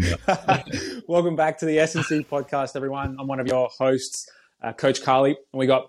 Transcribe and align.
Welcome 1.08 1.36
back 1.36 1.58
to 1.58 1.66
the 1.66 1.78
S&C 1.80 2.24
podcast, 2.24 2.74
everyone. 2.74 3.16
I'm 3.18 3.26
one 3.26 3.40
of 3.40 3.46
your 3.46 3.68
hosts, 3.78 4.26
uh, 4.62 4.72
Coach 4.72 5.02
Cali, 5.02 5.30
and 5.30 5.58
we 5.58 5.66
got 5.66 5.88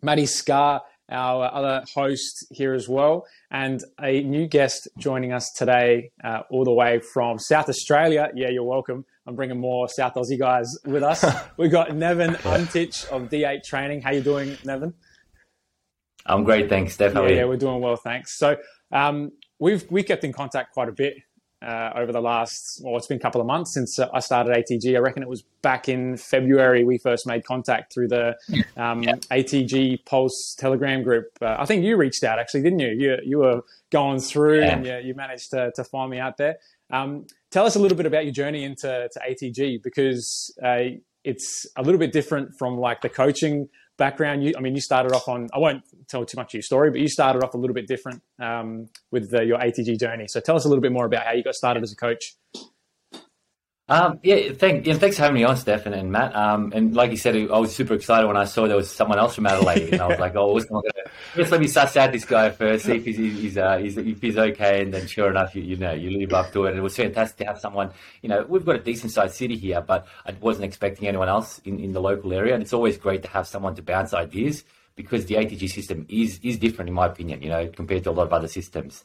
Maddie 0.00 0.24
Skaar, 0.24 0.80
our 1.10 1.52
other 1.52 1.84
host 1.94 2.46
here 2.50 2.72
as 2.72 2.88
well, 2.88 3.26
and 3.50 3.82
a 4.00 4.22
new 4.22 4.46
guest 4.46 4.88
joining 4.96 5.32
us 5.32 5.50
today, 5.54 6.12
uh, 6.24 6.42
all 6.50 6.64
the 6.64 6.72
way 6.72 7.00
from 7.12 7.38
South 7.38 7.68
Australia. 7.68 8.30
Yeah, 8.34 8.48
you're 8.48 8.64
welcome. 8.64 9.04
I'm 9.26 9.36
bringing 9.36 9.60
more 9.60 9.88
South 9.88 10.14
Aussie 10.14 10.38
guys 10.38 10.74
with 10.86 11.02
us. 11.02 11.24
we 11.58 11.68
got 11.68 11.88
Neven 11.88 12.42
Antic 12.46 13.12
of 13.12 13.28
D8 13.28 13.64
Training. 13.64 14.00
How 14.00 14.12
you 14.12 14.22
doing, 14.22 14.50
Neven? 14.64 14.94
I'm 16.24 16.44
great, 16.44 16.68
thanks, 16.68 16.94
Steph. 16.94 17.14
Yeah, 17.14 17.28
yeah, 17.28 17.44
we're 17.44 17.56
doing 17.56 17.80
well, 17.82 17.96
thanks. 17.96 18.38
So 18.38 18.56
um, 18.92 19.32
we've 19.58 19.84
we 19.90 20.02
kept 20.02 20.24
in 20.24 20.32
contact 20.32 20.72
quite 20.72 20.88
a 20.88 20.92
bit 20.92 21.16
uh, 21.62 21.92
over 21.94 22.12
the 22.12 22.20
last, 22.20 22.80
well, 22.82 22.96
it's 22.96 23.06
been 23.06 23.18
a 23.18 23.20
couple 23.20 23.40
of 23.40 23.46
months 23.46 23.72
since 23.72 23.98
uh, 23.98 24.08
I 24.12 24.20
started 24.20 24.54
ATG. 24.54 24.96
I 24.96 24.98
reckon 24.98 25.22
it 25.22 25.28
was 25.28 25.42
back 25.62 25.88
in 25.88 26.16
February 26.16 26.84
we 26.84 26.98
first 26.98 27.26
made 27.26 27.44
contact 27.44 27.92
through 27.94 28.08
the 28.08 28.36
um, 28.76 29.02
yeah. 29.02 29.14
ATG 29.30 30.04
Pulse 30.04 30.54
Telegram 30.58 31.02
group. 31.02 31.26
Uh, 31.40 31.56
I 31.58 31.64
think 31.64 31.84
you 31.84 31.96
reached 31.96 32.24
out 32.24 32.38
actually, 32.38 32.62
didn't 32.62 32.80
you? 32.80 32.88
You, 32.88 33.16
you 33.24 33.38
were 33.38 33.62
going 33.90 34.18
through 34.18 34.60
yeah. 34.60 34.74
and 34.74 34.86
you, 34.86 34.98
you, 35.04 35.14
managed 35.14 35.50
to, 35.50 35.70
to 35.76 35.84
find 35.84 36.10
me 36.10 36.18
out 36.18 36.36
there. 36.36 36.56
Um, 36.90 37.26
tell 37.50 37.64
us 37.64 37.76
a 37.76 37.78
little 37.78 37.96
bit 37.96 38.06
about 38.06 38.24
your 38.24 38.34
journey 38.34 38.64
into 38.64 39.08
to 39.12 39.20
ATG 39.20 39.82
because 39.82 40.54
uh, 40.64 40.96
it's 41.24 41.66
a 41.76 41.82
little 41.82 41.98
bit 41.98 42.12
different 42.12 42.58
from 42.58 42.78
like 42.78 43.00
the 43.02 43.08
coaching 43.08 43.68
background. 43.98 44.44
You, 44.44 44.54
I 44.56 44.60
mean, 44.60 44.74
you 44.74 44.80
started 44.80 45.12
off 45.12 45.28
on. 45.28 45.48
I 45.54 45.58
won't 45.58 45.82
tell 46.08 46.24
too 46.24 46.36
much 46.36 46.50
of 46.50 46.54
your 46.54 46.62
story, 46.62 46.90
but 46.90 47.00
you 47.00 47.08
started 47.08 47.44
off 47.44 47.54
a 47.54 47.58
little 47.58 47.74
bit 47.74 47.86
different 47.86 48.22
um, 48.40 48.88
with 49.10 49.30
the, 49.30 49.44
your 49.44 49.58
ATG 49.58 49.98
journey. 49.98 50.26
So 50.28 50.40
tell 50.40 50.56
us 50.56 50.64
a 50.64 50.68
little 50.68 50.82
bit 50.82 50.92
more 50.92 51.06
about 51.06 51.26
how 51.26 51.32
you 51.32 51.42
got 51.42 51.54
started 51.54 51.82
as 51.82 51.92
a 51.92 51.96
coach. 51.96 52.34
Um, 53.92 54.20
yeah, 54.22 54.54
thank, 54.54 54.86
yeah, 54.86 54.94
thanks 54.94 55.16
for 55.16 55.24
having 55.24 55.34
me 55.34 55.44
on, 55.44 55.54
Stefan 55.54 55.92
and 55.92 56.10
Matt. 56.10 56.34
Um, 56.34 56.72
and 56.74 56.96
like 56.96 57.10
you 57.10 57.18
said, 57.18 57.36
I 57.36 57.58
was 57.58 57.76
super 57.76 57.92
excited 57.92 58.26
when 58.26 58.38
I 58.38 58.46
saw 58.46 58.66
there 58.66 58.74
was 58.74 58.90
someone 58.90 59.18
else 59.18 59.34
from 59.34 59.44
Adelaide, 59.44 59.92
and 59.92 60.00
I 60.00 60.06
was 60.06 60.18
like, 60.18 60.34
"Oh, 60.34 60.58
just 61.36 61.52
let 61.52 61.60
me 61.60 61.68
suss 61.68 61.94
out 61.98 62.10
this 62.10 62.24
guy 62.24 62.48
first, 62.48 62.86
see 62.86 62.92
if 62.92 63.04
he's 63.04 63.18
he's, 63.18 63.58
uh, 63.58 63.76
he's, 63.76 63.98
if 63.98 64.18
he's 64.22 64.38
okay." 64.38 64.80
And 64.80 64.94
then, 64.94 65.06
sure 65.06 65.28
enough, 65.28 65.54
you, 65.54 65.60
you 65.60 65.76
know, 65.76 65.92
you 65.92 66.18
live 66.18 66.32
up 66.32 66.54
to 66.54 66.64
it. 66.64 66.70
And 66.70 66.78
it 66.78 66.80
was 66.80 66.96
fantastic 66.96 67.36
to 67.40 67.44
have 67.44 67.60
someone. 67.60 67.90
You 68.22 68.30
know, 68.30 68.46
we've 68.48 68.64
got 68.64 68.76
a 68.76 68.78
decent 68.78 69.12
sized 69.12 69.34
city 69.34 69.58
here, 69.58 69.82
but 69.82 70.06
I 70.24 70.32
wasn't 70.40 70.64
expecting 70.64 71.06
anyone 71.06 71.28
else 71.28 71.60
in, 71.66 71.78
in 71.78 71.92
the 71.92 72.00
local 72.00 72.32
area. 72.32 72.54
And 72.54 72.62
it's 72.62 72.72
always 72.72 72.96
great 72.96 73.22
to 73.24 73.28
have 73.28 73.46
someone 73.46 73.74
to 73.74 73.82
bounce 73.82 74.14
ideas 74.14 74.64
because 74.96 75.26
the 75.26 75.34
ATG 75.34 75.68
system 75.68 76.06
is 76.08 76.40
is 76.42 76.56
different, 76.56 76.88
in 76.88 76.94
my 76.94 77.08
opinion. 77.08 77.42
You 77.42 77.50
know, 77.50 77.68
compared 77.68 78.04
to 78.04 78.10
a 78.10 78.12
lot 78.12 78.26
of 78.26 78.32
other 78.32 78.48
systems. 78.48 79.04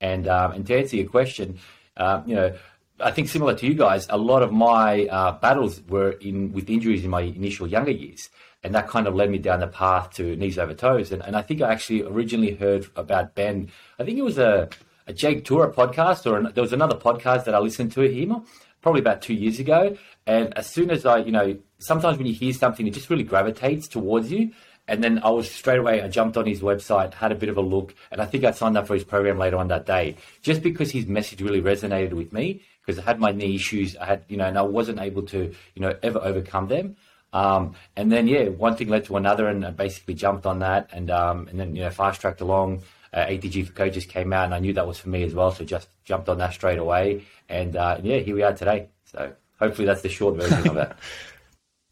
And 0.00 0.28
um, 0.28 0.52
and 0.52 0.64
to 0.68 0.78
answer 0.78 0.94
your 0.94 1.08
question, 1.08 1.58
uh, 1.96 2.22
you 2.24 2.36
know 2.36 2.56
I 3.00 3.10
think 3.10 3.28
similar 3.28 3.54
to 3.54 3.66
you 3.66 3.74
guys, 3.74 4.06
a 4.10 4.18
lot 4.18 4.42
of 4.42 4.52
my 4.52 5.06
uh, 5.06 5.32
battles 5.32 5.80
were 5.88 6.12
in 6.12 6.52
with 6.52 6.68
injuries 6.68 7.04
in 7.04 7.10
my 7.10 7.22
initial 7.22 7.66
younger 7.66 7.90
years, 7.90 8.28
and 8.62 8.74
that 8.74 8.88
kind 8.88 9.06
of 9.06 9.14
led 9.14 9.30
me 9.30 9.38
down 9.38 9.60
the 9.60 9.68
path 9.68 10.14
to 10.14 10.36
knees 10.36 10.58
over 10.58 10.74
toes. 10.74 11.12
And, 11.12 11.22
and 11.22 11.36
I 11.36 11.42
think 11.42 11.62
I 11.62 11.72
actually 11.72 12.02
originally 12.02 12.54
heard 12.54 12.86
about 12.96 13.34
Ben. 13.34 13.70
I 13.98 14.04
think 14.04 14.18
it 14.18 14.22
was 14.22 14.38
a 14.38 14.68
a 15.06 15.12
Jake 15.12 15.44
Tuura 15.44 15.72
podcast, 15.72 16.30
or 16.30 16.36
an, 16.36 16.52
there 16.54 16.62
was 16.62 16.72
another 16.72 16.94
podcast 16.94 17.44
that 17.44 17.54
I 17.54 17.58
listened 17.58 17.92
to 17.92 18.02
him 18.02 18.44
probably 18.82 19.00
about 19.00 19.22
two 19.22 19.34
years 19.34 19.58
ago. 19.58 19.96
And 20.26 20.56
as 20.56 20.66
soon 20.66 20.90
as 20.90 21.06
I, 21.06 21.18
you 21.18 21.32
know, 21.32 21.58
sometimes 21.78 22.18
when 22.18 22.26
you 22.26 22.34
hear 22.34 22.52
something, 22.52 22.86
it 22.86 22.92
just 22.92 23.10
really 23.10 23.24
gravitates 23.24 23.88
towards 23.88 24.30
you. 24.30 24.52
And 24.86 25.02
then 25.02 25.18
I 25.22 25.30
was 25.30 25.50
straight 25.50 25.78
away, 25.78 26.02
I 26.02 26.08
jumped 26.08 26.36
on 26.36 26.46
his 26.46 26.60
website, 26.60 27.12
had 27.14 27.32
a 27.32 27.34
bit 27.34 27.50
of 27.50 27.58
a 27.58 27.60
look, 27.60 27.94
and 28.10 28.22
I 28.22 28.26
think 28.26 28.44
I 28.44 28.52
signed 28.52 28.78
up 28.78 28.86
for 28.86 28.94
his 28.94 29.04
program 29.04 29.38
later 29.38 29.56
on 29.56 29.68
that 29.68 29.84
day, 29.84 30.16
just 30.40 30.62
because 30.62 30.90
his 30.90 31.06
message 31.06 31.42
really 31.42 31.60
resonated 31.60 32.14
with 32.14 32.32
me 32.32 32.62
because 32.88 33.04
I 33.04 33.06
had 33.06 33.20
my 33.20 33.32
knee 33.32 33.54
issues. 33.54 33.98
I 33.98 34.06
had, 34.06 34.24
you 34.28 34.38
know, 34.38 34.46
and 34.46 34.56
I 34.56 34.62
wasn't 34.62 34.98
able 34.98 35.22
to, 35.24 35.54
you 35.74 35.82
know, 35.82 35.94
ever 36.02 36.20
overcome 36.20 36.68
them. 36.68 36.96
Um, 37.34 37.74
and 37.96 38.10
then, 38.10 38.26
yeah, 38.26 38.48
one 38.48 38.76
thing 38.76 38.88
led 38.88 39.04
to 39.04 39.18
another, 39.18 39.46
and 39.46 39.62
I 39.66 39.72
basically 39.72 40.14
jumped 40.14 40.46
on 40.46 40.60
that, 40.60 40.88
and 40.94 41.10
um, 41.10 41.48
and 41.48 41.60
then 41.60 41.76
you 41.76 41.82
know, 41.82 41.90
fast 41.90 42.22
tracked 42.22 42.40
along. 42.40 42.80
Uh, 43.12 43.26
ATG 43.26 43.66
for 43.66 43.72
coaches 43.74 44.06
came 44.06 44.32
out, 44.32 44.46
and 44.46 44.54
I 44.54 44.58
knew 44.60 44.72
that 44.72 44.86
was 44.86 44.98
for 44.98 45.10
me 45.10 45.22
as 45.22 45.34
well, 45.34 45.52
so 45.52 45.66
just 45.66 45.88
jumped 46.04 46.30
on 46.30 46.38
that 46.38 46.54
straight 46.54 46.78
away. 46.78 47.24
And 47.50 47.76
uh, 47.76 47.98
yeah, 48.02 48.20
here 48.20 48.34
we 48.34 48.42
are 48.42 48.54
today. 48.54 48.88
So 49.04 49.34
hopefully 49.58 49.84
that's 49.84 50.00
the 50.00 50.08
short 50.08 50.36
version 50.36 50.68
of 50.68 50.76
it. 50.78 50.92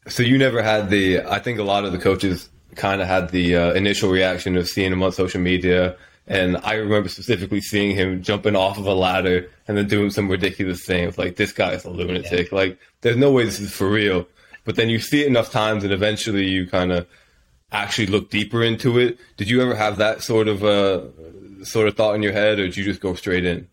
So 0.09 0.23
you 0.23 0.37
never 0.37 0.63
had 0.63 0.89
the? 0.89 1.19
I 1.19 1.39
think 1.39 1.59
a 1.59 1.63
lot 1.63 1.83
of 1.83 1.91
the 1.91 1.97
coaches 1.97 2.47
kind 2.75 3.01
of 3.01 3.09
had 3.09 3.29
the 3.29 3.57
uh, 3.57 3.73
initial 3.73 4.09
reaction 4.09 4.55
of 4.55 4.69
seeing 4.69 4.93
him 4.93 5.03
on 5.03 5.11
social 5.11 5.41
media 5.41 5.97
and 6.27 6.57
I 6.57 6.73
remember 6.73 7.07
specifically 7.07 7.61
seeing 7.61 7.95
him 7.95 8.21
jumping 8.21 8.55
off 8.55 8.77
of 8.77 8.85
a 8.85 8.93
ladder 8.93 9.49
and 9.67 9.77
then 9.77 9.87
doing 9.87 10.09
some 10.09 10.29
ridiculous 10.29 10.85
things. 10.85 11.17
Like, 11.17 11.37
this 11.37 11.53
guy 11.53 11.71
is 11.71 11.85
a 11.85 11.89
lunatic. 11.89 12.51
Yeah. 12.51 12.57
Like, 12.57 12.79
there's 13.01 13.15
no 13.15 13.31
way 13.31 13.45
this 13.45 13.61
is 13.61 13.71
for 13.71 13.89
real. 13.89 14.27
But 14.65 14.75
then 14.75 14.89
you 14.89 14.99
see 14.99 15.21
it 15.21 15.27
enough 15.27 15.51
times 15.51 15.85
and 15.85 15.93
eventually 15.93 16.45
you 16.45 16.67
kind 16.67 16.91
of 16.91 17.07
actually 17.71 18.07
look 18.07 18.29
deeper 18.29 18.61
into 18.61 18.99
it. 18.99 19.17
Did 19.37 19.49
you 19.49 19.61
ever 19.61 19.73
have 19.73 19.97
that 19.97 20.21
sort 20.21 20.49
of 20.49 20.65
uh, 20.65 21.03
sort 21.63 21.87
of 21.87 21.95
thought 21.95 22.15
in 22.15 22.23
your 22.23 22.33
head 22.33 22.59
or 22.59 22.65
did 22.65 22.75
you 22.75 22.83
just 22.83 22.99
go 22.99 23.13
straight 23.15 23.45
in? 23.45 23.69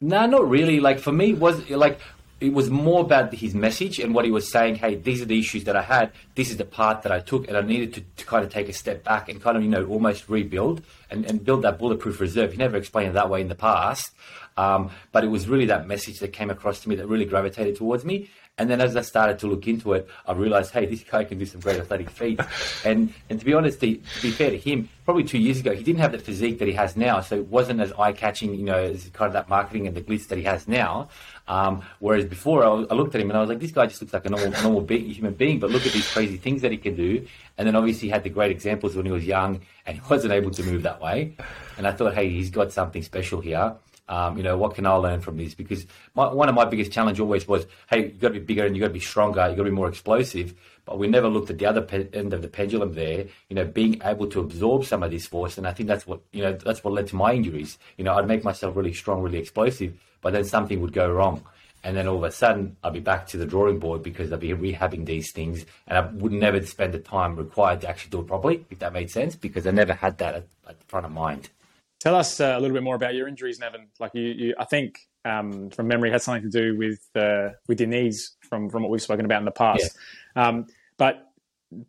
No, 0.00 0.24
not 0.24 0.48
really. 0.48 0.80
Like, 0.80 0.98
for 0.98 1.12
me, 1.12 1.34
was 1.34 1.68
like, 1.68 2.00
it 2.40 2.52
was 2.52 2.70
more 2.70 3.00
about 3.00 3.34
his 3.34 3.54
message 3.54 3.98
and 3.98 4.14
what 4.14 4.24
he 4.24 4.30
was 4.30 4.50
saying. 4.50 4.76
Hey, 4.76 4.94
these 4.94 5.20
are 5.20 5.24
the 5.24 5.38
issues 5.38 5.64
that 5.64 5.76
I 5.76 5.82
had. 5.82 6.12
This 6.34 6.50
is 6.50 6.56
the 6.56 6.64
part 6.64 7.02
that 7.02 7.10
I 7.10 7.20
took, 7.20 7.48
and 7.48 7.56
I 7.56 7.62
needed 7.62 7.94
to, 7.94 8.00
to 8.00 8.26
kind 8.26 8.44
of 8.44 8.52
take 8.52 8.68
a 8.68 8.72
step 8.72 9.02
back 9.02 9.28
and 9.28 9.42
kind 9.42 9.56
of, 9.56 9.62
you 9.62 9.68
know, 9.68 9.84
almost 9.86 10.28
rebuild 10.28 10.82
and, 11.10 11.24
and 11.26 11.44
build 11.44 11.62
that 11.62 11.78
bulletproof 11.78 12.20
reserve. 12.20 12.52
He 12.52 12.58
never 12.58 12.76
explained 12.76 13.10
it 13.10 13.14
that 13.14 13.28
way 13.28 13.40
in 13.40 13.48
the 13.48 13.56
past, 13.56 14.12
um, 14.56 14.90
but 15.10 15.24
it 15.24 15.28
was 15.28 15.48
really 15.48 15.66
that 15.66 15.88
message 15.88 16.20
that 16.20 16.32
came 16.32 16.50
across 16.50 16.80
to 16.80 16.88
me 16.88 16.96
that 16.96 17.08
really 17.08 17.24
gravitated 17.24 17.76
towards 17.76 18.04
me. 18.04 18.30
And 18.58 18.68
then 18.68 18.80
as 18.80 18.96
I 18.96 19.02
started 19.02 19.38
to 19.40 19.46
look 19.46 19.68
into 19.68 19.92
it, 19.92 20.08
I 20.26 20.32
realized, 20.32 20.72
hey, 20.72 20.84
this 20.84 21.04
guy 21.04 21.22
can 21.22 21.38
do 21.38 21.46
some 21.46 21.60
great 21.60 21.78
athletic 21.78 22.10
feats. 22.10 22.44
and 22.84 23.14
and 23.30 23.38
to 23.38 23.46
be 23.46 23.54
honest, 23.54 23.80
to, 23.80 23.94
to, 23.94 24.22
be 24.22 24.32
fair 24.32 24.50
to 24.50 24.58
him, 24.58 24.88
probably 25.04 25.22
two 25.22 25.38
years 25.38 25.60
ago, 25.60 25.74
he 25.74 25.84
didn't 25.84 26.00
have 26.00 26.12
the 26.12 26.18
physique 26.18 26.58
that 26.58 26.66
he 26.66 26.74
has 26.74 26.96
now, 26.96 27.20
so 27.20 27.36
it 27.36 27.46
wasn't 27.46 27.80
as 27.80 27.92
eye 27.92 28.12
catching, 28.12 28.54
you 28.54 28.64
know, 28.64 28.78
as 28.78 29.08
kind 29.12 29.28
of 29.28 29.32
that 29.34 29.48
marketing 29.48 29.86
and 29.86 29.96
the 29.96 30.02
glitz 30.02 30.26
that 30.26 30.38
he 30.38 30.44
has 30.44 30.66
now. 30.66 31.08
Um, 31.48 31.82
whereas 31.98 32.26
before, 32.26 32.62
I, 32.62 32.68
I, 32.68 32.94
looked 32.94 33.14
at 33.14 33.20
him 33.22 33.30
and 33.30 33.36
I 33.38 33.40
was 33.40 33.48
like, 33.48 33.58
this 33.58 33.72
guy 33.72 33.86
just 33.86 34.02
looks 34.02 34.12
like 34.12 34.26
a 34.26 34.28
normal, 34.28 34.50
normal 34.62 34.80
be- 34.82 35.12
human 35.14 35.32
being, 35.32 35.58
but 35.58 35.70
look 35.70 35.86
at 35.86 35.92
these 35.92 36.06
crazy 36.06 36.36
things 36.36 36.60
that 36.60 36.70
he 36.70 36.76
can 36.76 36.94
do. 36.94 37.26
And 37.56 37.66
then 37.66 37.74
obviously 37.74 38.08
he 38.08 38.12
had 38.12 38.22
the 38.22 38.28
great 38.28 38.50
examples 38.50 38.94
when 38.94 39.06
he 39.06 39.12
was 39.12 39.24
young 39.24 39.62
and 39.86 39.96
he 39.96 40.02
wasn't 40.10 40.34
able 40.34 40.50
to 40.50 40.62
move 40.62 40.82
that 40.82 41.00
way. 41.00 41.36
And 41.78 41.86
I 41.86 41.92
thought, 41.92 42.14
hey, 42.14 42.28
he's 42.28 42.50
got 42.50 42.70
something 42.70 43.02
special 43.02 43.40
here. 43.40 43.74
Um, 44.10 44.36
you 44.36 44.42
know, 44.42 44.56
what 44.56 44.74
can 44.74 44.86
I 44.86 44.92
learn 44.92 45.20
from 45.20 45.36
this? 45.36 45.54
Because 45.54 45.86
my, 46.14 46.32
one 46.32 46.48
of 46.48 46.54
my 46.54 46.64
biggest 46.64 46.92
challenge 46.92 47.18
always 47.18 47.48
was, 47.48 47.66
hey, 47.90 48.04
you've 48.04 48.20
got 48.20 48.28
to 48.28 48.34
be 48.34 48.40
bigger 48.40 48.66
and 48.66 48.76
you've 48.76 48.82
got 48.82 48.88
to 48.88 48.94
be 48.94 49.00
stronger, 49.00 49.46
you've 49.48 49.56
got 49.56 49.64
to 49.64 49.70
be 49.70 49.76
more 49.76 49.88
explosive. 49.88 50.54
But 50.88 50.98
we 50.98 51.06
never 51.06 51.28
looked 51.28 51.50
at 51.50 51.58
the 51.58 51.66
other 51.66 51.82
pe- 51.82 52.08
end 52.14 52.32
of 52.32 52.40
the 52.40 52.48
pendulum 52.48 52.94
there, 52.94 53.26
you 53.50 53.56
know, 53.56 53.66
being 53.66 54.00
able 54.02 54.26
to 54.28 54.40
absorb 54.40 54.86
some 54.86 55.02
of 55.02 55.10
this 55.10 55.26
force. 55.26 55.58
And 55.58 55.66
I 55.66 55.72
think 55.74 55.86
that's 55.86 56.06
what, 56.06 56.20
you 56.32 56.42
know, 56.42 56.54
that's 56.54 56.82
what 56.82 56.94
led 56.94 57.08
to 57.08 57.16
my 57.16 57.34
injuries. 57.34 57.76
You 57.98 58.04
know, 58.04 58.14
I'd 58.14 58.26
make 58.26 58.42
myself 58.42 58.74
really 58.74 58.94
strong, 58.94 59.20
really 59.20 59.36
explosive, 59.36 59.92
but 60.22 60.32
then 60.32 60.44
something 60.44 60.80
would 60.80 60.94
go 60.94 61.12
wrong. 61.12 61.44
And 61.84 61.94
then 61.94 62.08
all 62.08 62.16
of 62.16 62.22
a 62.22 62.32
sudden, 62.32 62.78
I'd 62.82 62.94
be 62.94 63.00
back 63.00 63.26
to 63.28 63.36
the 63.36 63.44
drawing 63.44 63.78
board 63.78 64.02
because 64.02 64.32
I'd 64.32 64.40
be 64.40 64.48
rehabbing 64.48 65.04
these 65.04 65.30
things, 65.30 65.66
and 65.86 65.98
I 65.98 66.06
would 66.06 66.32
never 66.32 66.64
spend 66.64 66.94
the 66.94 66.98
time 66.98 67.36
required 67.36 67.82
to 67.82 67.88
actually 67.88 68.10
do 68.10 68.20
it 68.20 68.26
properly, 68.26 68.64
if 68.70 68.78
that 68.78 68.94
made 68.94 69.10
sense, 69.10 69.36
because 69.36 69.66
I 69.66 69.70
never 69.72 69.92
had 69.92 70.16
that 70.18 70.34
at, 70.34 70.46
at 70.66 70.78
the 70.80 70.84
front 70.86 71.04
of 71.04 71.12
mind. 71.12 71.50
Tell 72.00 72.14
us 72.14 72.40
uh, 72.40 72.54
a 72.56 72.60
little 72.60 72.74
bit 72.74 72.82
more 72.82 72.96
about 72.96 73.14
your 73.14 73.28
injuries, 73.28 73.58
Neven. 73.60 73.88
Like 74.00 74.12
you, 74.14 74.22
you 74.22 74.54
I 74.58 74.64
think 74.64 75.00
um, 75.24 75.70
from 75.70 75.86
memory, 75.86 76.10
had 76.10 76.22
something 76.22 76.50
to 76.50 76.58
do 76.60 76.78
with 76.78 77.00
uh, 77.14 77.50
with 77.68 77.78
your 77.78 77.88
knees 77.88 78.36
from 78.48 78.70
from 78.70 78.82
what 78.82 78.90
we've 78.90 79.02
spoken 79.02 79.24
about 79.24 79.40
in 79.40 79.44
the 79.44 79.50
past. 79.50 79.96
Yeah. 80.34 80.48
Um, 80.48 80.66
but 80.98 81.24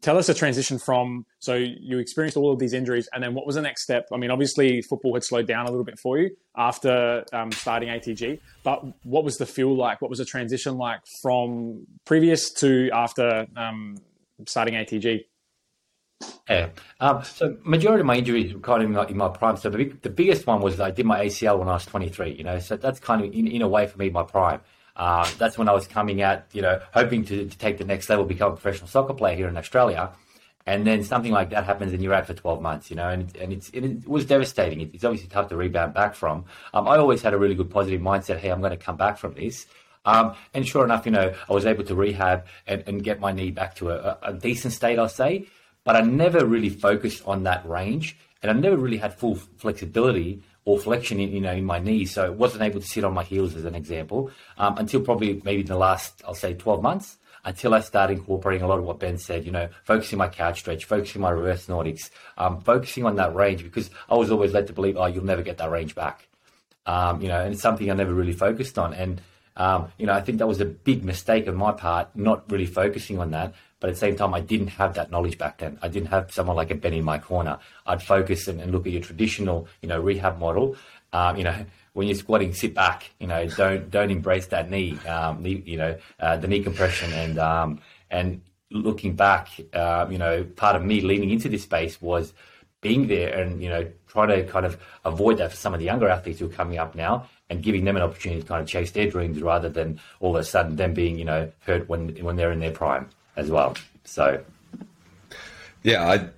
tell 0.02 0.18
us 0.18 0.28
a 0.30 0.34
transition 0.34 0.78
from 0.78 1.26
so 1.40 1.56
you 1.56 2.00
experienced 2.00 2.38
all 2.38 2.52
of 2.52 2.60
these 2.60 2.74
injuries, 2.74 3.10
and 3.14 3.24
then 3.24 3.34
what 3.34 3.46
was 3.46 3.56
the 3.56 3.62
next 3.62 3.84
step? 3.84 4.08
I 4.14 4.18
mean, 4.18 4.32
obviously 4.32 4.82
football 4.82 5.14
had 5.14 5.24
slowed 5.24 5.48
down 5.48 5.66
a 5.66 5.70
little 5.70 5.86
bit 5.86 6.00
for 6.00 6.18
you 6.18 6.36
after 6.56 7.24
um, 7.34 7.52
starting 7.52 7.90
ATG, 7.90 8.40
but 8.64 8.84
what 9.04 9.24
was 9.24 9.38
the 9.38 9.46
feel 9.46 9.76
like? 9.76 10.02
What 10.02 10.10
was 10.10 10.20
the 10.20 10.26
transition 10.26 10.78
like 10.78 11.02
from 11.22 11.86
previous 12.06 12.52
to 12.54 12.90
after 12.94 13.48
um, 13.56 13.98
starting 14.46 14.76
ATG? 14.76 15.26
Yeah. 16.50 16.70
Um, 17.00 17.24
so 17.24 17.58
majority 17.64 18.02
of 18.02 18.08
my 18.08 18.18
injuries 18.18 18.54
were 18.54 18.60
kind 18.60 18.84
of 18.84 18.90
in 18.90 18.96
my, 18.96 19.08
in 19.08 19.18
my 19.18 19.30
prime. 19.30 19.56
So 19.58 19.70
the, 19.70 19.78
big, 19.78 20.02
the 20.02 20.10
biggest 20.10 20.48
one 20.48 20.62
was 20.62 20.80
I 20.80 20.92
did 20.92 21.06
my 21.06 21.26
ACL 21.26 21.60
when 21.60 21.70
I 21.70 21.74
was 21.74 21.86
23. 21.86 22.34
You 22.34 22.44
know, 22.44 22.60
so 22.60 22.76
that's 22.76 23.00
kind 23.00 23.24
of 23.24 23.34
in, 23.34 23.48
in 23.48 23.62
a 23.62 23.68
way 23.68 23.88
for 23.88 23.98
me 23.98 24.10
my 24.10 24.24
prime. 24.24 24.60
Uh, 24.96 25.30
that's 25.38 25.58
when 25.58 25.70
I 25.70 25.74
was 25.74 25.88
coming 25.88 26.22
out, 26.22 26.44
you 26.52 26.62
know, 26.62 26.80
hoping 26.94 27.24
to, 27.26 27.48
to 27.48 27.58
take 27.58 27.78
the 27.78 27.86
next 27.86 28.10
level, 28.10 28.26
become 28.26 28.54
a 28.54 28.56
professional 28.56 28.88
soccer 28.88 29.14
player 29.14 29.36
here 29.36 29.48
in 29.48 29.58
Australia. 29.58 30.12
And 30.66 30.86
then 30.86 31.04
something 31.04 31.32
like 31.32 31.50
that 31.52 31.64
happens, 31.64 31.94
and 31.94 32.04
you're 32.04 32.14
out 32.14 32.28
for 32.28 32.34
12 32.34 32.62
months, 32.62 32.90
you 32.90 32.96
know, 32.96 33.10
and, 33.10 33.36
and 33.38 33.52
it's, 33.54 33.70
it 33.70 34.08
was 34.08 34.26
devastating. 34.26 34.82
It's 34.94 35.04
obviously 35.04 35.30
tough 35.30 35.50
to 35.50 35.56
rebound 35.56 35.94
back 35.94 36.14
from. 36.14 36.46
Um, 36.74 36.88
I 36.88 36.98
always 36.98 37.22
had 37.22 37.34
a 37.34 37.38
really 37.38 37.56
good 37.56 37.72
positive 37.72 38.02
mindset. 38.02 38.38
Hey, 38.38 38.50
I'm 38.50 38.60
going 38.60 38.72
to 38.72 38.78
come 38.78 38.98
back 38.98 39.18
from 39.18 39.34
this. 39.34 39.66
Um, 40.06 40.36
and 40.54 40.68
sure 40.68 40.84
enough, 40.84 41.06
you 41.06 41.12
know, 41.12 41.34
I 41.50 41.54
was 41.54 41.66
able 41.66 41.86
to 41.86 41.96
rehab 41.96 42.46
and, 42.68 42.84
and 42.86 43.04
get 43.04 43.20
my 43.20 43.32
knee 43.32 43.52
back 43.52 43.76
to 43.76 43.90
a, 43.90 44.18
a 44.22 44.34
decent 44.34 44.74
state, 44.74 45.00
I'll 45.00 45.10
say 45.10 45.48
but 45.84 45.96
I 45.96 46.02
never 46.02 46.46
really 46.46 46.70
focused 46.70 47.24
on 47.26 47.44
that 47.44 47.68
range 47.68 48.18
and 48.42 48.52
I 48.52 48.54
never 48.54 48.78
really 48.78 48.98
had 48.98 49.14
full 49.14 49.36
flexibility 49.36 50.44
or 50.66 50.80
flexion 50.80 51.20
in, 51.20 51.32
you 51.32 51.42
know, 51.42 51.54
in 51.54 51.66
my 51.66 51.80
knees. 51.80 52.14
So 52.14 52.26
I 52.26 52.30
wasn't 52.30 52.64
able 52.64 52.80
to 52.80 52.88
sit 52.88 53.04
on 53.04 53.14
my 53.14 53.24
heels 53.24 53.56
as 53.56 53.66
an 53.66 53.76
example 53.76 54.32
um, 54.58 54.78
until 54.78 55.02
probably 55.02 55.42
maybe 55.44 55.64
the 55.64 55.78
last, 55.78 56.22
I'll 56.28 56.36
say 56.36 56.54
12 56.54 56.82
months 56.82 57.18
until 57.46 57.74
I 57.74 57.80
started 57.80 58.18
incorporating 58.18 58.64
a 58.64 58.68
lot 58.68 58.80
of 58.80 58.86
what 58.86 59.00
Ben 59.00 59.18
said, 59.18 59.46
you 59.46 59.52
know, 59.52 59.70
focusing 59.84 60.18
my 60.18 60.28
couch 60.28 60.60
stretch, 60.60 60.86
focusing 60.86 61.22
my 61.22 61.30
reverse 61.30 61.68
Nordics, 61.68 62.10
um, 62.38 62.62
focusing 62.62 63.06
on 63.06 63.16
that 63.16 63.34
range 63.34 63.64
because 63.64 63.90
I 64.10 64.16
was 64.16 64.32
always 64.32 64.54
led 64.54 64.68
to 64.68 64.74
believe, 64.74 64.98
oh, 64.98 65.06
you'll 65.06 65.24
never 65.24 65.42
get 65.42 65.58
that 65.58 65.72
range 65.72 65.96
back. 65.96 66.28
Um, 66.86 67.22
you 67.22 67.28
know, 67.28 67.40
and 67.40 67.54
it's 67.54 67.62
something 67.62 67.90
I 67.90 67.94
never 67.94 68.14
really 68.14 68.34
focused 68.34 68.78
on. 68.78 68.94
And, 68.94 69.22
um, 69.60 69.92
you 69.98 70.06
know, 70.06 70.14
I 70.14 70.22
think 70.22 70.38
that 70.38 70.48
was 70.48 70.62
a 70.62 70.66
big 70.66 71.04
mistake 71.04 71.48
on 71.48 71.56
my 71.56 71.74
part, 71.74 72.16
not 72.16 72.50
really 72.50 72.66
focusing 72.66 73.20
on 73.20 73.32
that. 73.32 73.54
But 73.82 73.90
at 73.90 73.94
the 73.94 74.00
same 74.00 74.16
time, 74.16 74.34
I 74.34 74.40
didn't 74.40 74.68
have 74.68 74.94
that 74.96 75.12
knowledge 75.12 75.38
back 75.38 75.58
then. 75.58 75.78
I 75.82 75.90
didn't 75.90 76.10
have 76.10 76.32
someone 76.32 76.56
like 76.56 76.72
a 76.72 76.76
Ben 76.76 76.94
in 76.94 77.04
my 77.04 77.18
corner. 77.18 77.60
I'd 77.86 78.02
focus 78.02 78.48
and, 78.48 78.60
and 78.62 78.72
look 78.72 78.88
at 78.88 78.94
your 78.94 79.02
traditional, 79.02 79.68
you 79.82 79.90
know, 79.90 80.00
rehab 80.00 80.40
model. 80.40 80.78
Um, 81.12 81.38
you 81.38 81.44
know, 81.44 81.66
when 81.94 82.08
you're 82.08 82.16
squatting, 82.16 82.54
sit 82.54 82.74
back. 82.74 83.12
You 83.20 83.28
know, 83.28 83.48
don't 83.48 83.92
don't 83.92 84.12
embrace 84.12 84.48
that 84.48 84.70
knee. 84.70 84.98
Um, 85.06 85.44
knee 85.44 85.62
you 85.66 85.78
know, 85.78 85.98
uh, 86.20 86.38
the 86.38 86.48
knee 86.48 86.64
compression 86.64 87.12
and 87.14 87.38
um, 87.38 87.82
and 88.10 88.42
looking 88.72 89.16
back, 89.16 89.50
uh, 89.74 90.08
you 90.10 90.18
know, 90.18 90.44
part 90.44 90.78
of 90.78 90.86
me 90.86 91.02
leaning 91.02 91.32
into 91.32 91.50
this 91.50 91.64
space 91.64 92.02
was 92.02 92.34
being 92.82 93.08
there 93.08 93.38
and 93.38 93.62
you 93.62 93.70
know 93.70 93.86
trying 94.08 94.30
to 94.30 94.44
kind 94.46 94.66
of 94.66 94.78
avoid 95.06 95.38
that 95.38 95.52
for 95.52 95.58
some 95.58 95.74
of 95.74 95.80
the 95.80 95.86
younger 95.86 96.08
athletes 96.08 96.40
who 96.40 96.46
are 96.46 96.50
coming 96.50 96.78
up 96.78 96.96
now 96.96 97.28
and 97.50 97.64
giving 97.64 97.86
them 97.86 97.96
an 97.96 98.04
opportunity 98.04 98.42
to 98.42 98.48
kind 98.48 98.62
of 98.62 98.68
chase 98.68 98.92
their 98.92 99.10
dreams 99.10 99.42
rather 99.42 99.70
than 99.70 100.00
all 100.20 100.36
of 100.36 100.42
a 100.42 100.46
sudden 100.46 100.76
them 100.76 100.94
being 100.94 101.18
you 101.18 101.26
know 101.26 101.52
hurt 101.62 101.88
when 101.90 102.10
when 102.24 102.36
they're 102.36 102.52
in 102.52 102.60
their 102.60 102.72
prime 102.72 103.10
as 103.36 103.50
well. 103.50 103.76
So, 104.06 104.44
yeah, 105.84 106.08
I 106.08 106.30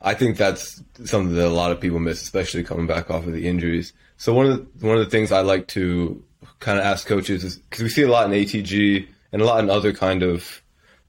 I 0.00 0.14
think 0.14 0.36
that's 0.36 0.82
something 1.04 1.34
that 1.34 1.46
a 1.46 1.48
lot 1.48 1.70
of 1.70 1.80
people 1.80 2.00
miss, 2.00 2.22
especially 2.22 2.64
coming 2.64 2.86
back 2.86 3.10
off 3.10 3.26
of 3.26 3.32
the 3.32 3.46
injuries. 3.46 3.92
So 4.16 4.34
one 4.34 4.46
of 4.46 4.80
the, 4.80 4.86
one 4.86 4.98
of 4.98 5.04
the 5.04 5.10
things 5.10 5.32
I 5.32 5.40
like 5.40 5.68
to 5.68 6.22
kind 6.58 6.78
of 6.78 6.84
ask 6.84 7.06
coaches 7.06 7.44
is 7.44 7.56
because 7.56 7.82
we 7.82 7.88
see 7.88 8.02
a 8.02 8.08
lot 8.08 8.26
in 8.26 8.32
ATG 8.32 9.06
and 9.32 9.42
a 9.42 9.44
lot 9.44 9.62
in 9.62 9.70
other 9.70 9.92
kind 9.92 10.22
of 10.22 10.62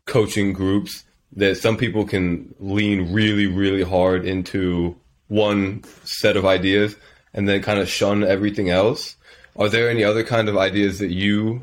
coaching 0.05 0.53
groups 0.53 1.03
that 1.35 1.57
some 1.57 1.77
people 1.77 2.05
can 2.05 2.53
lean 2.59 3.11
really 3.11 3.47
really 3.47 3.83
hard 3.83 4.25
into 4.25 4.95
one 5.27 5.83
set 6.03 6.37
of 6.37 6.45
ideas 6.45 6.95
and 7.33 7.47
then 7.47 7.61
kind 7.61 7.79
of 7.79 7.89
shun 7.89 8.23
everything 8.23 8.69
else. 8.69 9.15
Are 9.55 9.69
there 9.69 9.89
any 9.89 10.03
other 10.03 10.23
kind 10.23 10.50
of 10.50 10.57
ideas 10.57 11.00
that 11.00 11.11
you 11.11 11.61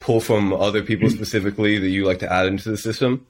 pull 0.00 0.20
from 0.20 0.52
other 0.52 0.82
people 0.82 1.10
specifically 1.10 1.78
that 1.78 1.88
you 1.88 2.04
like 2.04 2.20
to 2.20 2.32
add 2.32 2.46
into 2.46 2.70
the 2.70 2.76
system? 2.76 3.26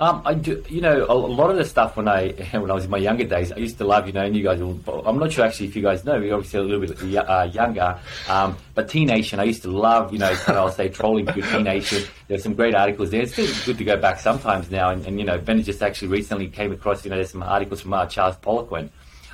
Um, 0.00 0.22
I 0.24 0.32
do, 0.32 0.64
you 0.70 0.80
know, 0.80 1.04
a, 1.10 1.12
lot 1.12 1.50
of 1.50 1.56
the 1.56 1.64
stuff 1.66 1.94
when 1.94 2.08
I 2.08 2.28
when 2.52 2.70
I 2.70 2.74
was 2.74 2.86
in 2.86 2.90
my 2.90 2.96
younger 2.96 3.24
days, 3.24 3.52
I 3.52 3.56
used 3.56 3.76
to 3.78 3.84
love, 3.84 4.06
you 4.06 4.14
know, 4.14 4.22
and 4.22 4.34
you 4.34 4.42
guys, 4.42 4.58
will, 4.58 4.80
I'm 5.06 5.18
not 5.18 5.30
sure 5.30 5.44
actually 5.44 5.66
if 5.66 5.76
you 5.76 5.82
guys 5.82 6.06
know, 6.06 6.18
we're 6.18 6.34
obviously 6.34 6.58
a 6.58 6.62
little 6.62 6.80
bit 6.80 7.18
uh, 7.28 7.50
younger, 7.52 7.98
um, 8.26 8.56
but 8.74 8.88
T 8.88 9.04
Nation, 9.04 9.40
I 9.40 9.44
used 9.44 9.60
to 9.62 9.70
love, 9.70 10.10
you 10.10 10.18
know, 10.18 10.34
kind 10.36 10.56
of 10.56 10.64
I'll 10.64 10.72
say 10.72 10.88
trolling 10.88 11.26
through 11.26 11.42
T 11.42 11.62
Nation. 11.62 12.04
There's 12.28 12.42
some 12.42 12.54
great 12.54 12.74
articles 12.74 13.10
there. 13.10 13.20
It's 13.20 13.32
still 13.32 13.46
good 13.66 13.76
to 13.76 13.84
go 13.84 13.98
back 13.98 14.20
sometimes 14.20 14.70
now, 14.70 14.88
and, 14.88 15.04
and 15.04 15.18
you 15.18 15.26
know, 15.26 15.36
Ben 15.36 15.62
just 15.62 15.82
actually 15.82 16.08
recently 16.08 16.48
came 16.48 16.72
across, 16.72 17.04
you 17.04 17.10
know, 17.10 17.16
there's 17.16 17.32
some 17.32 17.42
articles 17.42 17.82
from 17.82 17.92
uh, 17.92 18.06
Charles 18.06 18.36
Poliquin. 18.36 18.88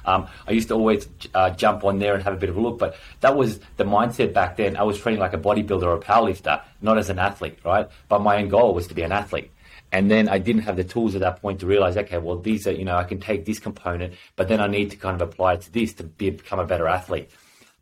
Um, 0.07 0.29
I 0.47 0.53
used 0.53 0.69
to 0.69 0.75
always 0.75 1.09
uh, 1.35 1.51
jump 1.51 1.85
on 1.85 1.99
there 1.99 2.15
and 2.15 2.23
have 2.23 2.33
a 2.33 2.37
bit 2.37 2.49
of 2.49 2.57
a 2.57 2.61
look, 2.61 2.79
but 2.79 2.97
that 3.21 3.37
was 3.37 3.59
the 3.77 3.85
mindset 3.85 4.33
back 4.33 4.57
then. 4.57 4.77
I 4.77 4.85
was 4.85 4.99
training 4.99 5.21
like 5.21 5.35
a 5.35 5.39
bodybuilder 5.39 5.83
or 5.83 5.95
a 5.95 6.01
powerlifter, 6.01 6.63
not 6.81 6.99
as 6.99 7.11
an 7.11 7.19
athlete, 7.19 7.59
right? 7.65 7.89
But 8.09 8.21
my 8.21 8.37
end 8.37 8.51
goal 8.51 8.75
was 8.75 8.87
to 8.89 8.95
be 8.95 9.03
an 9.03 9.13
athlete. 9.13 9.51
And 9.93 10.11
then 10.11 10.29
I 10.29 10.39
didn't 10.39 10.63
have 10.63 10.77
the 10.77 10.85
tools 10.85 11.15
at 11.15 11.21
that 11.21 11.41
point 11.41 11.61
to 11.61 11.67
realize, 11.67 11.97
okay, 11.97 12.19
well, 12.19 12.39
these 12.39 12.67
are, 12.67 12.73
you 12.73 12.85
know, 12.85 12.97
I 12.97 13.05
can 13.05 13.21
take 13.21 13.45
this 13.45 13.59
component, 13.59 14.15
but 14.35 14.49
then 14.49 14.61
I 14.61 14.67
need 14.67 14.91
to 14.91 14.97
kind 14.97 15.21
of 15.21 15.29
apply 15.29 15.55
it 15.55 15.61
to 15.63 15.73
this 15.73 15.95
to 15.95 16.05
be, 16.05 16.31
become 16.31 16.59
a 16.59 16.67
better 16.67 16.89
athlete. 16.89 17.31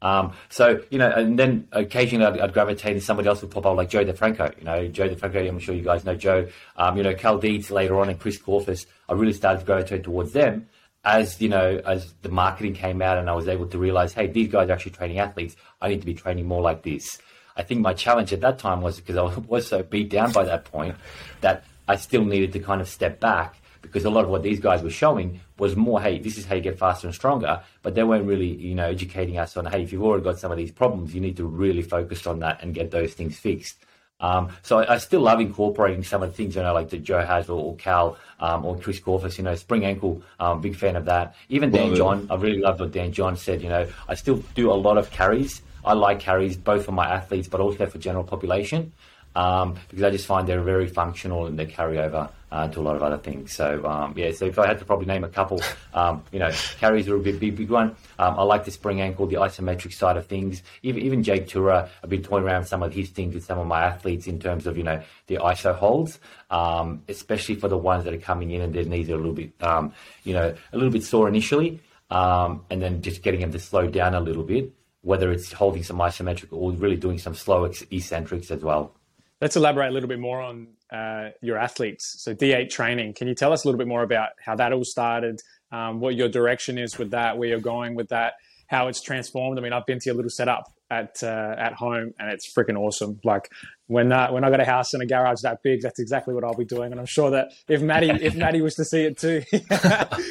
Um, 0.02 0.34
so, 0.50 0.82
you 0.90 0.98
know, 0.98 1.10
and 1.10 1.38
then 1.38 1.66
occasionally 1.72 2.26
I'd, 2.26 2.38
I'd, 2.38 2.52
gravitate 2.52 2.92
and 2.92 3.02
somebody 3.02 3.26
else 3.26 3.40
would 3.40 3.50
pop 3.50 3.64
up 3.64 3.74
like 3.74 3.88
Joe 3.88 4.04
DeFranco. 4.04 4.56
You 4.58 4.64
know, 4.64 4.86
Joe 4.88 5.08
DeFranco, 5.08 5.48
I'm 5.48 5.58
sure 5.58 5.74
you 5.74 5.82
guys 5.82 6.04
know 6.04 6.14
Joe. 6.14 6.46
Um, 6.76 6.98
you 6.98 7.02
know, 7.02 7.14
Cal 7.14 7.38
Dietz 7.38 7.70
later 7.70 7.98
on 7.98 8.10
and 8.10 8.20
Chris 8.20 8.38
Korfist, 8.38 8.84
I 9.08 9.14
really 9.14 9.32
started 9.32 9.60
to 9.60 9.64
gravitate 9.64 10.04
towards 10.04 10.32
them 10.32 10.68
as, 11.04 11.40
you 11.40 11.48
know, 11.48 11.80
as 11.84 12.14
the 12.22 12.28
marketing 12.28 12.74
came 12.74 13.02
out 13.02 13.18
and 13.18 13.28
I 13.28 13.34
was 13.34 13.48
able 13.48 13.66
to 13.68 13.78
realize, 13.78 14.12
hey, 14.12 14.26
these 14.26 14.48
guys 14.48 14.68
are 14.70 14.72
actually 14.72 14.92
training 14.92 15.18
athletes. 15.18 15.56
I 15.80 15.88
need 15.88 16.00
to 16.00 16.06
be 16.06 16.14
training 16.14 16.46
more 16.46 16.62
like 16.62 16.82
this. 16.82 17.18
I 17.56 17.62
think 17.62 17.80
my 17.80 17.94
challenge 17.94 18.32
at 18.32 18.40
that 18.40 18.58
time 18.58 18.80
was 18.80 19.00
because 19.00 19.16
I 19.16 19.38
was 19.46 19.68
so 19.68 19.82
beat 19.82 20.10
down 20.10 20.32
by 20.32 20.44
that 20.44 20.64
point 20.64 20.96
that 21.40 21.64
I 21.86 21.96
still 21.96 22.24
needed 22.24 22.52
to 22.54 22.58
kind 22.58 22.80
of 22.80 22.88
step 22.88 23.20
back 23.20 23.56
because 23.82 24.06
a 24.06 24.10
lot 24.10 24.24
of 24.24 24.30
what 24.30 24.42
these 24.42 24.60
guys 24.60 24.82
were 24.82 24.90
showing 24.90 25.40
was 25.58 25.76
more, 25.76 26.00
hey, 26.00 26.18
this 26.18 26.38
is 26.38 26.46
how 26.46 26.54
you 26.54 26.62
get 26.62 26.78
faster 26.78 27.06
and 27.06 27.14
stronger. 27.14 27.62
But 27.82 27.94
they 27.94 28.02
weren't 28.02 28.26
really, 28.26 28.48
you 28.48 28.74
know, 28.74 28.86
educating 28.86 29.38
us 29.38 29.56
on, 29.58 29.66
hey, 29.66 29.82
if 29.82 29.92
you've 29.92 30.02
already 30.02 30.24
got 30.24 30.38
some 30.38 30.50
of 30.50 30.56
these 30.56 30.72
problems, 30.72 31.14
you 31.14 31.20
need 31.20 31.36
to 31.36 31.44
really 31.44 31.82
focus 31.82 32.26
on 32.26 32.38
that 32.40 32.62
and 32.62 32.74
get 32.74 32.90
those 32.90 33.12
things 33.12 33.38
fixed. 33.38 33.76
Um, 34.24 34.48
so 34.62 34.78
I, 34.78 34.94
I, 34.94 34.98
still 34.98 35.20
love 35.20 35.38
incorporating 35.38 36.02
some 36.02 36.22
of 36.22 36.30
the 36.30 36.34
things, 36.34 36.56
you 36.56 36.62
know, 36.62 36.72
like 36.72 36.88
the 36.88 36.96
Joe 36.96 37.20
has 37.20 37.50
or, 37.50 37.76
Cal 37.76 38.16
um, 38.40 38.64
or 38.64 38.78
Chris 38.78 38.98
Korfist, 38.98 39.36
you 39.36 39.44
know, 39.44 39.54
spring 39.54 39.84
ankle, 39.84 40.22
um, 40.40 40.62
big 40.62 40.76
fan 40.76 40.96
of 40.96 41.04
that. 41.04 41.34
Even 41.50 41.70
Dan 41.70 41.88
love 41.88 41.96
John, 41.98 42.18
it. 42.20 42.30
I 42.30 42.36
really 42.36 42.60
love 42.60 42.80
what 42.80 42.90
Dan 42.90 43.12
John 43.12 43.36
said, 43.36 43.60
you 43.60 43.68
know, 43.68 43.86
I 44.08 44.14
still 44.14 44.36
do 44.54 44.72
a 44.72 44.78
lot 44.86 44.96
of 44.96 45.10
carries. 45.10 45.60
I 45.84 45.92
like 45.92 46.20
carries 46.20 46.56
both 46.56 46.86
for 46.86 46.92
my 46.92 47.06
athletes, 47.06 47.48
but 47.48 47.60
also 47.60 47.84
for 47.84 47.98
general 47.98 48.24
population 48.24 48.92
um, 49.34 49.76
because 49.88 50.02
I 50.02 50.10
just 50.10 50.26
find 50.26 50.48
they're 50.48 50.62
very 50.62 50.86
functional 50.86 51.46
and 51.46 51.58
they 51.58 51.66
carry 51.66 51.98
over 51.98 52.30
uh, 52.54 52.68
to 52.68 52.80
a 52.80 52.82
lot 52.82 52.94
of 52.94 53.02
other 53.02 53.18
things. 53.18 53.52
So 53.52 53.84
um, 53.84 54.14
yeah, 54.16 54.30
so 54.30 54.44
if 54.44 54.58
I 54.60 54.66
had 54.68 54.78
to 54.78 54.84
probably 54.84 55.06
name 55.06 55.24
a 55.24 55.28
couple, 55.28 55.60
um, 55.94 56.22
you 56.30 56.38
know, 56.38 56.50
carries 56.78 57.08
are 57.08 57.16
a 57.16 57.18
big, 57.18 57.40
big, 57.40 57.56
big 57.56 57.70
one. 57.70 57.96
Um, 58.18 58.38
I 58.38 58.42
like 58.44 58.64
the 58.64 58.70
spring 58.70 59.00
ankle, 59.00 59.26
the 59.26 59.36
isometric 59.36 59.92
side 59.92 60.16
of 60.16 60.26
things. 60.26 60.62
Even, 60.84 61.02
even 61.02 61.22
Jake 61.24 61.48
Tuura, 61.48 61.88
I've 62.02 62.10
been 62.10 62.22
toying 62.22 62.44
around 62.44 62.66
some 62.66 62.84
of 62.84 62.94
his 62.94 63.10
things 63.10 63.34
with 63.34 63.44
some 63.44 63.58
of 63.58 63.66
my 63.66 63.82
athletes 63.82 64.28
in 64.28 64.38
terms 64.38 64.68
of 64.68 64.76
you 64.76 64.84
know 64.84 65.02
the 65.26 65.36
ISO 65.36 65.74
holds, 65.74 66.20
um, 66.50 67.02
especially 67.08 67.56
for 67.56 67.66
the 67.66 67.78
ones 67.78 68.04
that 68.04 68.14
are 68.14 68.18
coming 68.18 68.52
in 68.52 68.62
and 68.62 68.72
their 68.72 68.84
knees 68.84 69.10
are 69.10 69.14
a 69.14 69.16
little 69.16 69.32
bit, 69.32 69.52
um, 69.60 69.92
you 70.22 70.32
know, 70.32 70.54
a 70.72 70.76
little 70.76 70.92
bit 70.92 71.02
sore 71.02 71.28
initially, 71.28 71.80
and 72.10 72.60
then 72.70 73.02
just 73.02 73.22
getting 73.22 73.40
them 73.40 73.50
to 73.50 73.58
slow 73.58 73.88
down 73.88 74.14
a 74.14 74.20
little 74.20 74.44
bit. 74.44 74.72
Whether 75.02 75.32
it's 75.32 75.52
holding 75.52 75.82
some 75.82 75.98
isometric 75.98 76.48
or 76.50 76.72
really 76.72 76.96
doing 76.96 77.18
some 77.18 77.34
slow 77.34 77.64
eccentrics 77.64 78.50
as 78.50 78.62
well. 78.62 78.94
Let's 79.40 79.56
elaborate 79.56 79.88
a 79.88 79.92
little 79.92 80.08
bit 80.08 80.20
more 80.20 80.40
on 80.40 80.68
uh, 80.92 81.30
your 81.42 81.58
athletes. 81.58 82.16
So 82.18 82.34
D8 82.34 82.70
training. 82.70 83.14
Can 83.14 83.28
you 83.28 83.34
tell 83.34 83.52
us 83.52 83.64
a 83.64 83.68
little 83.68 83.78
bit 83.78 83.88
more 83.88 84.02
about 84.02 84.30
how 84.44 84.54
that 84.56 84.72
all 84.72 84.84
started, 84.84 85.40
um, 85.72 86.00
what 86.00 86.14
your 86.14 86.28
direction 86.28 86.78
is 86.78 86.98
with 86.98 87.10
that, 87.10 87.36
where 87.36 87.48
you're 87.48 87.60
going 87.60 87.94
with 87.94 88.08
that, 88.08 88.34
how 88.68 88.88
it's 88.88 89.02
transformed? 89.02 89.58
I 89.58 89.62
mean, 89.62 89.72
I've 89.72 89.86
been 89.86 89.98
to 89.98 90.06
your 90.06 90.14
little 90.14 90.30
setup 90.30 90.64
at 90.90 91.22
uh, 91.22 91.54
at 91.58 91.72
home, 91.72 92.12
and 92.18 92.30
it's 92.30 92.52
freaking 92.52 92.78
awesome. 92.78 93.20
Like 93.24 93.50
when 93.86 94.12
uh, 94.12 94.30
when 94.30 94.44
I 94.44 94.50
got 94.50 94.60
a 94.60 94.64
house 94.64 94.94
and 94.94 95.02
a 95.02 95.06
garage 95.06 95.40
that 95.42 95.62
big, 95.62 95.80
that's 95.82 95.98
exactly 95.98 96.34
what 96.34 96.44
I'll 96.44 96.54
be 96.54 96.64
doing. 96.64 96.92
And 96.92 97.00
I'm 97.00 97.06
sure 97.06 97.30
that 97.30 97.52
if 97.68 97.82
Maddie 97.82 98.10
if 98.22 98.36
Maddie 98.36 98.60
was 98.60 98.74
to 98.76 98.84
see 98.84 99.02
it 99.02 99.18
too, 99.18 99.42
he, 99.50 99.58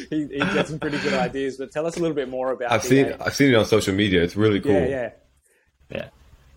he 0.10 0.40
get 0.40 0.68
some 0.68 0.80
pretty 0.80 1.00
good 1.00 1.14
ideas. 1.14 1.58
But 1.58 1.72
tell 1.72 1.86
us 1.86 1.98
a 1.98 2.00
little 2.00 2.16
bit 2.16 2.30
more 2.30 2.52
about. 2.52 2.72
I've 2.72 2.82
D8. 2.82 2.88
seen 2.88 3.14
I've 3.20 3.36
seen 3.36 3.50
it 3.50 3.56
on 3.56 3.66
social 3.66 3.94
media. 3.94 4.24
It's 4.24 4.36
really 4.36 4.62
cool. 4.62 4.74
Yeah, 4.74 4.88
yeah. 4.88 5.10
Yeah. 5.90 6.10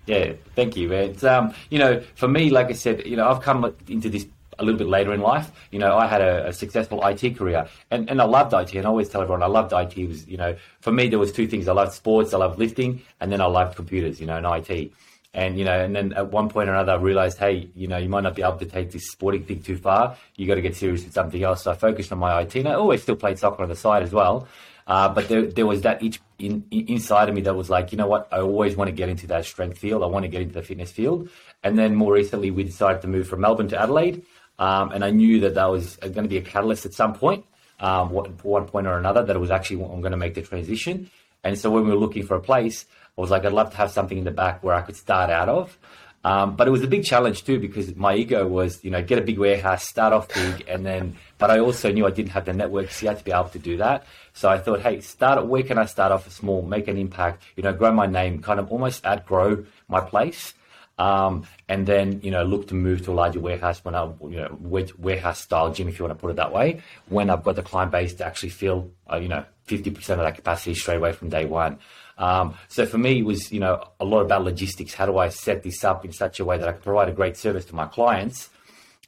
Yeah, 0.06 0.34
thank 0.54 0.76
you. 0.76 0.92
It's 0.92 1.25
um, 1.25 1.52
you 1.68 1.78
know, 1.78 2.00
for 2.14 2.28
me, 2.28 2.50
like 2.50 2.68
I 2.68 2.72
said, 2.72 3.06
you 3.06 3.16
know, 3.16 3.28
I've 3.28 3.42
come 3.42 3.75
into 3.88 4.08
this 4.08 4.26
a 4.58 4.64
little 4.64 4.78
bit 4.78 4.88
later 4.88 5.12
in 5.12 5.20
life. 5.20 5.50
You 5.70 5.78
know, 5.78 5.96
I 5.96 6.06
had 6.06 6.20
a, 6.20 6.48
a, 6.48 6.52
successful 6.52 7.04
IT 7.06 7.36
career, 7.36 7.68
and, 7.90 8.08
and 8.08 8.20
I 8.20 8.25
loved 8.25 8.54
IT. 8.54 8.75
And 8.75 8.86
I 8.86 8.88
always 8.88 9.08
tell 9.08 9.20
everyone 9.20 9.42
I 9.42 9.46
loved 9.46 9.72
IT. 9.72 9.98
It 9.98 10.08
was 10.08 10.26
you 10.26 10.36
know, 10.36 10.56
for 10.80 10.92
me 10.92 11.08
there 11.08 11.18
was 11.18 11.32
two 11.32 11.46
things: 11.46 11.68
I 11.68 11.72
loved 11.72 11.92
sports, 11.92 12.32
I 12.32 12.38
loved 12.38 12.58
lifting, 12.58 13.02
and 13.20 13.30
then 13.30 13.40
I 13.40 13.46
loved 13.46 13.76
computers. 13.76 14.20
You 14.20 14.26
know, 14.26 14.36
and 14.36 14.46
IT. 14.46 14.92
And 15.34 15.58
you 15.58 15.64
know, 15.64 15.78
and 15.78 15.94
then 15.94 16.12
at 16.14 16.30
one 16.30 16.48
point 16.48 16.68
or 16.70 16.72
another, 16.72 16.92
I 16.92 16.96
realized, 16.96 17.38
hey, 17.38 17.68
you 17.75 17.88
know, 17.88 17.98
you 17.98 18.08
might 18.08 18.22
not 18.22 18.34
be 18.34 18.42
able 18.42 18.56
to 18.58 18.64
take 18.64 18.92
this 18.92 19.10
sporting 19.10 19.44
thing 19.44 19.60
too 19.60 19.76
far. 19.76 20.16
You 20.36 20.46
got 20.46 20.54
to 20.54 20.62
get 20.62 20.76
serious 20.76 21.04
with 21.04 21.12
something 21.12 21.42
else. 21.42 21.64
So 21.64 21.72
I 21.72 21.75
focused 21.75 22.10
on 22.12 22.18
my 22.18 22.40
IT, 22.40 22.54
and 22.54 22.68
I 22.68 22.75
always 22.75 23.02
still 23.02 23.16
played 23.16 23.38
soccer 23.38 23.62
on 23.62 23.68
the 23.68 23.76
side 23.76 24.02
as 24.02 24.12
well. 24.12 24.48
Uh, 24.86 25.08
but 25.08 25.28
there, 25.28 25.42
there 25.42 25.66
was 25.66 25.82
that 25.82 26.02
each 26.02 26.20
in, 26.38 26.64
inside 26.71 27.28
of 27.28 27.35
me 27.35 27.40
that 27.43 27.55
was 27.55 27.71
like, 27.71 27.93
you 27.93 27.99
know 27.99 28.07
what, 28.07 28.28
I 28.31 28.40
always 28.40 28.76
want 28.76 28.88
to 28.88 28.93
get 28.95 29.09
into 29.09 29.26
that 29.28 29.45
strength 29.45 29.78
field. 29.78 30.02
I 30.02 30.07
want 30.07 30.25
to 30.25 30.28
get 30.28 30.43
into 30.43 30.55
the 30.55 30.62
fitness 30.62 30.93
field. 30.93 31.28
And 31.62 31.78
then 31.78 31.95
more 31.95 32.12
recently, 32.12 32.50
we 32.50 32.64
decided 32.64 33.02
to 33.02 33.09
move 33.09 33.28
from 33.28 33.40
Melbourne 33.40 33.69
to 33.69 33.81
Adelaide. 33.81 34.25
Um, 34.59 34.93
and 34.93 35.05
I 35.05 35.11
knew 35.11 35.40
that 35.40 35.55
that 35.55 35.71
was 35.71 35.97
going 35.97 36.14
to 36.14 36.28
be 36.28 36.38
a 36.38 36.43
catalyst 36.43 36.87
at 36.87 36.95
some 36.95 37.14
point, 37.14 37.45
um, 37.81 38.09
for 38.11 38.26
one 38.43 38.66
point 38.66 38.87
or 38.87 38.97
another, 38.99 39.23
that 39.23 39.37
it 39.37 39.38
was 39.38 39.50
actually 39.50 39.83
I'm 39.85 40.00
going 40.00 40.12
to 40.12 40.16
make 40.16 40.35
the 40.35 40.43
transition. 40.43 41.11
And 41.45 41.59
so 41.59 41.71
when 41.71 41.85
we 41.85 41.90
were 41.90 41.99
looking 41.99 42.26
for 42.26 42.37
a 42.37 42.40
place, 42.40 42.87
I 43.16 43.21
was 43.21 43.31
like, 43.31 43.45
I'd 43.45 43.52
love 43.52 43.71
to 43.71 43.76
have 43.76 43.90
something 43.90 44.19
in 44.19 44.25
the 44.25 44.31
back 44.31 44.62
where 44.62 44.75
I 44.75 44.83
could 44.83 44.97
start 44.97 45.31
out 45.31 45.49
of. 45.49 45.78
Um, 46.26 46.56
but 46.56 46.66
it 46.66 46.73
was 46.73 46.83
a 46.83 46.88
big 46.88 47.04
challenge 47.04 47.45
too 47.45 47.61
because 47.61 47.95
my 47.95 48.16
ego 48.16 48.49
was, 48.49 48.83
you 48.83 48.90
know, 48.90 49.00
get 49.00 49.16
a 49.16 49.23
big 49.23 49.38
warehouse, 49.38 49.87
start 49.87 50.12
off 50.12 50.26
big, 50.35 50.64
and 50.66 50.85
then. 50.85 51.16
But 51.38 51.52
I 51.52 51.61
also 51.61 51.92
knew 51.92 52.04
I 52.04 52.11
didn't 52.11 52.30
have 52.30 52.47
the 52.47 52.52
network, 52.52 52.90
so 52.90 52.97
networks 52.97 53.02
yet 53.04 53.18
to 53.18 53.25
be 53.25 53.30
able 53.30 53.49
to 53.50 53.61
do 53.61 53.76
that. 53.76 54.06
So 54.35 54.49
I 54.49 54.59
thought, 54.59 54.80
hey, 54.80 55.00
start. 55.02 55.47
Where 55.47 55.62
can 55.62 55.78
I 55.78 55.85
start 55.85 56.11
off 56.11 56.28
small, 56.33 56.62
make 56.62 56.88
an 56.88 56.99
impact? 56.99 57.45
You 57.54 57.62
know, 57.62 57.73
grow 57.73 57.92
my 57.92 58.06
name, 58.06 58.42
kind 58.42 58.59
of 58.59 58.73
almost 58.73 59.06
outgrow 59.06 59.66
my 59.87 60.00
place. 60.00 60.52
Um, 60.99 61.47
and 61.68 61.87
then 61.87 62.23
you 62.23 62.33
know 62.33 62.42
look 62.42 62.68
to 62.68 62.75
move 62.75 63.04
to 63.04 63.12
a 63.12 63.14
larger 63.14 63.38
warehouse 63.38 63.85
when 63.85 63.95
I 63.95 64.11
you 64.23 64.40
know 64.40 64.59
warehouse 64.99 65.42
style 65.42 65.71
gym 65.71 65.88
if 65.88 65.99
you 65.99 66.06
want 66.06 66.18
to 66.18 66.21
put 66.21 66.30
it 66.30 66.37
that 66.37 66.54
way 66.54 66.80
when 67.11 67.28
I've 67.28 67.45
got 67.45 67.54
the 67.54 67.62
client 67.62 67.92
base 67.92 68.14
to 68.14 68.25
actually 68.25 68.49
fill 68.49 68.90
uh, 69.12 69.16
you 69.16 69.28
know 69.28 69.45
50% 69.68 69.95
of 69.97 70.18
that 70.18 70.37
capacity 70.37 70.75
straight 70.75 70.97
away 70.97 71.12
from 71.12 71.28
day 71.28 71.45
one. 71.45 71.78
Um, 72.18 72.54
so 72.68 72.87
for 72.87 72.99
me, 72.99 73.18
it 73.18 73.25
was 73.25 73.52
you 73.52 73.61
know 73.61 73.88
a 74.00 74.04
lot 74.04 74.20
about 74.20 74.44
logistics. 74.44 74.94
How 74.94 75.06
do 75.06 75.18
I 75.18 75.28
set 75.28 75.62
this 75.62 75.85
up 75.85 76.04
in 76.04 76.12
such 76.12 76.40
a 76.40 76.44
way 76.44 76.58
that 76.58 76.68
I 76.68 76.73
can 76.73 76.82
provide 76.82 77.08
a 77.08 77.12
great 77.12 77.37
service 77.37 77.64
to 77.66 77.75
my 77.75 77.87
clients, 77.87 78.49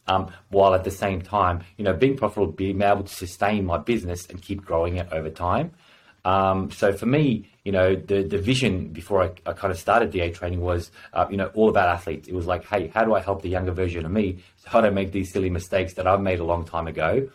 um, 0.07 0.33
while 0.51 0.75
at 0.75 0.85
the 0.85 0.91
same 0.91 1.23
time 1.23 1.65
you 1.77 1.85
know 1.85 1.95
being 1.95 2.17
profitable, 2.17 2.53
being 2.53 2.83
able 2.83 3.05
to 3.05 3.15
sustain 3.15 3.65
my 3.65 3.79
business 3.79 4.27
and 4.27 4.43
keep 4.43 4.65
growing 4.65 4.97
it 4.97 5.09
over 5.13 5.31
time. 5.31 5.73
Um, 6.25 6.71
so 6.71 6.93
for 6.93 7.07
me, 7.07 7.49
you 7.65 7.73
know, 7.73 7.95
the, 7.95 8.23
the 8.23 8.39
vision 8.39 8.89
before 8.89 9.23
I, 9.23 9.31
I 9.47 9.53
kind 9.53 9.73
of 9.73 9.79
started 9.79 10.13
D8 10.13 10.35
training 10.35 10.61
was, 10.61 10.91
uh, 11.13 11.27
you 11.31 11.37
know, 11.37 11.47
all 11.55 11.69
about 11.71 11.89
athletes. 11.89 12.29
It 12.29 12.35
was 12.35 12.47
like, 12.47 12.67
hey, 12.67 12.89
how 12.89 13.05
do 13.05 13.15
I 13.15 13.21
help 13.21 13.43
the 13.43 13.49
younger 13.49 13.73
version 13.73 14.05
of 14.05 14.13
me? 14.13 14.39
How 14.65 14.81
do 14.81 14.89
I 14.89 14.91
make 14.91 15.13
these 15.13 15.33
silly 15.33 15.49
mistakes 15.49 15.95
that 15.95 16.07
I've 16.07 16.21
made 16.21 16.41
a 16.41 16.45
long 16.45 16.65
time 16.65 16.87
ago, 16.87 17.29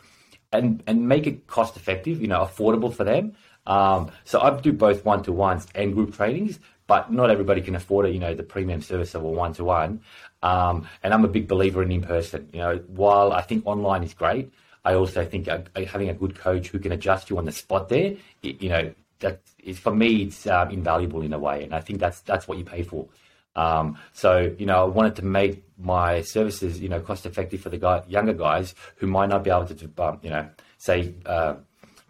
and 0.52 0.84
and 0.86 1.08
make 1.08 1.26
it 1.28 1.48
cost 1.48 1.76
effective, 1.76 2.22
you 2.22 2.28
know, 2.28 2.42
affordable 2.42 2.94
for 2.94 3.04
them. 3.04 3.36
Um, 3.66 4.12
so 4.26 4.42
I 4.42 4.60
do 4.60 4.74
both 4.74 5.06
one 5.06 5.24
to 5.24 5.32
ones 5.32 5.68
and 5.74 5.94
group 5.94 6.16
trainings, 6.16 6.60
but 6.88 7.12
not 7.12 7.30
everybody 7.30 7.62
can 7.62 7.76
afford 7.76 8.06
it. 8.08 8.14
You 8.14 8.20
know, 8.20 8.34
the 8.34 8.44
premium 8.44 8.82
service 8.82 9.16
of 9.16 9.24
a 9.24 9.28
one 9.28 9.54
to 9.54 9.64
one. 9.64 10.02
And 10.42 10.86
I'm 11.04 11.24
a 11.24 11.30
big 11.30 11.48
believer 11.48 11.82
in 11.82 11.92
in 11.92 12.02
person. 12.02 12.50
You 12.54 12.60
know, 12.60 12.78
while 12.88 13.32
I 13.32 13.42
think 13.42 13.66
online 13.66 14.04
is 14.04 14.14
great, 14.14 14.52
I 14.86 14.96
also 14.96 15.26
think 15.26 15.48
having 15.48 16.10
a 16.10 16.14
good 16.14 16.36
coach 16.36 16.68
who 16.68 16.80
can 16.80 16.92
adjust 16.92 17.30
you 17.30 17.38
on 17.38 17.46
the 17.46 17.54
spot 17.54 17.90
there, 17.90 18.16
you 18.42 18.70
know, 18.70 18.94
that 19.20 19.42
is 19.64 19.80
for 19.80 19.94
me, 19.96 20.24
it's 20.24 20.46
um, 20.46 20.70
invaluable 20.70 21.22
in 21.22 21.34
a 21.34 21.40
way, 21.40 21.64
and 21.64 21.74
I 21.74 21.80
think 21.80 22.00
that's 22.00 22.22
that's 22.22 22.48
what 22.48 22.58
you 22.58 22.66
pay 22.66 22.84
for. 22.84 23.08
Um, 23.56 23.98
so 24.14 24.54
you 24.58 24.66
know, 24.66 24.82
I 24.84 24.88
wanted 24.88 25.16
to 25.18 25.26
make 25.26 25.64
my 25.78 26.22
services, 26.22 26.80
you 26.80 26.90
know, 26.90 27.00
cost 27.00 27.26
effective 27.26 27.62
for 27.62 27.70
the 27.70 27.78
guy, 27.78 28.04
younger 28.08 28.34
guys 28.34 28.76
who 28.98 29.08
might 29.08 29.30
not 29.30 29.44
be 29.44 29.50
able 29.50 29.66
to, 29.68 29.92
um, 30.04 30.20
you 30.22 30.30
know, 30.30 30.48
say 30.78 31.16
uh, 31.26 31.56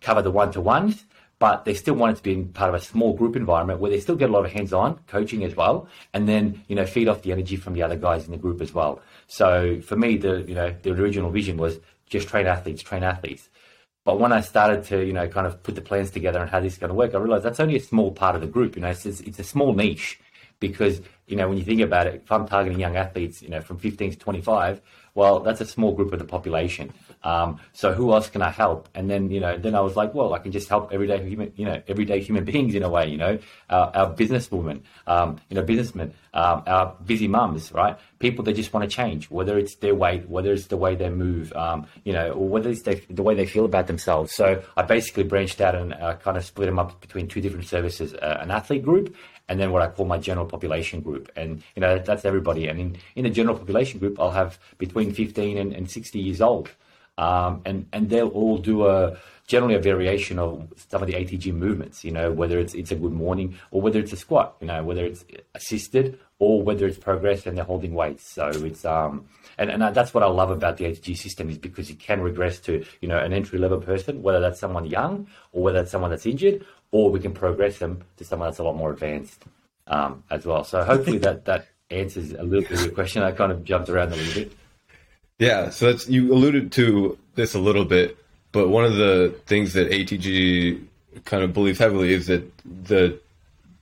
cover 0.01 0.22
the 0.22 0.31
one 0.31 0.51
to 0.51 0.62
ones, 0.62 1.05
but 1.40 1.66
they 1.66 1.74
still 1.74 1.96
wanted 1.96 2.16
to 2.18 2.24
be 2.24 2.34
in 2.34 2.48
part 2.50 2.70
of 2.70 2.75
a 2.75 2.84
small 2.84 3.13
group 3.13 3.36
environment 3.36 3.80
where 3.80 3.92
they 3.92 4.00
still 4.00 4.16
get 4.16 4.30
a 4.30 4.34
lot 4.34 4.46
of 4.46 4.52
hands-on 4.52 5.00
coaching 5.08 5.44
as 5.44 5.56
well, 5.56 5.88
and 6.13 6.28
then 6.28 6.63
you 6.68 6.75
know 6.75 6.86
feed 6.86 7.08
off 7.08 7.22
the 7.22 7.32
energy 7.32 7.56
from 7.56 7.74
the 7.74 7.84
other 7.84 7.96
guys 7.96 8.25
in 8.25 8.32
the 8.32 8.38
group 8.38 8.62
as 8.62 8.74
well. 8.74 9.02
So 9.28 9.82
for 9.82 9.96
me, 9.96 10.18
the 10.18 10.44
you 10.48 10.56
know 10.56 10.75
the 10.82 10.92
original 10.92 11.30
vision 11.30 11.58
was 11.58 11.80
just 12.08 12.28
train 12.28 12.48
athletes, 12.48 12.82
train 12.82 13.04
athletes. 13.04 13.50
But 14.06 14.20
when 14.20 14.34
I 14.34 14.42
started 14.42 14.84
to, 14.86 15.06
you 15.06 15.13
know, 15.13 15.28
kind 15.30 15.48
of 15.48 15.63
put 15.63 15.75
the 15.75 15.82
plans 15.82 16.12
together 16.12 16.42
and 16.42 16.50
how 16.50 16.60
this 16.60 16.74
is 16.74 16.80
going 16.80 16.90
to 16.90 16.94
work, 16.94 17.16
I 17.16 17.20
realized 17.20 17.46
that's 17.46 17.60
only 17.60 17.78
a 17.78 17.82
small 17.82 18.12
part 18.12 18.36
of 18.36 18.42
the 18.42 18.48
group. 18.48 18.75
You 18.75 18.82
know, 18.82 18.90
it's, 18.90 19.06
it's 19.06 19.40
a 19.40 19.44
small 19.44 19.74
niche 19.74 20.20
because, 20.60 21.02
you 21.28 21.38
know, 21.38 21.48
when 21.48 21.58
you 21.58 21.63
think 21.63 21.80
about 21.82 22.08
it, 22.08 22.16
if 22.16 22.32
I'm 22.32 22.46
targeting 22.46 22.80
young 22.80 22.98
athletes, 22.98 23.42
you 23.42 23.50
know, 23.50 23.62
from 23.62 23.78
15 23.78 24.12
to 24.12 24.20
25, 24.20 24.82
well, 25.16 25.40
that's 25.40 25.62
a 25.62 25.66
small 25.66 25.94
group 25.94 26.12
of 26.12 26.20
the 26.20 26.25
population. 26.25 26.92
Um, 27.24 27.60
so 27.72 27.94
who 27.94 28.13
else 28.13 28.30
can 28.30 28.42
I 28.42 28.50
help? 28.50 28.89
And 28.94 29.10
then, 29.10 29.30
you 29.30 29.39
know, 29.39 29.58
then 29.58 29.75
I 29.75 29.82
was 29.82 29.96
like, 29.96 30.13
well, 30.13 30.34
I 30.34 30.39
can 30.39 30.51
just 30.51 30.70
help 30.70 30.92
everyday 30.92 31.27
human, 31.27 31.53
you 31.56 31.65
know, 31.65 31.82
everyday 31.88 32.20
human 32.20 32.44
beings 32.46 32.75
in 32.75 32.84
a 32.84 32.89
way, 32.89 33.08
you 33.08 33.18
know, 33.18 33.39
our, 33.70 34.13
businesswomen, 34.13 34.82
um, 35.08 35.39
you 35.50 35.56
know, 35.56 35.63
businessmen, 35.63 36.13
um, 36.34 36.63
our 36.68 36.96
busy 37.06 37.27
mums, 37.27 37.72
right? 37.72 37.98
People 38.20 38.44
that 38.46 38.53
just 38.53 38.74
want 38.74 38.89
to 38.89 38.94
change, 38.94 39.30
whether 39.30 39.58
it's 39.58 39.75
their 39.75 39.96
weight, 39.96 40.30
whether 40.30 40.51
it's 40.51 40.68
the 40.68 40.77
way 40.77 40.96
they 40.96 41.10
move, 41.10 41.53
um, 41.53 41.88
you 42.03 42.13
know, 42.13 42.32
or 42.32 42.48
whether 42.48 42.70
it's 42.70 42.82
they, 42.84 42.96
the 43.10 43.24
way 43.24 43.36
they 43.36 43.46
feel 43.46 43.65
about 43.65 43.88
themselves. 43.88 44.34
So 44.34 44.63
I 44.75 44.84
basically 44.84 45.24
branched 45.24 45.62
out 45.62 45.75
and 45.75 45.94
uh, 45.94 46.15
kind 46.18 46.38
of 46.38 46.46
split 46.46 46.68
them 46.68 46.80
up 46.80 47.00
between 47.01 47.27
two 47.27 47.42
different 47.42 47.68
services, 47.68 48.13
uh, 48.13 48.38
an 48.42 48.51
athlete 48.51 48.84
group 48.84 49.15
and 49.50 49.60
then 49.60 49.72
what 49.72 49.82
I 49.82 49.88
call 49.88 50.06
my 50.06 50.18
general 50.18 50.46
population 50.46 51.01
group. 51.01 51.32
And, 51.36 51.62
you 51.75 51.82
know, 51.82 52.00
that's 52.00 52.25
everybody. 52.25 52.68
And 52.68 52.80
in, 52.80 52.98
in 53.15 53.24
the 53.25 53.30
general 53.30 53.58
population 53.58 54.00
group, 54.00 54.20
I'll 54.20 54.32
have 54.32 54.58
between 54.77 55.13
15 55.13 55.58
and, 55.58 55.74
and 55.74 55.89
60 55.89 56.20
years 56.20 56.42
old. 56.42 56.70
Um, 57.17 57.62
and, 57.65 57.86
and 57.93 58.10
they'll 58.10 58.29
all 58.29 58.58
do 58.58 58.88
a, 58.88 59.17
generally 59.46 59.75
a 59.75 59.79
variation 59.79 60.39
of 60.39 60.67
some 60.89 61.01
of 61.01 61.08
the 61.08 61.13
ATG 61.13 61.53
movements, 61.53 62.03
you 62.03 62.12
know, 62.12 62.32
whether 62.32 62.60
it's, 62.60 62.74
it's 62.74 62.91
a 62.91 62.96
good 62.96 63.12
morning 63.12 63.58
or 63.72 63.82
whether 63.82 64.00
it's 64.00 64.13
a 64.13 64.17
squat, 64.17 64.55
you 64.62 64.67
know, 64.67 64.84
whether 64.84 65.05
it's 65.05 65.24
assisted 65.53 66.20
or 66.39 66.63
whether 66.63 66.88
it's 66.88 66.98
progress 66.98 67.46
and 67.46 67.58
they're 67.58 67.65
holding 67.65 67.93
weights. 67.93 68.34
So 68.34 68.48
it's, 68.48 68.84
um, 68.84 69.27
and, 69.58 69.70
and 69.70 69.96
that's 69.96 70.13
what 70.13 70.24
I 70.24 70.27
love 70.27 70.50
about 70.50 70.77
the 70.77 70.86
ATG 70.86 71.15
system 71.15 71.50
is 71.50 71.58
because 71.58 71.89
it 71.89 72.00
can 72.00 72.22
regress 72.22 72.60
to, 72.62 72.84
you 73.01 73.08
know, 73.08 73.20
an 73.20 73.32
entry 73.32 73.60
level 73.60 73.79
person, 73.79 74.24
whether 74.24 74.39
that's 74.39 74.60
someone 74.60 74.86
young 74.86 75.27
or 75.51 75.63
whether 75.63 75.79
that's 75.79 75.91
someone 75.91 76.10
that's 76.10 76.25
injured 76.25 76.65
or 76.91 77.12
we 77.12 77.20
can 77.20 77.34
progress 77.34 77.77
them 77.77 78.03
to 78.17 78.25
someone 78.25 78.48
that's 78.48 78.60
a 78.60 78.63
lot 78.63 78.75
more 78.75 78.91
advanced 78.91 79.43
um, 79.88 80.24
as 80.32 80.46
well. 80.46 80.63
So 80.63 80.84
hopefully 80.84 81.17
that 81.20 81.46
that 81.46 81.67
answers 81.91 82.32
a 82.32 82.43
little 82.43 82.62
bit 82.62 82.72
of 82.72 82.86
your 82.86 82.91
question. 82.91 83.24
I 83.24 83.32
kind 83.32 83.51
of 83.51 83.63
jumped 83.63 83.89
around 83.89 84.13
a 84.13 84.15
little 84.15 84.43
bit. 84.43 84.58
Yeah, 85.40 85.70
so 85.70 85.92
that's 85.92 86.08
you 86.08 86.34
alluded 86.34 86.72
to 86.74 87.18
this 87.36 87.54
a 87.56 87.60
little 87.60 87.86
bit, 87.86 88.18
but 88.52 88.70
one 88.70 88.86
of 88.86 88.96
the 88.96 89.36
things 89.46 89.74
that 89.74 89.90
ATG 89.90 90.84
kind 91.25 91.44
of 91.44 91.54
believes 91.54 91.80
heavily 91.80 92.13
is 92.13 92.28
that 92.28 92.44
the 92.66 93.20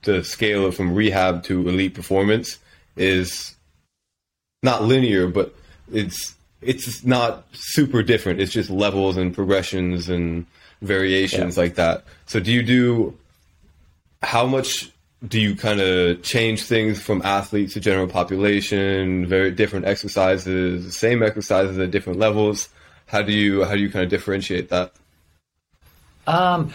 the 0.02 0.24
scale 0.24 0.70
from 0.72 0.94
rehab 0.94 1.44
to 1.44 1.68
elite 1.68 1.94
performance 1.94 2.58
is 2.96 3.54
not 4.62 4.82
linear, 4.82 5.28
but 5.28 5.54
it's 5.92 6.34
it's 6.60 7.04
not 7.04 7.44
super 7.52 8.02
different. 8.02 8.40
It's 8.40 8.52
just 8.52 8.70
levels 8.70 9.16
and 9.16 9.34
progressions 9.34 10.08
and 10.08 10.46
variations 10.80 11.56
yeah. 11.56 11.62
like 11.62 11.74
that. 11.76 12.04
So 12.26 12.40
do 12.40 12.52
you 12.52 12.62
do 12.62 13.16
how 14.22 14.46
much 14.46 14.91
do 15.26 15.40
you 15.40 15.54
kind 15.54 15.80
of 15.80 16.22
change 16.22 16.64
things 16.64 17.00
from 17.00 17.22
athletes 17.22 17.74
to 17.74 17.80
general 17.80 18.08
population, 18.08 19.26
very 19.26 19.52
different 19.52 19.86
exercises, 19.86 20.96
same 20.96 21.22
exercises 21.22 21.78
at 21.78 21.90
different 21.90 22.18
levels? 22.18 22.68
How 23.06 23.22
do 23.22 23.32
you 23.32 23.64
how 23.64 23.74
do 23.74 23.80
you 23.80 23.90
kind 23.90 24.04
of 24.04 24.10
differentiate 24.10 24.68
that? 24.70 24.92
Um, 26.26 26.72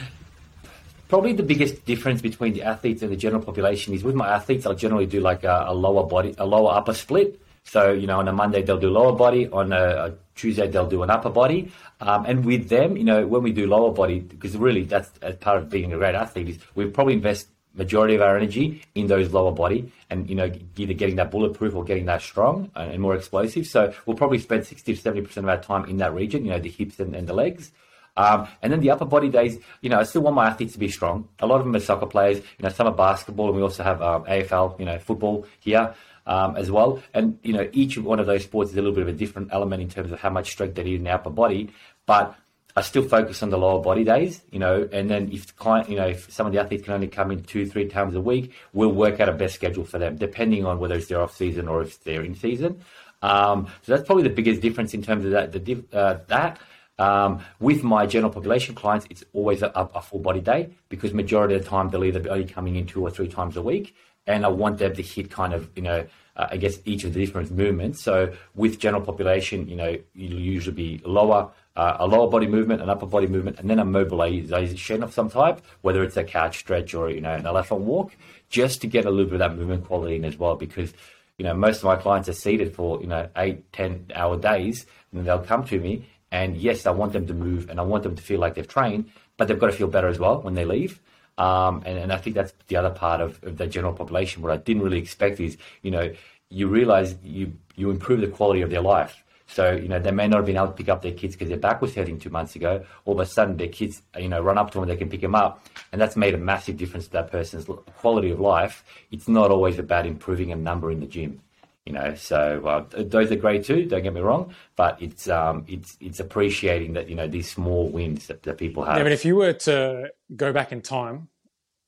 probably 1.08 1.34
the 1.34 1.44
biggest 1.44 1.86
difference 1.86 2.22
between 2.22 2.54
the 2.54 2.64
athletes 2.64 3.02
and 3.02 3.12
the 3.12 3.18
general 3.18 3.42
population 3.42 3.94
is 3.94 4.04
with 4.04 4.16
my 4.16 4.30
athletes, 4.30 4.66
I'll 4.66 4.76
generally 4.76 5.06
do 5.06 5.20
like 5.20 5.44
a, 5.44 5.66
a 5.68 5.74
lower 5.74 6.06
body, 6.06 6.36
a 6.38 6.46
lower 6.46 6.74
upper 6.74 6.94
split. 6.94 7.42
So, 7.64 7.92
you 7.92 8.08
know, 8.08 8.20
on 8.20 8.28
a 8.30 8.34
Monday 8.34 8.62
they'll 8.62 8.80
do 8.80 8.90
lower 8.90 9.14
body, 9.14 9.50
on 9.50 9.74
a, 9.74 9.84
a 9.84 10.14
Tuesday 10.36 10.68
they'll 10.68 10.88
do 10.88 11.04
an 11.04 11.10
upper 11.10 11.30
body. 11.30 11.72
Um, 12.00 12.26
and 12.26 12.46
with 12.46 12.70
them, 12.70 12.96
you 12.96 13.04
know, 13.04 13.28
when 13.28 13.44
we 13.44 13.52
do 13.52 13.68
lower 13.68 13.92
body, 13.92 14.20
because 14.20 14.56
really 14.56 14.84
that's 14.84 15.12
as 15.22 15.36
part 15.36 15.58
of 15.58 15.70
being 15.70 15.92
a 15.92 15.98
great 15.98 16.16
athlete, 16.16 16.50
is 16.50 16.60
we 16.76 16.86
probably 16.86 17.14
invest 17.14 17.48
majority 17.78 18.16
of 18.16 18.22
our 18.22 18.36
energy 18.36 18.84
in 18.96 19.08
those 19.08 19.32
lower 19.32 19.52
body 19.52 19.92
and, 20.10 20.30
you 20.30 20.36
know, 20.36 20.52
either 20.78 20.94
getting 20.94 21.16
that 21.18 21.32
bulletproof 21.32 21.76
or 21.76 21.84
getting 21.84 22.06
that 22.06 22.22
strong 22.22 22.70
and 22.76 23.02
more 23.02 23.16
explosive. 23.16 23.68
So 23.68 23.94
we'll 24.06 24.18
probably 24.18 24.40
spend 24.40 24.66
60 24.66 24.96
to 24.96 25.02
70% 25.02 25.38
of 25.38 25.48
our 25.48 25.62
time 25.62 25.86
in 25.86 25.98
that 25.98 26.14
region, 26.14 26.44
you 26.44 26.52
know, 26.52 26.60
the 26.60 26.70
hips 26.70 27.00
and, 27.00 27.16
and 27.16 27.28
the 27.28 27.34
legs. 27.34 27.72
Um, 28.18 28.48
and 28.64 28.74
then 28.74 28.80
the 28.80 28.90
upper 28.90 29.06
body 29.06 29.30
days, 29.30 29.60
you 29.82 29.90
know, 29.90 30.00
I 30.00 30.04
still 30.04 30.24
want 30.24 30.36
my 30.36 30.48
athletes 30.48 30.74
to 30.74 30.80
be 30.80 30.90
strong. 30.90 31.30
A 31.40 31.46
lot 31.46 31.60
of 31.60 31.66
them 31.66 31.76
are 31.76 31.80
soccer 31.80 32.08
players, 32.08 32.38
you 32.38 32.64
know, 32.64 32.70
some 32.70 32.88
are 32.88 32.94
basketball, 32.94 33.48
and 33.48 33.56
we 33.56 33.62
also 33.62 33.84
have 33.84 34.02
um, 34.02 34.24
AFL, 34.24 34.80
you 34.80 34.86
know, 34.86 34.98
football 34.98 35.46
here 35.60 35.94
um, 36.26 36.58
as 36.58 36.70
well. 36.70 37.02
And 37.14 37.40
you 37.44 37.54
know, 37.54 37.70
each 37.74 37.98
one 37.98 38.20
of 38.20 38.26
those 38.26 38.44
sports 38.44 38.72
is 38.72 38.78
a 38.78 38.82
little 38.82 38.94
bit 38.94 39.04
of 39.04 39.08
a 39.08 39.14
different 39.14 39.50
element 39.52 39.82
in 39.82 39.90
terms 39.90 40.12
of 40.12 40.20
how 40.20 40.30
much 40.30 40.52
strength 40.52 40.76
they 40.76 40.84
need 40.84 40.96
in 40.96 41.04
the 41.04 41.12
upper 41.12 41.30
body. 41.30 41.70
But 42.06 42.36
I 42.78 42.82
still 42.82 43.02
focus 43.02 43.42
on 43.42 43.50
the 43.50 43.58
lower 43.58 43.82
body 43.82 44.04
days, 44.04 44.40
you 44.52 44.60
know, 44.60 44.88
and 44.92 45.10
then 45.10 45.32
if 45.32 45.48
the 45.48 45.54
client, 45.54 45.90
you 45.90 45.96
know, 45.96 46.10
if 46.10 46.32
some 46.32 46.46
of 46.46 46.54
the 46.54 46.60
athletes 46.60 46.84
can 46.84 46.94
only 46.94 47.08
come 47.08 47.32
in 47.32 47.42
two, 47.42 47.66
three 47.66 47.88
times 47.88 48.14
a 48.14 48.22
week, 48.22 48.54
we'll 48.72 48.92
work 48.92 49.20
out 49.20 49.28
a 49.28 49.32
best 49.32 49.56
schedule 49.56 49.84
for 49.84 49.98
them, 49.98 50.16
depending 50.16 50.64
on 50.64 50.78
whether 50.78 50.94
it's 50.94 51.08
their 51.08 51.20
off 51.20 51.36
season 51.36 51.68
or 51.68 51.82
if 51.82 52.04
they're 52.04 52.22
in 52.22 52.36
season. 52.36 52.80
Um, 53.24 53.66
so 53.82 53.96
that's 53.96 54.06
probably 54.06 54.26
the 54.26 54.30
biggest 54.30 54.62
difference 54.62 54.94
in 54.94 55.02
terms 55.02 55.26
of 55.26 55.32
that. 55.32 55.54
The, 55.54 55.84
uh, 55.92 56.20
that 56.28 56.60
um, 57.00 57.44
with 57.60 57.82
my 57.82 58.06
general 58.06 58.32
population 58.32 58.76
clients, 58.76 59.08
it's 59.10 59.24
always 59.34 59.64
a, 59.64 59.72
a, 59.74 60.00
full 60.00 60.20
body 60.20 60.42
day 60.42 60.70
because 60.90 61.16
majority 61.16 61.56
of 61.56 61.64
the 61.64 61.68
time 61.68 61.90
they'll 61.90 62.06
either 62.06 62.20
be 62.20 62.30
only 62.30 62.46
coming 62.46 62.76
in 62.76 62.86
two 62.86 63.02
or 63.02 63.10
three 63.10 63.28
times 63.28 63.58
a 63.58 63.62
week, 63.64 63.96
and 64.28 64.46
I 64.46 64.50
want 64.50 64.78
them 64.78 64.94
to 64.94 65.02
hit 65.02 65.32
kind 65.32 65.54
of, 65.54 65.68
you 65.76 65.82
know, 65.82 66.06
uh, 66.36 66.48
I 66.52 66.58
guess 66.58 66.78
each 66.86 67.04
of 67.04 67.14
the 67.14 67.26
different 67.26 67.52
movements. 67.52 68.04
So 68.04 68.34
with 68.54 68.80
general 68.80 69.04
population, 69.04 69.68
you 69.68 69.76
know, 69.76 69.98
you'll 70.14 70.40
usually 70.40 70.76
be 70.76 71.02
lower, 71.04 71.52
uh, 71.78 71.98
a 72.00 72.08
lower 72.08 72.28
body 72.28 72.48
movement, 72.48 72.82
an 72.82 72.90
upper 72.90 73.06
body 73.06 73.28
movement, 73.28 73.60
and 73.60 73.70
then 73.70 73.80
a 73.80 73.86
mobilization 73.86 75.04
of 75.04 75.14
some 75.14 75.30
type, 75.30 75.62
whether 75.82 76.04
it's 76.04 76.18
a 76.18 76.24
couch 76.24 76.58
stretch 76.58 76.94
or, 76.94 77.10
you 77.10 77.22
know, 77.22 77.34
an 77.34 77.46
elephant 77.46 77.82
walk, 77.82 78.12
just 78.50 78.82
to 78.82 78.88
get 78.88 79.06
a 79.06 79.12
little 79.12 79.32
bit 79.32 79.40
of 79.40 79.40
that 79.40 79.56
movement 79.56 79.86
quality 79.86 80.16
in 80.16 80.26
as 80.26 80.38
well. 80.38 80.56
Because, 80.56 80.92
you 81.38 81.46
know, 81.46 81.54
most 81.54 81.78
of 81.78 81.84
my 81.84 81.96
clients 81.96 82.28
are 82.28 82.34
seated 82.34 82.76
for, 82.76 83.00
you 83.00 83.08
know, 83.08 83.30
eight, 83.38 83.72
ten 83.72 84.08
hour 84.16 84.36
days, 84.38 84.88
and 85.14 85.26
they'll 85.26 85.40
come 85.40 85.64
to 85.66 85.80
me. 85.80 86.10
And 86.32 86.58
yes, 86.58 86.86
I 86.88 86.92
want 86.92 87.14
them 87.14 87.28
to 87.28 87.34
move 87.34 87.70
and 87.70 87.80
I 87.80 87.84
want 87.84 88.04
them 88.04 88.16
to 88.16 88.22
feel 88.22 88.40
like 88.40 88.56
they've 88.56 88.68
trained, 88.68 89.10
but 89.38 89.48
they've 89.48 89.60
got 89.60 89.68
to 89.68 89.78
feel 89.78 89.88
better 89.88 90.10
as 90.10 90.20
well 90.20 90.42
when 90.42 90.56
they 90.56 90.66
leave. 90.66 91.00
Um, 91.38 91.84
and, 91.86 91.98
and 92.00 92.12
I 92.12 92.18
think 92.18 92.36
that's 92.36 92.54
the 92.68 92.76
other 92.76 92.90
part 92.90 93.22
of, 93.22 93.42
of 93.44 93.58
the 93.58 93.68
general 93.68 93.94
population. 93.94 94.42
What 94.42 94.52
I 94.52 94.58
didn't 94.58 94.82
really 94.82 94.98
expect 94.98 95.40
is, 95.40 95.58
you 95.84 95.92
know, 95.92 96.12
you 96.50 96.68
realize 96.68 97.16
you, 97.24 97.54
you 97.76 97.92
improve 97.92 98.22
the 98.22 98.28
quality 98.28 98.62
of 98.62 98.72
their 98.72 98.82
life. 98.82 99.24
So, 99.48 99.72
you 99.72 99.88
know, 99.88 100.00
they 100.00 100.12
may 100.12 100.28
not 100.28 100.38
have 100.38 100.46
been 100.46 100.58
able 100.58 100.68
to 100.68 100.74
pick 100.74 100.90
up 100.90 101.02
their 101.02 101.14
kids 101.14 101.36
because 101.36 101.50
their 101.50 101.58
back 101.58 101.82
was 101.82 101.96
hurting 101.96 102.20
two 102.20 102.30
months 102.30 102.56
ago. 102.56 102.84
All 103.06 103.14
of 103.14 103.20
a 103.20 103.26
sudden, 103.26 103.58
their 103.58 103.70
kids, 103.70 104.02
you 104.18 104.28
know, 104.28 104.42
run 104.42 104.58
up 104.58 104.72
to 104.72 104.80
them, 104.80 104.88
they 104.88 104.98
can 104.98 105.10
pick 105.10 105.22
them 105.22 105.36
up. 105.36 105.66
And 105.92 106.02
that's 106.02 106.16
made 106.16 106.34
a 106.34 106.38
massive 106.38 106.78
difference 106.78 107.06
to 107.06 107.14
that 107.14 107.32
person's 107.32 107.66
quality 107.98 108.30
of 108.32 108.40
life. 108.40 108.84
It's 109.10 109.28
not 109.28 109.50
always 109.50 109.80
about 109.80 110.06
improving 110.06 110.52
a 110.52 110.56
number 110.56 110.92
in 110.92 111.00
the 111.00 111.08
gym. 111.08 111.42
You 111.86 111.94
know, 111.94 112.16
so 112.16 112.68
uh, 112.68 113.04
those 113.04 113.32
are 113.32 113.38
great 113.38 113.64
too. 113.64 113.86
Don't 113.86 114.04
get 114.04 114.14
me 114.14 114.20
wrong, 114.20 114.54
but 114.76 115.02
it's 115.02 115.30
um, 115.30 115.64
it's 115.70 115.96
it's 116.02 116.20
appreciating 116.20 116.92
that 116.94 117.08
you 117.08 117.16
know 117.16 117.30
these 117.30 117.50
small 117.50 117.88
wins 117.88 118.28
that, 118.28 118.44
that 118.44 118.58
people 118.58 118.84
have. 118.84 118.98
Yeah, 118.98 119.04
but 119.04 119.14
if 119.14 119.24
you 119.24 119.38
were 119.38 119.54
to 119.54 120.10
go 120.36 120.52
back 120.52 120.74
in 120.74 120.82
time, 120.82 121.30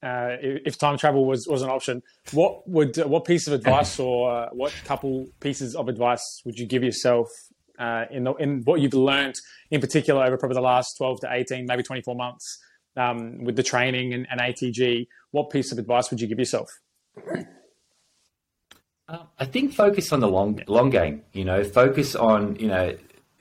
uh, 0.02 0.38
if 0.40 0.78
time 0.78 0.98
travel 0.98 1.26
was, 1.26 1.48
was 1.48 1.62
an 1.62 1.70
option, 1.70 2.02
what 2.32 2.68
would 2.70 2.96
what 2.98 3.26
piece 3.26 3.48
of 3.48 3.54
advice 3.54 4.00
or 4.00 4.32
uh, 4.32 4.50
what 4.54 4.74
couple 4.86 5.28
pieces 5.42 5.76
of 5.76 5.90
advice 5.90 6.42
would 6.46 6.58
you 6.58 6.66
give 6.66 6.84
yourself 6.84 7.28
uh, 7.80 8.06
in 8.12 8.26
the, 8.26 8.34
in 8.36 8.62
what 8.66 8.82
you've 8.82 8.94
learned 8.94 9.36
in 9.72 9.82
particular 9.82 10.24
over 10.24 10.38
probably 10.38 10.56
the 10.56 10.62
last 10.62 10.98
twelve 10.98 11.20
to 11.22 11.28
eighteen, 11.32 11.66
maybe 11.66 11.84
twenty 11.84 12.02
four 12.02 12.16
months 12.16 12.60
um, 12.98 13.44
with 13.44 13.56
the 13.56 13.64
training 13.64 14.14
and, 14.14 14.28
and 14.30 14.40
ATG? 14.40 15.08
What 15.32 15.50
piece 15.50 15.72
of 15.72 15.78
advice 15.78 16.10
would 16.10 16.22
you 16.22 16.28
give 16.28 16.40
yourself? 16.40 16.70
Uh, 19.08 19.24
I 19.40 19.46
think 19.46 19.74
focus 19.74 20.12
on 20.12 20.20
the 20.20 20.28
long 20.28 20.62
long 20.68 20.90
game. 20.90 21.24
You 21.34 21.46
know, 21.46 21.64
focus 21.64 22.16
on 22.16 22.56
you 22.58 22.68
know 22.68 22.96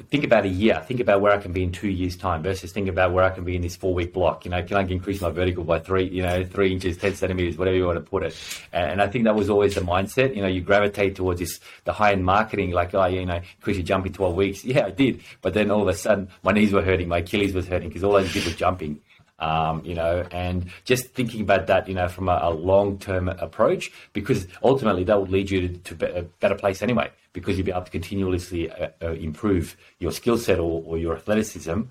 think 0.05 0.25
about 0.25 0.45
a 0.45 0.49
year. 0.49 0.83
Think 0.87 1.01
about 1.01 1.21
where 1.21 1.33
I 1.33 1.39
can 1.39 1.53
be 1.53 1.63
in 1.63 1.73
two 1.73 1.89
years' 1.89 2.17
time 2.17 2.43
versus 2.43 2.73
think 2.73 2.89
about 2.89 3.13
where 3.13 3.25
I 3.25 3.31
can 3.31 3.45
be 3.45 3.57
in 3.57 3.63
this 3.63 3.77
four 3.77 3.93
week 3.93 4.13
block. 4.13 4.45
You 4.45 4.51
know, 4.51 4.63
can 4.63 4.77
I 4.77 4.83
increase 4.83 5.21
my 5.21 5.31
vertical 5.31 5.65
by 5.65 5.81
three, 5.81 6.09
you 6.09 6.23
know, 6.23 6.45
three 6.45 6.73
inches, 6.73 6.97
10 6.97 7.15
centimeters, 7.15 7.59
whatever 7.59 7.77
you 7.77 7.87
want 7.87 7.97
to 7.97 8.09
put 8.09 8.23
it. 8.23 8.37
And 8.73 9.03
I 9.03 9.09
think 9.09 9.25
that 9.25 9.35
was 9.35 9.51
always 9.51 9.75
the 9.75 9.81
mindset. 9.81 10.35
You 10.35 10.43
know, 10.43 10.49
you 10.49 10.61
gravitate 10.61 11.17
towards 11.17 11.41
this, 11.41 11.61
the 11.85 11.93
high 11.93 12.13
end 12.13 12.25
marketing, 12.25 12.71
like, 12.71 12.95
oh, 12.95 13.05
you 13.07 13.27
know, 13.27 13.41
increase 13.57 13.77
your 13.77 13.85
jump 13.85 14.07
in 14.07 14.13
12 14.13 14.35
weeks. 14.35 14.65
Yeah, 14.65 14.87
I 14.87 14.91
did. 14.91 15.23
But 15.43 15.55
then 15.55 15.71
all 15.71 15.83
of 15.83 15.89
a 15.89 15.95
sudden, 15.95 16.29
my 16.43 16.53
knees 16.53 16.73
were 16.73 16.83
hurting, 16.83 17.09
my 17.09 17.19
Achilles 17.19 17.55
was 17.55 17.67
hurting 17.67 17.89
because 17.89 18.05
all 18.05 18.21
did 18.21 18.45
was 18.45 18.55
jumping. 18.55 19.01
Um, 19.41 19.85
you 19.85 19.95
know, 19.95 20.27
and 20.33 20.69
just 20.85 21.11
thinking 21.11 21.43
about 21.43 21.69
that, 21.69 21.87
you 21.87 21.95
know, 21.95 22.09
from 22.09 22.29
a, 22.29 22.41
a 22.43 22.51
long 22.51 22.99
term 22.99 23.29
approach, 23.29 23.93
because 24.13 24.49
ultimately 24.65 25.05
that 25.05 25.17
will 25.17 25.29
lead 25.29 25.49
you 25.49 25.69
to, 25.69 25.95
to, 25.95 26.19
a 26.19 26.23
better 26.23 26.57
place 26.57 26.83
anyway, 26.83 27.13
because 27.33 27.57
you'll 27.57 27.67
be 27.67 27.71
able 27.71 27.83
to 27.83 27.91
continuously 27.91 28.69
uh, 28.69 28.89
uh, 29.01 29.13
improve 29.13 29.77
your 30.01 30.11
skill 30.11 30.39
set 30.39 30.59
or, 30.59 30.83
or, 30.85 30.99
your 30.99 31.15
athleticism. 31.15 31.83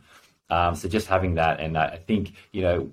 Um, 0.50 0.75
so 0.75 0.89
just 0.89 1.08
having 1.08 1.36
that, 1.36 1.62
and 1.62 1.77
I 1.77 1.96
think, 2.06 2.34
you 2.51 2.63
know, 2.63 2.92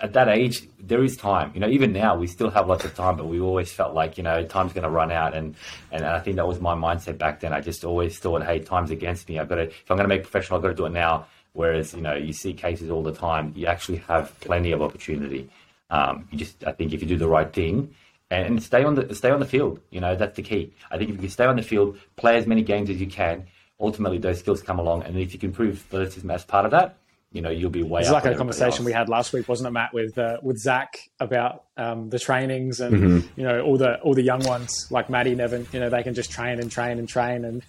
at 0.00 0.12
that 0.12 0.28
age, 0.28 0.68
there 0.78 1.02
is 1.02 1.16
time. 1.16 1.52
You 1.54 1.60
know, 1.60 1.68
even 1.68 1.92
now 1.92 2.16
we 2.16 2.26
still 2.26 2.50
have 2.50 2.68
lots 2.68 2.84
of 2.84 2.94
time, 2.94 3.16
but 3.16 3.26
we 3.26 3.40
always 3.40 3.72
felt 3.72 3.94
like 3.94 4.18
you 4.18 4.22
know 4.22 4.44
time's 4.44 4.72
going 4.72 4.84
to 4.84 4.90
run 4.90 5.10
out, 5.10 5.34
and 5.34 5.54
and 5.90 6.04
I 6.04 6.20
think 6.20 6.36
that 6.36 6.46
was 6.46 6.60
my 6.60 6.74
mindset 6.74 7.18
back 7.18 7.40
then. 7.40 7.52
I 7.52 7.60
just 7.60 7.84
always 7.84 8.18
thought, 8.18 8.42
hey, 8.42 8.60
time's 8.60 8.90
against 8.90 9.28
me. 9.28 9.38
I've 9.38 9.48
got 9.48 9.56
to 9.56 9.62
if 9.62 9.90
I'm 9.90 9.96
going 9.96 10.08
to 10.08 10.14
make 10.14 10.22
professional, 10.22 10.58
I've 10.58 10.62
got 10.62 10.68
to 10.68 10.74
do 10.74 10.86
it 10.86 10.92
now. 10.92 11.26
Whereas 11.52 11.94
you 11.94 12.00
know 12.00 12.14
you 12.14 12.32
see 12.32 12.52
cases 12.52 12.90
all 12.90 13.02
the 13.02 13.14
time, 13.14 13.52
you 13.56 13.66
actually 13.66 13.98
have 14.08 14.38
plenty 14.40 14.72
of 14.72 14.82
opportunity. 14.82 15.50
Um, 15.90 16.28
you 16.30 16.38
just 16.38 16.64
I 16.64 16.72
think 16.72 16.92
if 16.92 17.02
you 17.02 17.08
do 17.08 17.16
the 17.16 17.28
right 17.28 17.52
thing 17.52 17.94
and 18.30 18.62
stay 18.62 18.84
on 18.84 18.94
the 18.94 19.14
stay 19.14 19.30
on 19.30 19.40
the 19.40 19.46
field, 19.46 19.80
you 19.90 20.00
know 20.00 20.14
that's 20.14 20.36
the 20.36 20.42
key. 20.42 20.72
I 20.90 20.98
think 20.98 21.10
if 21.10 21.22
you 21.22 21.28
stay 21.28 21.44
on 21.44 21.56
the 21.56 21.62
field, 21.62 21.98
play 22.16 22.36
as 22.36 22.46
many 22.46 22.62
games 22.62 22.88
as 22.88 23.00
you 23.00 23.08
can, 23.08 23.46
ultimately 23.80 24.18
those 24.18 24.38
skills 24.38 24.62
come 24.62 24.78
along, 24.78 25.02
and 25.02 25.18
if 25.18 25.32
you 25.32 25.38
can 25.38 25.52
prove 25.52 25.84
athleticism 25.86 26.30
as 26.30 26.44
part 26.44 26.64
of 26.64 26.70
that, 26.70 26.96
you 27.32 27.42
know 27.42 27.50
you'll 27.50 27.70
be 27.70 27.82
way. 27.82 28.02
It's 28.02 28.10
like 28.10 28.24
a 28.26 28.34
conversation 28.36 28.78
else. 28.78 28.80
we 28.80 28.92
had 28.92 29.08
last 29.08 29.32
week, 29.32 29.48
wasn't 29.48 29.68
it, 29.68 29.72
Matt, 29.72 29.92
with 29.92 30.16
uh, 30.18 30.38
with 30.42 30.58
Zach 30.58 30.98
about 31.18 31.64
um, 31.76 32.08
the 32.10 32.18
trainings 32.18 32.80
and 32.80 32.94
mm-hmm. 32.94 33.40
you 33.40 33.46
know 33.46 33.62
all 33.62 33.76
the 33.76 34.00
all 34.00 34.14
the 34.14 34.22
young 34.22 34.44
ones 34.44 34.86
like 34.90 35.10
Maddie 35.10 35.34
Neven. 35.34 35.72
You 35.72 35.80
know 35.80 35.90
they 35.90 36.04
can 36.04 36.14
just 36.14 36.30
train 36.30 36.60
and 36.60 36.70
train 36.70 36.98
and 36.98 37.08
train 37.08 37.44
and. 37.44 37.62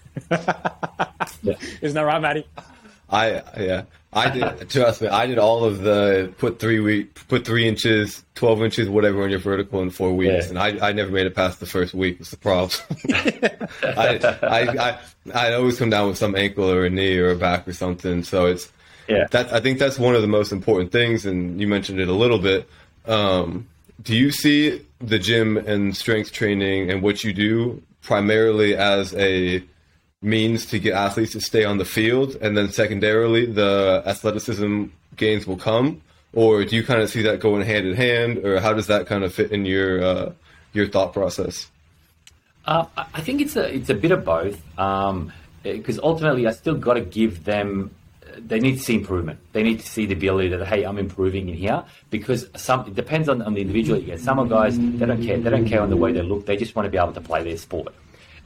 yeah. 1.42 1.56
Isn't 1.82 1.96
that 1.96 2.02
right, 2.02 2.22
Maddie? 2.22 2.46
I 3.12 3.41
yeah. 3.60 3.84
I 4.13 4.30
did 4.30 4.70
trust 4.70 5.01
me. 5.01 5.08
I 5.08 5.25
did 5.25 5.38
all 5.38 5.63
of 5.63 5.82
the 5.82 6.34
put 6.38 6.60
three 6.60 6.80
week, 6.80 7.15
put 7.30 7.46
three 7.46 7.68
inches, 7.68 8.24
twelve 8.36 8.62
inches, 8.62 8.89
whatever 8.89 9.24
on 9.24 9.30
your 9.30 9.39
vertical 9.39 9.82
in 9.82 9.89
four 9.89 10.13
weeks, 10.13 10.46
yeah. 10.46 10.50
and 10.50 10.60
I, 10.60 10.89
I 10.89 10.91
never 10.91 11.12
made 11.12 11.27
it 11.27 11.36
past 11.36 11.62
the 11.62 11.65
first 11.65 11.94
week. 11.94 12.20
Was 12.20 12.30
the 12.30 12.38
problem? 12.38 12.77
I, 13.84 14.38
I 14.44 14.60
I 14.77 15.00
I 15.34 15.53
always 15.53 15.80
come 15.80 15.89
down 15.89 16.10
with 16.10 16.18
some 16.18 16.36
ankle 16.36 16.70
or 16.70 16.86
a 16.86 16.89
knee 16.89 17.18
or 17.18 17.32
a 17.32 17.36
back 17.36 17.68
or 17.68 17.74
something. 17.74 18.24
So 18.24 18.48
it's 18.48 18.70
yeah. 19.08 19.27
That 19.32 19.53
I 19.53 19.60
think 19.60 19.80
that's 19.80 19.98
one 19.98 20.15
of 20.15 20.22
the 20.22 20.27
most 20.27 20.51
important 20.51 20.91
things, 20.91 21.25
and 21.25 21.60
you 21.60 21.68
mentioned 21.68 22.00
it 22.00 22.08
a 22.08 22.13
little 22.13 22.39
bit. 22.39 22.68
Um, 23.06 23.68
do 24.01 24.15
you 24.15 24.32
see 24.32 24.86
the 25.00 25.20
gym 25.20 25.58
and 25.58 25.96
strength 25.96 26.32
training 26.32 26.91
and 26.91 27.01
what 27.01 27.24
you 27.24 27.34
do 27.34 27.82
primarily 28.01 28.75
as 28.75 29.13
a 29.15 29.63
means 30.22 30.66
to 30.68 30.80
get 30.80 30.94
athletes 30.94 31.32
to 31.34 31.42
stay 31.42 31.63
on 31.63 31.78
the 31.78 31.86
field, 31.86 32.36
and 32.42 32.56
then 32.56 32.72
secondarily, 32.72 33.45
the 33.45 34.04
athleticism 34.06 34.86
gains 35.17 35.48
will 35.48 35.58
come? 35.58 36.02
Or 36.34 36.63
do 36.63 36.76
you 36.76 36.84
kind 36.84 37.02
of 37.02 37.10
see 37.10 37.24
that 37.24 37.39
going 37.39 37.65
hand 37.65 37.88
in 37.88 37.95
hand, 37.95 38.45
or 38.45 38.60
how 38.62 38.74
does 38.74 38.88
that 38.88 39.06
kind 39.06 39.24
of 39.24 39.34
fit 39.34 39.52
in 39.52 39.65
your 39.65 40.02
uh, 40.04 40.32
your 40.72 40.88
thought 40.88 41.12
process? 41.12 41.69
Uh, 42.65 42.86
I 42.95 43.22
think 43.22 43.41
it's 43.41 43.56
a 43.56 43.74
it's 43.74 43.89
a 43.89 43.93
bit 43.95 44.12
of 44.12 44.24
both, 44.24 44.62
because 45.63 45.98
um, 45.98 46.04
ultimately 46.04 46.48
I 46.48 46.52
still 46.52 46.76
got 46.76 46.93
to 46.93 47.02
give 47.02 47.43
them. 47.43 47.93
They 48.38 48.62
need 48.62 48.78
to 48.78 48.80
see 48.80 48.95
improvement. 48.95 49.39
They 49.52 49.62
need 49.62 49.82
to 49.82 49.86
see 49.86 50.06
the 50.06 50.13
ability 50.13 50.48
that 50.50 50.65
hey, 50.65 50.84
I'm 50.84 50.98
improving 50.98 51.50
in 51.50 51.56
here. 51.56 51.84
Because 52.10 52.48
some 52.56 52.88
it 52.88 52.95
depends 52.95 53.28
on, 53.28 53.41
on 53.41 53.54
the 53.54 53.62
individual. 53.62 54.00
You 54.00 54.06
get 54.06 54.22
some 54.22 54.48
guys 54.48 54.80
they 54.80 55.06
don't 55.06 55.22
care. 55.22 55.38
They 55.38 55.50
don't 55.50 55.67
care 55.67 55.82
on 55.82 55.89
the 55.89 55.98
way 55.98 56.13
they 56.13 56.22
look. 56.22 56.45
They 56.45 56.56
just 56.56 56.74
want 56.76 56.86
to 56.86 56.89
be 56.89 56.98
able 56.98 57.12
to 57.12 57.19
play 57.19 57.43
their 57.43 57.58
sport. 57.58 57.93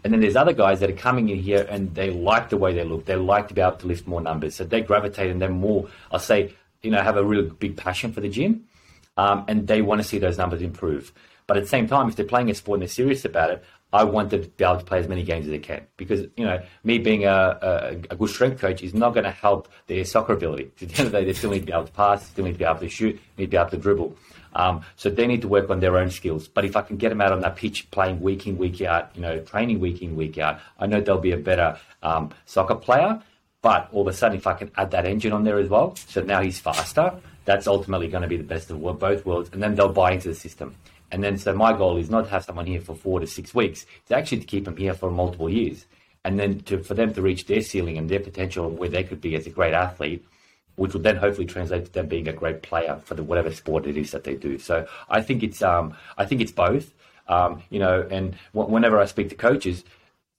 And 0.06 0.14
then 0.14 0.22
there's 0.22 0.36
other 0.36 0.54
guys 0.54 0.82
that 0.82 0.90
are 0.92 0.94
coming 0.94 1.30
in 1.30 1.40
here 1.40 1.66
and 1.68 1.96
they 1.96 2.12
like 2.12 2.50
the 2.50 2.58
way 2.58 2.76
they 2.76 2.84
look. 2.84 3.06
They 3.06 3.16
like 3.16 3.48
to 3.48 3.56
be 3.56 3.62
able 3.62 3.78
to 3.78 3.88
lift 3.88 4.06
more 4.06 4.22
numbers. 4.22 4.54
So 4.54 4.64
they 4.64 4.82
gravitate 4.82 5.32
and 5.32 5.42
they're 5.42 5.50
more, 5.50 5.90
I'll 6.12 6.20
say, 6.20 6.54
you 6.84 6.92
know, 6.92 7.02
have 7.02 7.18
a 7.18 7.26
real 7.26 7.50
big 7.50 7.76
passion 7.76 8.14
for 8.14 8.22
the 8.22 8.30
gym. 8.30 8.66
Um, 9.18 9.46
and 9.48 9.68
they 9.68 9.82
want 9.82 10.02
to 10.02 10.08
see 10.08 10.20
those 10.20 10.38
numbers 10.38 10.62
improve. 10.62 11.12
But 11.48 11.58
at 11.58 11.64
the 11.64 11.70
same 11.70 11.88
time, 11.88 12.08
if 12.08 12.16
they're 12.16 12.26
playing 12.26 12.52
a 12.52 12.54
sport 12.54 12.78
and 12.78 12.82
they're 12.84 12.94
serious 12.94 13.26
about 13.26 13.50
it, 13.50 13.64
I 13.92 14.04
want 14.04 14.30
them 14.30 14.44
to 14.44 14.48
be 14.48 14.64
able 14.64 14.78
to 14.78 14.86
play 14.86 15.00
as 15.00 15.08
many 15.08 15.24
games 15.24 15.48
as 15.48 15.52
they 15.52 15.58
can. 15.58 15.88
Because, 15.98 16.28
you 16.38 16.46
know, 16.46 16.62
me 16.84 17.00
being 17.00 17.26
a, 17.26 17.58
a, 17.62 17.90
a 18.12 18.16
good 18.16 18.30
strength 18.30 18.62
coach 18.62 18.84
is 18.84 18.94
not 18.94 19.16
going 19.16 19.24
to 19.24 19.32
help 19.32 19.70
their 19.88 20.06
soccer 20.06 20.34
ability. 20.34 20.72
At 20.82 20.90
the 20.90 20.98
end 20.98 21.08
of 21.08 21.14
the 21.14 21.20
day, 21.20 21.26
they 21.26 21.34
still 21.34 21.50
need 21.50 21.62
to 21.62 21.66
be 21.66 21.74
able 21.74 21.86
to 21.86 21.94
pass, 21.94 22.28
still 22.28 22.46
need 22.46 22.54
to 22.54 22.60
be 22.60 22.66
able 22.66 22.80
to 22.80 22.90
shoot, 22.90 23.20
need 23.40 23.46
to 23.46 23.52
be 23.52 23.58
able 23.58 23.72
to 23.72 23.78
dribble. 23.78 24.16
Um, 24.56 24.84
so 24.96 25.10
they 25.10 25.28
need 25.28 25.42
to 25.42 25.48
work 25.48 25.70
on 25.70 25.82
their 25.82 25.98
own 25.98 26.10
skills. 26.10 26.48
But 26.48 26.66
if 26.66 26.76
I 26.76 26.82
can 26.82 26.96
get 26.96 27.10
them 27.10 27.22
out 27.22 27.34
on 27.34 27.42
that 27.42 27.58
pitch 27.58 27.92
playing 27.92 28.22
week 28.22 28.48
in, 28.48 28.58
week 28.58 28.82
out, 28.82 29.12
you 29.14 29.22
know, 29.22 29.40
training 29.40 29.80
week 29.80 30.02
in, 30.02 30.16
week 30.16 30.38
out, 30.38 30.60
I 30.80 30.88
know 30.88 31.02
they'll 31.02 31.18
be 31.18 31.34
a 31.34 31.38
better 31.38 31.78
um, 32.02 32.32
soccer 32.46 32.76
player. 32.76 33.22
But 33.62 33.90
all 33.92 34.02
of 34.02 34.08
a 34.08 34.14
sudden, 34.14 34.38
if 34.38 34.48
I 34.48 34.54
can 34.54 34.72
add 34.78 34.92
that 34.92 35.06
engine 35.06 35.34
on 35.34 35.44
there 35.44 35.58
as 35.58 35.70
well, 35.70 35.96
so 35.96 36.22
now 36.22 36.42
he's 36.42 36.60
faster, 36.60 37.14
that's 37.46 37.68
ultimately 37.68 38.08
going 38.08 38.22
to 38.22 38.28
be 38.28 38.38
the 38.38 38.44
best 38.44 38.70
of 38.70 38.80
both 39.00 39.26
worlds. 39.26 39.50
And 39.52 39.62
then 39.62 39.76
they'll 39.76 39.90
buy 39.90 40.12
into 40.14 40.30
the 40.30 40.36
system. 40.36 40.76
And 41.12 41.24
then, 41.24 41.38
so 41.38 41.54
my 41.54 41.74
goal 41.74 41.98
is 41.98 42.10
not 42.10 42.26
to 42.26 42.30
have 42.30 42.44
someone 42.46 42.66
here 42.66 42.82
for 42.82 42.96
four 42.96 43.20
to 43.20 43.28
six 43.28 43.54
weeks, 43.54 43.86
it's 44.02 44.12
actually 44.12 44.40
to 44.40 44.46
keep 44.46 44.66
them 44.66 44.78
here 44.78 44.94
for 44.94 45.12
multiple 45.12 45.50
years. 45.50 45.86
And 46.24 46.40
then 46.40 46.60
to, 46.62 46.84
for 46.84 46.94
them 46.94 47.14
to 47.14 47.22
reach 47.22 47.46
their 47.46 47.62
ceiling 47.62 47.98
and 47.98 48.10
their 48.10 48.20
potential 48.20 48.70
where 48.70 48.90
they 48.90 49.04
could 49.04 49.22
be 49.22 49.36
as 49.36 49.46
a 49.46 49.52
great 49.52 49.74
athlete 49.74 50.26
which 50.76 50.94
would 50.94 51.04
then 51.04 51.16
hopefully 51.16 51.48
translate 51.48 51.86
to 51.86 51.92
them 51.94 52.08
being 52.08 52.28
a 52.28 52.34
great 52.34 52.62
player 52.62 53.00
for 53.04 53.16
the 53.16 53.24
whatever 53.24 53.52
sport 53.52 53.86
it 53.88 53.98
is 53.98 54.12
that 54.12 54.24
they 54.24 54.36
do. 54.36 54.58
So 54.58 54.88
I 55.10 55.22
think 55.22 55.44
it's 55.44 55.62
um, 55.62 55.96
I 56.18 56.26
think 56.26 56.42
it's 56.42 56.52
both. 56.52 56.94
Um, 57.28 57.64
you 57.72 57.80
know, 57.80 58.08
and 58.12 58.36
w- 58.54 58.72
whenever 58.72 59.00
I 59.00 59.06
speak 59.06 59.30
to 59.30 59.36
coaches, 59.36 59.84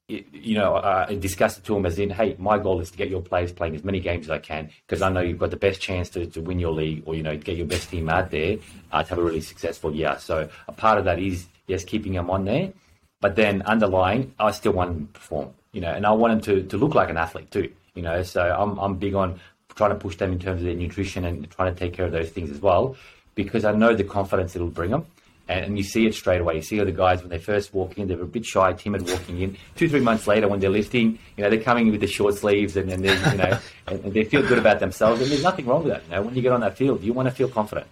it, 0.09 0.27
you 0.33 0.55
know, 0.55 0.77
uh, 0.77 1.07
I 1.09 1.15
discuss 1.17 1.59
it 1.59 1.65
to 1.65 1.75
them 1.75 1.85
as 1.85 1.99
in, 1.99 2.11
hey, 2.11 2.37
my 2.39 2.59
goal 2.59 2.81
is 2.81 2.93
to 2.93 2.97
get 2.97 3.11
your 3.11 3.21
players 3.21 3.51
playing 3.51 3.75
as 3.75 3.83
many 3.83 3.99
games 3.99 4.27
as 4.27 4.31
I 4.31 4.39
can 4.39 4.71
because 4.87 5.03
I 5.03 5.09
know 5.09 5.21
you've 5.21 5.39
got 5.39 5.51
the 5.51 5.57
best 5.57 5.81
chance 5.81 6.09
to, 6.11 6.27
to 6.27 6.41
win 6.41 6.61
your 6.61 6.73
league 6.73 7.03
or 7.07 7.17
you 7.17 7.23
know 7.23 7.37
get 7.37 7.57
your 7.57 7.67
best 7.67 7.91
team 7.91 8.09
out 8.09 8.31
there 8.31 8.59
uh, 8.93 9.03
to 9.03 9.09
have 9.09 9.19
a 9.19 9.23
really 9.23 9.41
successful 9.41 9.93
year. 9.93 10.17
So 10.21 10.49
a 10.69 10.73
part 10.73 10.99
of 10.99 11.05
that 11.07 11.19
is 11.19 11.47
yes, 11.67 11.85
keeping 11.85 12.13
them 12.13 12.31
on 12.31 12.45
there, 12.45 12.73
but 13.21 13.35
then 13.35 13.63
underlying, 13.63 14.33
I 14.39 14.53
still 14.53 14.73
want 14.73 14.95
them 14.95 15.07
to 15.07 15.13
perform. 15.13 15.55
You 15.73 15.81
know, 15.81 15.93
and 15.93 16.07
I 16.07 16.13
want 16.13 16.33
them 16.33 16.63
to, 16.63 16.69
to 16.69 16.77
look 16.79 16.95
like 16.95 17.11
an 17.11 17.17
athlete 17.17 17.51
too. 17.51 17.73
You 17.95 18.03
know, 18.03 18.23
so 18.23 18.43
I'm 18.57 18.79
I'm 18.79 18.97
big 18.97 19.15
on 19.15 19.41
trying 19.77 19.91
to 19.91 19.97
push 19.97 20.17
them 20.17 20.33
in 20.33 20.39
terms 20.39 20.63
of 20.63 20.67
their 20.67 20.75
nutrition 20.75 21.25
and 21.25 21.49
trying 21.51 21.73
to 21.73 21.79
take 21.79 21.93
care 21.93 22.07
of 22.07 22.13
those 22.13 22.31
things 22.31 22.51
as 22.51 22.61
well, 22.61 22.97
because 23.35 23.65
I 23.65 23.73
know 23.73 23.95
the 23.95 24.05
confidence 24.05 24.57
it'll 24.57 24.69
bring 24.69 24.91
them. 24.91 25.07
And, 25.49 25.79
you 25.79 25.85
see 25.85 26.07
it 26.07 26.15
straight 26.15 26.41
away. 26.41 26.57
You 26.57 26.63
see 26.63 26.81
other 26.81 26.91
guys 26.91 27.21
when 27.21 27.31
they 27.31 27.39
first 27.39 27.73
walk 27.73 27.97
in, 27.99 28.09
they're 28.09 28.21
a 28.21 28.27
bit 28.27 28.45
shy, 28.45 28.73
timid 28.73 29.09
walking 29.09 29.41
in. 29.41 29.57
Two, 29.77 29.89
three 29.89 30.01
months 30.01 30.27
later, 30.27 30.49
when 30.49 30.59
they're 30.59 30.71
lifting, 30.71 31.21
you 31.37 31.45
know, 31.45 31.51
they're 31.51 31.63
coming 31.63 31.93
with 31.93 32.01
the 32.01 32.09
short 32.09 32.35
sleeves 32.35 32.77
and, 32.77 32.91
and 32.91 33.05
they, 33.05 33.17
you 33.31 33.37
know, 33.37 33.57
and, 33.87 34.05
and, 34.05 34.13
they 34.13 34.25
feel 34.25 34.43
good 34.43 34.59
about 34.59 34.81
themselves. 34.81 35.21
And 35.23 35.31
there's 35.31 35.45
nothing 35.45 35.67
wrong 35.67 35.85
with 35.85 35.93
that. 35.93 36.03
You 36.07 36.11
know, 36.17 36.23
when 36.23 36.35
you 36.35 36.43
get 36.43 36.51
on 36.51 36.63
that 36.63 36.77
field, 36.77 37.05
you 37.05 37.13
want 37.13 37.29
to 37.29 37.35
feel 37.35 37.49
confident, 37.49 37.87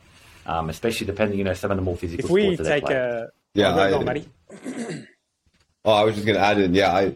um, 0.47 0.69
especially 0.69 1.07
depending, 1.07 1.39
you 1.39 1.45
know, 1.45 1.55
some 1.55 1.71
of 1.71 1.77
the 1.77 1.83
more 1.83 1.97
physical. 1.97 2.25
If 2.25 2.31
we 2.33 2.57
take 2.57 2.91
a 2.91 3.29
yeah, 3.55 3.73
I, 3.73 3.93
oh, 5.85 5.93
I 5.93 6.03
was 6.03 6.17
just 6.17 6.27
going 6.27 6.37
to 6.37 6.45
add 6.45 6.59
in. 6.59 6.75
Yeah, 6.75 6.93
I 6.93 7.15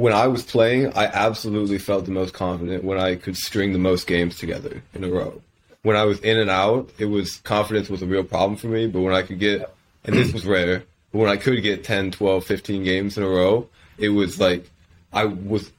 when 0.00 0.14
I 0.14 0.28
was 0.28 0.42
playing, 0.42 0.94
I 0.94 1.04
absolutely 1.04 1.76
felt 1.76 2.06
the 2.06 2.10
most 2.10 2.32
confident 2.32 2.84
when 2.84 2.98
I 2.98 3.16
could 3.16 3.36
string 3.36 3.74
the 3.74 3.78
most 3.78 4.06
games 4.06 4.38
together 4.38 4.82
in 4.94 5.04
a 5.04 5.10
row. 5.10 5.42
When 5.82 5.94
I 5.94 6.04
was 6.04 6.18
in 6.20 6.38
and 6.38 6.48
out, 6.48 6.88
it 6.98 7.04
was 7.04 7.36
confidence 7.40 7.90
was 7.90 8.00
a 8.00 8.06
real 8.06 8.24
problem 8.24 8.56
for 8.56 8.68
me. 8.68 8.86
But 8.86 9.02
when 9.02 9.12
I 9.12 9.20
could 9.20 9.38
get, 9.38 9.70
and 10.04 10.16
this 10.16 10.32
was 10.32 10.46
rare, 10.46 10.84
but 11.12 11.18
when 11.18 11.28
I 11.28 11.36
could 11.36 11.62
get 11.62 11.84
10, 11.84 12.12
12, 12.12 12.44
15 12.46 12.82
games 12.82 13.18
in 13.18 13.24
a 13.24 13.28
row, 13.28 13.68
it 13.98 14.08
was 14.08 14.40
like 14.40 14.70
I 15.12 15.26
was, 15.26 15.70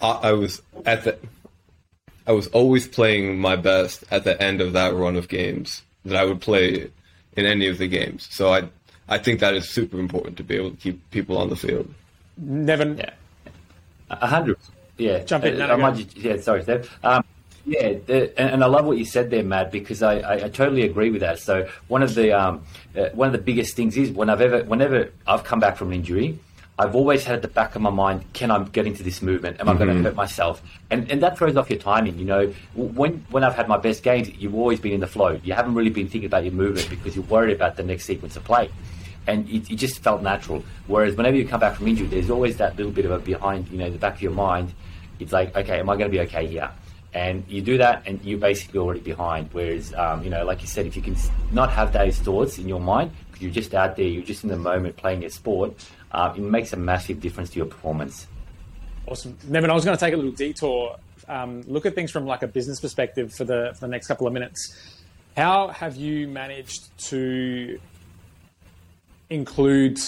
I 0.00 0.32
was 0.32 0.62
at 0.86 1.04
the, 1.04 1.18
I 2.26 2.32
was 2.32 2.46
always 2.48 2.88
playing 2.88 3.38
my 3.38 3.56
best 3.56 4.02
at 4.10 4.24
the 4.24 4.40
end 4.42 4.62
of 4.62 4.72
that 4.72 4.94
run 4.94 5.14
of 5.14 5.28
games 5.28 5.82
that 6.06 6.16
I 6.16 6.24
would 6.24 6.40
play 6.40 6.90
in 7.36 7.44
any 7.44 7.68
of 7.68 7.76
the 7.76 7.86
games. 7.86 8.28
So 8.30 8.50
I, 8.50 8.70
I 9.10 9.18
think 9.18 9.40
that 9.40 9.52
is 9.52 9.68
super 9.68 9.98
important 10.00 10.38
to 10.38 10.42
be 10.42 10.56
able 10.56 10.70
to 10.70 10.76
keep 10.76 11.10
people 11.10 11.36
on 11.36 11.50
the 11.50 11.56
field. 11.56 11.92
Neven, 12.40 12.98
yeah, 12.98 13.10
a 14.10 14.26
hundred. 14.26 14.58
Yeah, 14.96 15.22
jump 15.24 15.44
in. 15.44 15.60
Uh, 15.60 15.76
might 15.76 15.96
just, 15.96 16.16
yeah, 16.16 16.36
sorry, 16.38 16.62
Steph. 16.62 17.04
Um, 17.04 17.24
yeah, 17.64 17.94
the, 18.06 18.38
and, 18.40 18.50
and, 18.50 18.64
I 18.64 18.66
love 18.66 18.86
what 18.86 18.96
you 18.96 19.04
said 19.04 19.30
there, 19.30 19.42
Matt, 19.42 19.70
because 19.70 20.02
I, 20.02 20.20
I, 20.20 20.34
I 20.44 20.48
totally 20.48 20.82
agree 20.82 21.10
with 21.10 21.20
that. 21.20 21.38
So 21.38 21.68
one 21.88 22.02
of 22.02 22.14
the 22.14 22.32
um, 22.32 22.64
uh, 22.96 23.10
one 23.10 23.26
of 23.26 23.32
the 23.32 23.38
biggest 23.38 23.76
things 23.76 23.96
is 23.96 24.10
when 24.10 24.30
I've 24.30 24.40
ever 24.40 24.64
whenever 24.64 25.12
I've 25.26 25.44
come 25.44 25.60
back 25.60 25.76
from 25.76 25.88
an 25.88 25.94
injury, 25.94 26.38
I've 26.78 26.94
always 26.94 27.24
had 27.24 27.36
at 27.36 27.42
the 27.42 27.48
back 27.48 27.74
of 27.74 27.82
my 27.82 27.90
mind, 27.90 28.24
can 28.32 28.50
I 28.50 28.62
get 28.64 28.86
into 28.86 29.02
this 29.02 29.20
movement? 29.20 29.60
Am 29.60 29.66
mm-hmm. 29.66 29.82
I 29.82 29.84
going 29.84 29.96
to 29.96 30.02
hurt 30.02 30.14
myself? 30.14 30.62
And 30.90 31.10
and 31.10 31.22
that 31.22 31.36
throws 31.36 31.56
off 31.56 31.68
your 31.68 31.78
timing. 31.78 32.18
You 32.18 32.24
know, 32.24 32.54
when 32.74 33.24
when 33.30 33.44
I've 33.44 33.54
had 33.54 33.68
my 33.68 33.76
best 33.76 34.02
games, 34.02 34.30
you've 34.30 34.54
always 34.54 34.80
been 34.80 34.92
in 34.92 35.00
the 35.00 35.06
flow. 35.06 35.38
You 35.44 35.52
haven't 35.52 35.74
really 35.74 35.90
been 35.90 36.08
thinking 36.08 36.26
about 36.26 36.44
your 36.44 36.54
movement 36.54 36.88
because 36.88 37.16
you're 37.16 37.24
worried 37.26 37.54
about 37.54 37.76
the 37.76 37.82
next 37.82 38.04
sequence 38.04 38.36
of 38.36 38.44
play. 38.44 38.70
And 39.28 39.48
it, 39.48 39.70
it 39.70 39.76
just 39.76 40.00
felt 40.00 40.22
natural. 40.22 40.64
Whereas 40.88 41.14
whenever 41.14 41.36
you 41.36 41.46
come 41.46 41.60
back 41.60 41.76
from 41.76 41.86
injury, 41.86 42.08
there's 42.08 42.30
always 42.30 42.56
that 42.56 42.76
little 42.76 42.90
bit 42.90 43.04
of 43.04 43.12
a 43.12 43.18
behind, 43.20 43.68
you 43.68 43.78
know, 43.78 43.90
the 43.90 43.98
back 43.98 44.14
of 44.14 44.22
your 44.22 44.32
mind. 44.32 44.74
It's 45.20 45.32
like, 45.32 45.54
okay, 45.56 45.78
am 45.78 45.88
I 45.90 45.96
going 45.96 46.10
to 46.10 46.16
be 46.16 46.20
okay 46.20 46.46
here? 46.46 46.70
and 47.14 47.44
you 47.48 47.62
do 47.62 47.78
that 47.78 48.02
and 48.06 48.22
you're 48.22 48.38
basically 48.38 48.78
already 48.78 49.00
behind 49.00 49.48
whereas 49.52 49.94
um, 49.94 50.22
you 50.22 50.30
know 50.30 50.44
like 50.44 50.60
you 50.60 50.66
said 50.66 50.86
if 50.86 50.94
you 50.94 51.02
can 51.02 51.16
not 51.52 51.70
have 51.70 51.92
those 51.92 52.18
thoughts 52.18 52.58
in 52.58 52.68
your 52.68 52.80
mind 52.80 53.10
because 53.26 53.42
you're 53.42 53.52
just 53.52 53.74
out 53.74 53.96
there 53.96 54.06
you're 54.06 54.22
just 54.22 54.44
in 54.44 54.50
the 54.50 54.56
moment 54.56 54.96
playing 54.96 55.22
your 55.22 55.30
sport 55.30 55.72
uh, 56.12 56.32
it 56.36 56.40
makes 56.40 56.72
a 56.72 56.76
massive 56.76 57.20
difference 57.20 57.50
to 57.50 57.56
your 57.56 57.66
performance 57.66 58.26
awesome 59.06 59.32
neven 59.46 59.70
i 59.70 59.72
was 59.72 59.84
going 59.84 59.96
to 59.96 60.00
take 60.04 60.12
a 60.12 60.16
little 60.16 60.32
detour 60.32 60.96
um, 61.28 61.62
look 61.62 61.84
at 61.86 61.94
things 61.94 62.10
from 62.10 62.26
like 62.26 62.42
a 62.42 62.46
business 62.46 62.80
perspective 62.80 63.32
for 63.32 63.44
the 63.44 63.72
for 63.74 63.80
the 63.80 63.88
next 63.88 64.06
couple 64.06 64.26
of 64.26 64.32
minutes 64.32 65.02
how 65.36 65.68
have 65.68 65.96
you 65.96 66.28
managed 66.28 66.96
to 66.98 67.78
include 69.30 69.98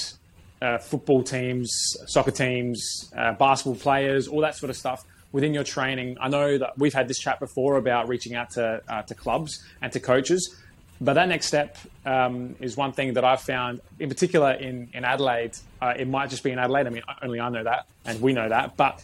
uh, 0.63 0.79
football 0.79 1.23
teams 1.23 1.71
soccer 2.07 2.31
teams 2.31 3.11
uh, 3.17 3.33
basketball 3.33 3.77
players 3.77 4.29
all 4.29 4.41
that 4.41 4.55
sort 4.57 4.71
of 4.71 4.77
stuff 4.77 5.05
within 5.33 5.55
your 5.55 5.65
training? 5.65 6.17
I 6.21 6.29
know 6.29 6.59
that 6.59 6.79
we've 6.79 6.95
had 6.95 7.09
this 7.09 7.19
chat 7.19 7.41
before 7.41 7.77
about 7.77 8.09
reaching 8.09 8.35
out 8.35 8.51
to 8.51 8.83
uh, 8.89 9.03
to 9.03 9.15
clubs 9.15 9.65
and 9.81 9.93
to 9.93 10.01
coaches, 10.01 10.55
but 11.01 11.15
that 11.15 11.29
next 11.29 11.47
step 11.47 11.79
um, 12.05 12.57
is 12.61 12.77
one 12.77 12.93
thing 12.93 13.15
that 13.15 13.25
I've 13.25 13.41
found, 13.41 13.81
in 13.99 14.09
particular 14.09 14.53
in 14.53 14.91
in 14.93 15.05
Adelaide. 15.05 15.57
Uh, 15.81 15.95
it 15.97 16.09
might 16.09 16.31
just 16.31 16.43
be 16.43 16.51
in 16.51 16.59
Adelaide. 16.59 16.87
I 16.87 16.91
mean, 16.91 17.03
only 17.23 17.41
I 17.41 17.49
know 17.49 17.65
that, 17.65 17.87
and 18.05 18.21
we 18.21 18.33
know 18.33 18.49
that. 18.49 18.77
But 18.77 19.03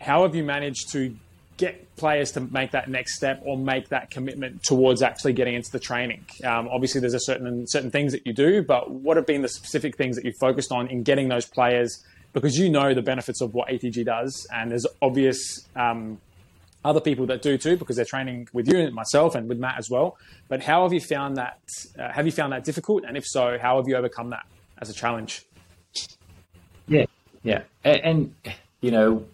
how 0.00 0.22
have 0.22 0.34
you 0.34 0.44
managed 0.44 0.90
to 0.92 1.14
get 1.60 1.94
players 1.96 2.32
to 2.32 2.40
make 2.40 2.70
that 2.70 2.88
next 2.88 3.16
step 3.16 3.42
or 3.44 3.58
make 3.58 3.90
that 3.90 4.10
commitment 4.10 4.62
towards 4.62 5.02
actually 5.02 5.34
getting 5.34 5.54
into 5.54 5.70
the 5.70 5.78
training? 5.78 6.24
Um, 6.42 6.68
obviously, 6.72 7.00
there's 7.00 7.14
a 7.14 7.20
certain 7.20 7.66
certain 7.68 7.90
things 7.90 8.12
that 8.12 8.26
you 8.26 8.32
do, 8.32 8.62
but 8.62 8.90
what 8.90 9.16
have 9.18 9.26
been 9.26 9.42
the 9.42 9.48
specific 9.48 9.96
things 9.96 10.16
that 10.16 10.24
you 10.24 10.32
focused 10.40 10.72
on 10.72 10.88
in 10.88 11.02
getting 11.02 11.28
those 11.28 11.44
players 11.44 12.02
because 12.32 12.58
you 12.58 12.70
know 12.70 12.94
the 12.94 13.02
benefits 13.02 13.40
of 13.40 13.54
what 13.54 13.68
ATG 13.68 14.04
does, 14.04 14.46
and 14.52 14.70
there's 14.70 14.86
obvious 15.02 15.68
um, 15.76 16.18
other 16.84 17.00
people 17.00 17.26
that 17.26 17.42
do 17.42 17.58
too 17.58 17.76
because 17.76 17.96
they're 17.96 18.04
training 18.04 18.48
with 18.52 18.66
you 18.66 18.78
and 18.78 18.94
myself 18.94 19.34
and 19.34 19.48
with 19.48 19.58
Matt 19.58 19.78
as 19.78 19.90
well. 19.90 20.16
But 20.48 20.62
how 20.62 20.84
have 20.84 20.92
you 20.94 21.00
found 21.00 21.36
that? 21.36 21.58
Uh, 21.98 22.10
have 22.10 22.24
you 22.24 22.32
found 22.32 22.52
that 22.54 22.64
difficult? 22.64 23.04
And 23.06 23.16
if 23.16 23.26
so, 23.26 23.58
how 23.60 23.76
have 23.76 23.86
you 23.86 23.96
overcome 23.96 24.30
that 24.30 24.46
as 24.78 24.88
a 24.88 24.94
challenge? 24.94 25.44
Yeah, 26.88 27.04
yeah, 27.42 27.62
and, 27.84 28.00
and 28.02 28.34
you 28.80 28.90
know, 28.90 29.26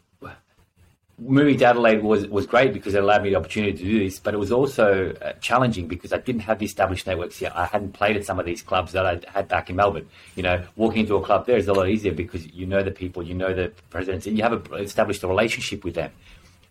moving 1.19 1.57
to 1.59 1.65
Adelaide 1.65 2.03
was, 2.03 2.27
was 2.27 2.47
great 2.47 2.73
because 2.73 2.95
it 2.95 3.03
allowed 3.03 3.23
me 3.23 3.31
the 3.31 3.37
opportunity 3.37 3.73
to 3.73 3.83
do 3.83 4.05
this, 4.05 4.19
but 4.19 4.35
it 4.35 4.37
was 4.37 4.53
also 4.53 5.15
uh, 5.23 5.33
challenging 5.35 5.89
because 5.89 6.13
I 6.13 6.19
didn't 6.19 6.43
have 6.43 6.59
the 6.59 6.67
established 6.67 7.07
networks 7.07 7.41
yet. 7.41 7.57
I 7.57 7.67
hadn't 7.67 7.93
played 7.93 8.17
at 8.17 8.25
some 8.25 8.39
of 8.39 8.45
these 8.45 8.63
clubs 8.63 8.93
that 8.93 9.07
I 9.07 9.21
had 9.33 9.49
back 9.49 9.71
in 9.71 9.77
Melbourne. 9.77 10.09
You 10.35 10.43
know, 10.43 10.63
walking 10.77 11.01
into 11.01 11.17
a 11.17 11.23
club 11.23 11.47
there 11.47 11.57
is 11.57 11.69
a 11.69 11.73
lot 11.73 11.89
easier 11.89 12.13
because 12.13 12.47
you 12.53 12.67
know 12.67 12.83
the 12.83 12.91
people, 12.91 13.23
you 13.23 13.35
know 13.35 13.55
the 13.55 13.73
presidents, 13.91 14.27
and 14.27 14.37
you 14.37 14.43
have 14.43 14.53
a, 14.53 14.75
established 14.75 15.23
a 15.23 15.29
relationship 15.29 15.85
with 15.85 15.95
them. 15.95 16.11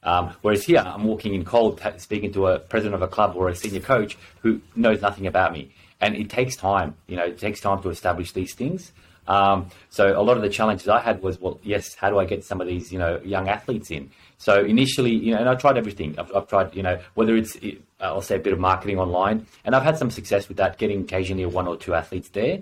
Um, 0.04 0.36
whereas 0.44 0.64
here, 0.64 0.84
I'm 0.86 1.06
walking 1.06 1.34
in 1.34 1.44
cold, 1.44 1.82
speaking 1.98 2.32
to 2.34 2.48
a 2.48 2.60
president 2.60 2.94
of 2.94 3.02
a 3.02 3.08
club 3.08 3.36
or 3.36 3.50
a 3.50 3.56
senior 3.56 3.80
coach 3.80 4.18
who 4.42 4.62
knows 4.76 5.02
nothing 5.02 5.26
about 5.26 5.52
me. 5.52 5.74
And 6.00 6.16
it 6.16 6.30
takes 6.30 6.56
time, 6.56 6.96
you 7.08 7.16
know, 7.16 7.26
it 7.26 7.40
takes 7.40 7.60
time 7.60 7.82
to 7.82 7.90
establish 7.90 8.32
these 8.32 8.54
things. 8.54 8.92
Um, 9.28 9.70
so 9.90 10.20
a 10.20 10.22
lot 10.22 10.38
of 10.38 10.44
the 10.44 10.50
challenges 10.50 10.88
I 10.88 11.00
had 11.00 11.22
was, 11.22 11.40
well, 11.40 11.60
yes, 11.64 11.96
how 11.96 12.10
do 12.10 12.20
I 12.20 12.26
get 12.26 12.44
some 12.44 12.62
of 12.62 12.68
these, 12.68 12.92
you 12.92 13.00
know, 13.00 13.20
young 13.24 13.50
athletes 13.50 13.90
in? 13.90 14.12
So 14.38 14.64
initially, 14.64 15.12
you 15.12 15.34
know, 15.34 15.40
and 15.40 15.50
I 15.50 15.56
tried 15.56 15.78
everything. 15.78 16.16
I've, 16.18 16.34
I've 16.36 16.48
tried, 16.48 16.76
you 16.76 16.84
know, 16.84 17.00
whether 17.14 17.36
it's 17.36 17.56
uh, 17.56 17.70
I'll 18.00 18.22
say 18.22 18.36
a 18.36 18.40
bit 18.40 18.54
of 18.54 18.60
marketing 18.60 19.00
online, 19.00 19.48
and 19.64 19.76
I've 19.76 19.84
had 19.84 19.98
some 19.98 20.12
success 20.12 20.48
with 20.48 20.58
that, 20.58 20.78
getting 20.78 21.02
occasionally 21.02 21.46
one 21.46 21.68
or 21.68 21.78
two 21.78 21.94
athletes 21.94 22.30
there. 22.30 22.62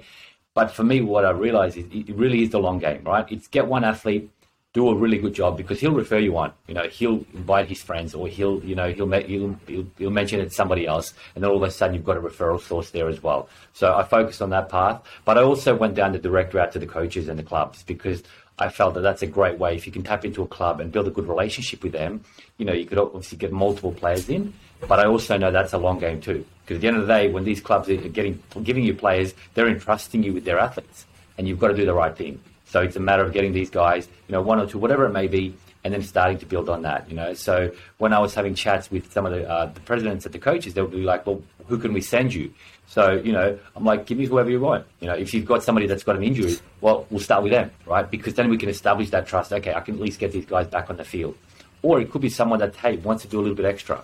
But 0.53 0.71
for 0.71 0.83
me, 0.83 1.01
what 1.01 1.25
I 1.25 1.31
realize 1.31 1.75
is 1.75 1.85
it 1.91 2.15
really 2.15 2.43
is 2.43 2.51
the 2.51 2.59
long 2.59 2.77
game, 2.79 3.03
right? 3.03 3.25
It's 3.31 3.47
get 3.47 3.67
one 3.67 3.83
athlete, 3.83 4.29
do 4.73 4.89
a 4.89 4.95
really 4.95 5.17
good 5.19 5.33
job 5.33 5.55
because 5.55 5.79
he'll 5.79 5.93
refer 5.93 6.17
you 6.17 6.35
on. 6.37 6.51
You 6.67 6.73
know, 6.73 6.87
he'll 6.87 7.25
invite 7.33 7.69
his 7.69 7.81
friends, 7.81 8.13
or 8.13 8.27
he'll, 8.27 8.63
you 8.63 8.75
know, 8.75 8.91
he'll 8.91 9.09
he'll, 9.09 9.59
he'll, 9.67 9.87
he'll 9.97 10.11
mention 10.11 10.39
it 10.39 10.45
to 10.45 10.49
somebody 10.51 10.85
else, 10.85 11.13
and 11.33 11.43
then 11.43 11.49
all 11.49 11.57
of 11.57 11.63
a 11.63 11.71
sudden 11.71 11.95
you've 11.95 12.05
got 12.05 12.17
a 12.17 12.21
referral 12.21 12.61
source 12.61 12.91
there 12.91 13.07
as 13.07 13.21
well. 13.21 13.49
So 13.73 13.95
I 13.95 14.03
focused 14.03 14.41
on 14.41 14.49
that 14.51 14.69
path, 14.69 15.01
but 15.25 15.37
I 15.37 15.43
also 15.43 15.75
went 15.75 15.95
down 15.95 16.11
the 16.11 16.19
direct 16.19 16.53
route 16.53 16.71
to 16.73 16.79
the 16.79 16.87
coaches 16.87 17.27
and 17.27 17.37
the 17.37 17.43
clubs 17.43 17.83
because 17.83 18.23
I 18.59 18.69
felt 18.69 18.93
that 18.93 19.01
that's 19.01 19.21
a 19.21 19.27
great 19.27 19.57
way. 19.57 19.75
If 19.75 19.85
you 19.85 19.91
can 19.91 20.03
tap 20.03 20.25
into 20.25 20.43
a 20.43 20.47
club 20.47 20.79
and 20.79 20.91
build 20.91 21.07
a 21.07 21.11
good 21.11 21.27
relationship 21.27 21.83
with 21.83 21.91
them, 21.91 22.23
you 22.57 22.65
know, 22.65 22.73
you 22.73 22.85
could 22.85 22.99
obviously 22.99 23.37
get 23.37 23.51
multiple 23.51 23.91
players 23.91 24.29
in. 24.29 24.53
But 24.87 24.99
I 24.99 25.05
also 25.05 25.37
know 25.37 25.51
that's 25.51 25.73
a 25.73 25.77
long 25.77 25.99
game 25.99 26.21
too. 26.21 26.45
Because 26.63 26.77
at 26.77 26.81
the 26.81 26.87
end 26.87 26.97
of 26.97 27.07
the 27.07 27.13
day, 27.13 27.29
when 27.29 27.43
these 27.43 27.61
clubs 27.61 27.89
are 27.89 27.95
getting 27.95 28.41
giving 28.63 28.83
you 28.83 28.93
players, 28.93 29.33
they're 29.53 29.67
entrusting 29.67 30.23
you 30.23 30.33
with 30.33 30.45
their 30.45 30.59
athletes, 30.59 31.05
and 31.37 31.47
you've 31.47 31.59
got 31.59 31.69
to 31.69 31.75
do 31.75 31.85
the 31.85 31.93
right 31.93 32.15
thing. 32.15 32.39
So 32.65 32.81
it's 32.81 32.95
a 32.95 32.99
matter 32.99 33.23
of 33.23 33.33
getting 33.33 33.53
these 33.53 33.69
guys, 33.69 34.07
you 34.27 34.33
know, 34.33 34.41
one 34.41 34.59
or 34.59 34.65
two, 34.65 34.77
whatever 34.77 35.05
it 35.05 35.11
may 35.11 35.27
be, 35.27 35.55
and 35.83 35.93
then 35.93 36.01
starting 36.01 36.37
to 36.39 36.45
build 36.45 36.69
on 36.69 36.81
that. 36.83 37.09
You 37.09 37.15
know, 37.15 37.33
so 37.33 37.71
when 37.97 38.13
I 38.13 38.19
was 38.19 38.33
having 38.33 38.55
chats 38.55 38.89
with 38.89 39.11
some 39.11 39.25
of 39.25 39.33
the, 39.33 39.49
uh, 39.49 39.67
the 39.67 39.81
presidents 39.81 40.25
and 40.25 40.33
the 40.33 40.39
coaches, 40.39 40.73
they 40.73 40.81
would 40.81 40.91
be 40.91 41.03
like, 41.03 41.25
"Well, 41.25 41.41
who 41.67 41.77
can 41.77 41.93
we 41.93 42.01
send 42.01 42.33
you?" 42.33 42.53
So, 42.93 43.13
you 43.13 43.31
know, 43.31 43.57
I'm 43.75 43.83
like, 43.83 44.05
give 44.05 44.19
me 44.19 44.27
whoever 44.27 44.51
you 44.51 44.59
want. 44.59 44.85
You 44.99 45.07
know, 45.07 45.15
if 45.15 45.33
you've 45.33 45.47
got 45.47 45.63
somebody 45.63 45.87
that's 45.87 46.03
got 46.03 46.15
an 46.15 46.21
injury, 46.21 46.57
well, 46.79 47.07
we'll 47.09 47.21
start 47.21 47.41
with 47.41 47.51
them, 47.51 47.71
right? 47.87 48.07
Because 48.07 48.35
then 48.35 48.49
we 48.49 48.57
can 48.57 48.69
establish 48.69 49.09
that 49.09 49.25
trust. 49.25 49.51
Okay, 49.51 49.73
I 49.73 49.79
can 49.79 49.95
at 49.95 49.99
least 49.99 50.19
get 50.19 50.31
these 50.31 50.45
guys 50.45 50.67
back 50.67 50.91
on 50.91 50.97
the 50.97 51.03
field. 51.03 51.35
Or 51.81 51.99
it 51.99 52.11
could 52.11 52.21
be 52.21 52.29
someone 52.29 52.59
that, 52.59 52.75
hey, 52.75 52.97
wants 52.97 53.23
to 53.23 53.27
do 53.27 53.39
a 53.39 53.41
little 53.41 53.55
bit 53.55 53.65
extra. 53.65 54.03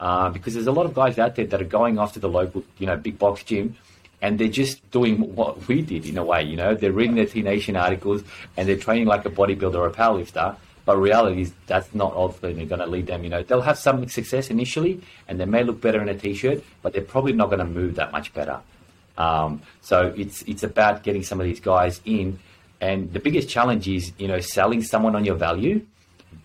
Uh, 0.00 0.30
because 0.30 0.54
there's 0.54 0.68
a 0.68 0.72
lot 0.72 0.86
of 0.86 0.94
guys 0.94 1.18
out 1.18 1.36
there 1.36 1.44
that 1.44 1.60
are 1.60 1.66
going 1.66 1.98
after 1.98 2.18
the 2.18 2.30
local, 2.30 2.64
you 2.78 2.86
know, 2.86 2.96
big 2.96 3.18
box 3.18 3.44
gym 3.44 3.76
and 4.22 4.38
they're 4.38 4.48
just 4.48 4.90
doing 4.90 5.34
what 5.34 5.68
we 5.68 5.82
did 5.82 6.06
in 6.06 6.16
a 6.16 6.24
way, 6.24 6.42
you 6.42 6.56
know, 6.56 6.74
they're 6.74 6.92
reading 6.92 7.16
their 7.16 7.26
T 7.26 7.42
Nation 7.42 7.76
articles 7.76 8.22
and 8.56 8.66
they're 8.66 8.78
training 8.78 9.06
like 9.06 9.26
a 9.26 9.30
bodybuilder 9.30 9.74
or 9.74 9.86
a 9.86 9.92
powerlifter 9.92 10.56
but 10.90 10.98
reality 10.98 11.42
is 11.42 11.52
that's 11.68 11.94
not 11.94 12.12
ultimately 12.14 12.66
going 12.66 12.80
to 12.80 12.86
lead 12.86 13.06
them. 13.06 13.22
You 13.22 13.30
know, 13.30 13.44
they'll 13.44 13.60
have 13.60 13.78
some 13.78 14.08
success 14.08 14.50
initially, 14.50 15.00
and 15.28 15.38
they 15.38 15.44
may 15.44 15.62
look 15.62 15.80
better 15.80 16.02
in 16.02 16.08
a 16.08 16.18
t-shirt, 16.18 16.64
but 16.82 16.92
they're 16.92 17.00
probably 17.00 17.32
not 17.32 17.46
going 17.46 17.60
to 17.60 17.64
move 17.64 17.94
that 17.94 18.10
much 18.10 18.34
better. 18.34 18.58
Um, 19.16 19.62
so 19.82 20.12
it's 20.16 20.42
it's 20.48 20.64
about 20.64 21.04
getting 21.04 21.22
some 21.22 21.38
of 21.38 21.46
these 21.46 21.60
guys 21.60 22.00
in, 22.04 22.40
and 22.80 23.12
the 23.12 23.20
biggest 23.20 23.48
challenge 23.48 23.86
is 23.86 24.12
you 24.18 24.26
know 24.26 24.40
selling 24.40 24.82
someone 24.82 25.14
on 25.14 25.24
your 25.24 25.36
value 25.36 25.86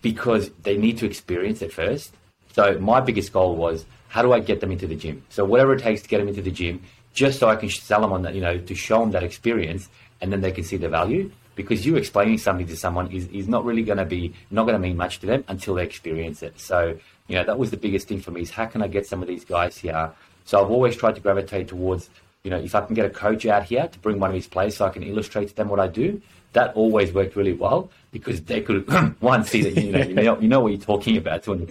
because 0.00 0.50
they 0.62 0.76
need 0.76 0.98
to 0.98 1.06
experience 1.06 1.60
it 1.60 1.72
first. 1.72 2.14
So 2.52 2.78
my 2.78 3.00
biggest 3.00 3.32
goal 3.32 3.56
was 3.56 3.84
how 4.06 4.22
do 4.22 4.32
I 4.32 4.38
get 4.38 4.60
them 4.60 4.70
into 4.70 4.86
the 4.86 4.94
gym? 4.94 5.24
So 5.28 5.44
whatever 5.44 5.74
it 5.74 5.80
takes 5.80 6.02
to 6.02 6.08
get 6.08 6.18
them 6.18 6.28
into 6.28 6.42
the 6.42 6.52
gym, 6.52 6.84
just 7.14 7.40
so 7.40 7.48
I 7.48 7.56
can 7.56 7.68
sell 7.68 8.00
them 8.00 8.12
on 8.12 8.22
that, 8.22 8.36
you 8.36 8.42
know, 8.42 8.58
to 8.58 8.74
show 8.76 9.00
them 9.00 9.10
that 9.10 9.24
experience, 9.24 9.88
and 10.20 10.32
then 10.32 10.40
they 10.40 10.52
can 10.52 10.62
see 10.62 10.76
the 10.76 10.88
value 10.88 11.32
because 11.56 11.84
you 11.84 11.96
explaining 11.96 12.38
something 12.38 12.66
to 12.68 12.76
someone 12.76 13.10
is, 13.10 13.26
is 13.28 13.48
not 13.48 13.64
really 13.64 13.82
going 13.82 13.98
to 13.98 14.04
be 14.04 14.32
not 14.50 14.64
going 14.64 14.74
to 14.74 14.78
mean 14.78 14.96
much 14.96 15.18
to 15.20 15.26
them 15.26 15.44
until 15.48 15.74
they 15.74 15.82
experience 15.82 16.42
it. 16.42 16.60
So 16.60 16.96
you 17.26 17.34
know 17.34 17.44
that 17.44 17.58
was 17.58 17.72
the 17.72 17.76
biggest 17.76 18.06
thing 18.06 18.20
for 18.20 18.30
me 18.30 18.42
is 18.42 18.50
how 18.50 18.66
can 18.66 18.82
I 18.82 18.86
get 18.86 19.06
some 19.06 19.22
of 19.22 19.28
these 19.28 19.44
guys 19.44 19.76
here? 19.76 20.12
So 20.44 20.62
I've 20.62 20.70
always 20.70 20.94
tried 20.96 21.16
to 21.16 21.20
gravitate 21.20 21.68
towards 21.68 22.08
you 22.44 22.50
know 22.50 22.58
if 22.58 22.74
I 22.74 22.82
can 22.82 22.94
get 22.94 23.06
a 23.06 23.10
coach 23.10 23.46
out 23.46 23.64
here 23.64 23.88
to 23.88 23.98
bring 23.98 24.20
one 24.20 24.30
of 24.30 24.36
his 24.36 24.46
players 24.46 24.76
so 24.76 24.86
I 24.86 24.90
can 24.90 25.02
illustrate 25.02 25.48
to 25.48 25.56
them 25.56 25.68
what 25.68 25.80
I 25.80 25.88
do. 25.88 26.22
That 26.52 26.74
always 26.74 27.12
worked 27.12 27.34
really 27.34 27.52
well 27.52 27.90
because 28.12 28.40
they 28.42 28.60
could 28.60 28.88
one 29.20 29.44
see 29.44 29.62
that 29.62 29.82
you 29.82 29.92
know 29.92 30.02
you 30.02 30.14
know 30.14 30.40
you 30.40 30.48
know 30.48 30.60
what 30.60 30.72
you're 30.72 30.80
talking 30.80 31.16
about 31.16 31.42
to 31.44 31.68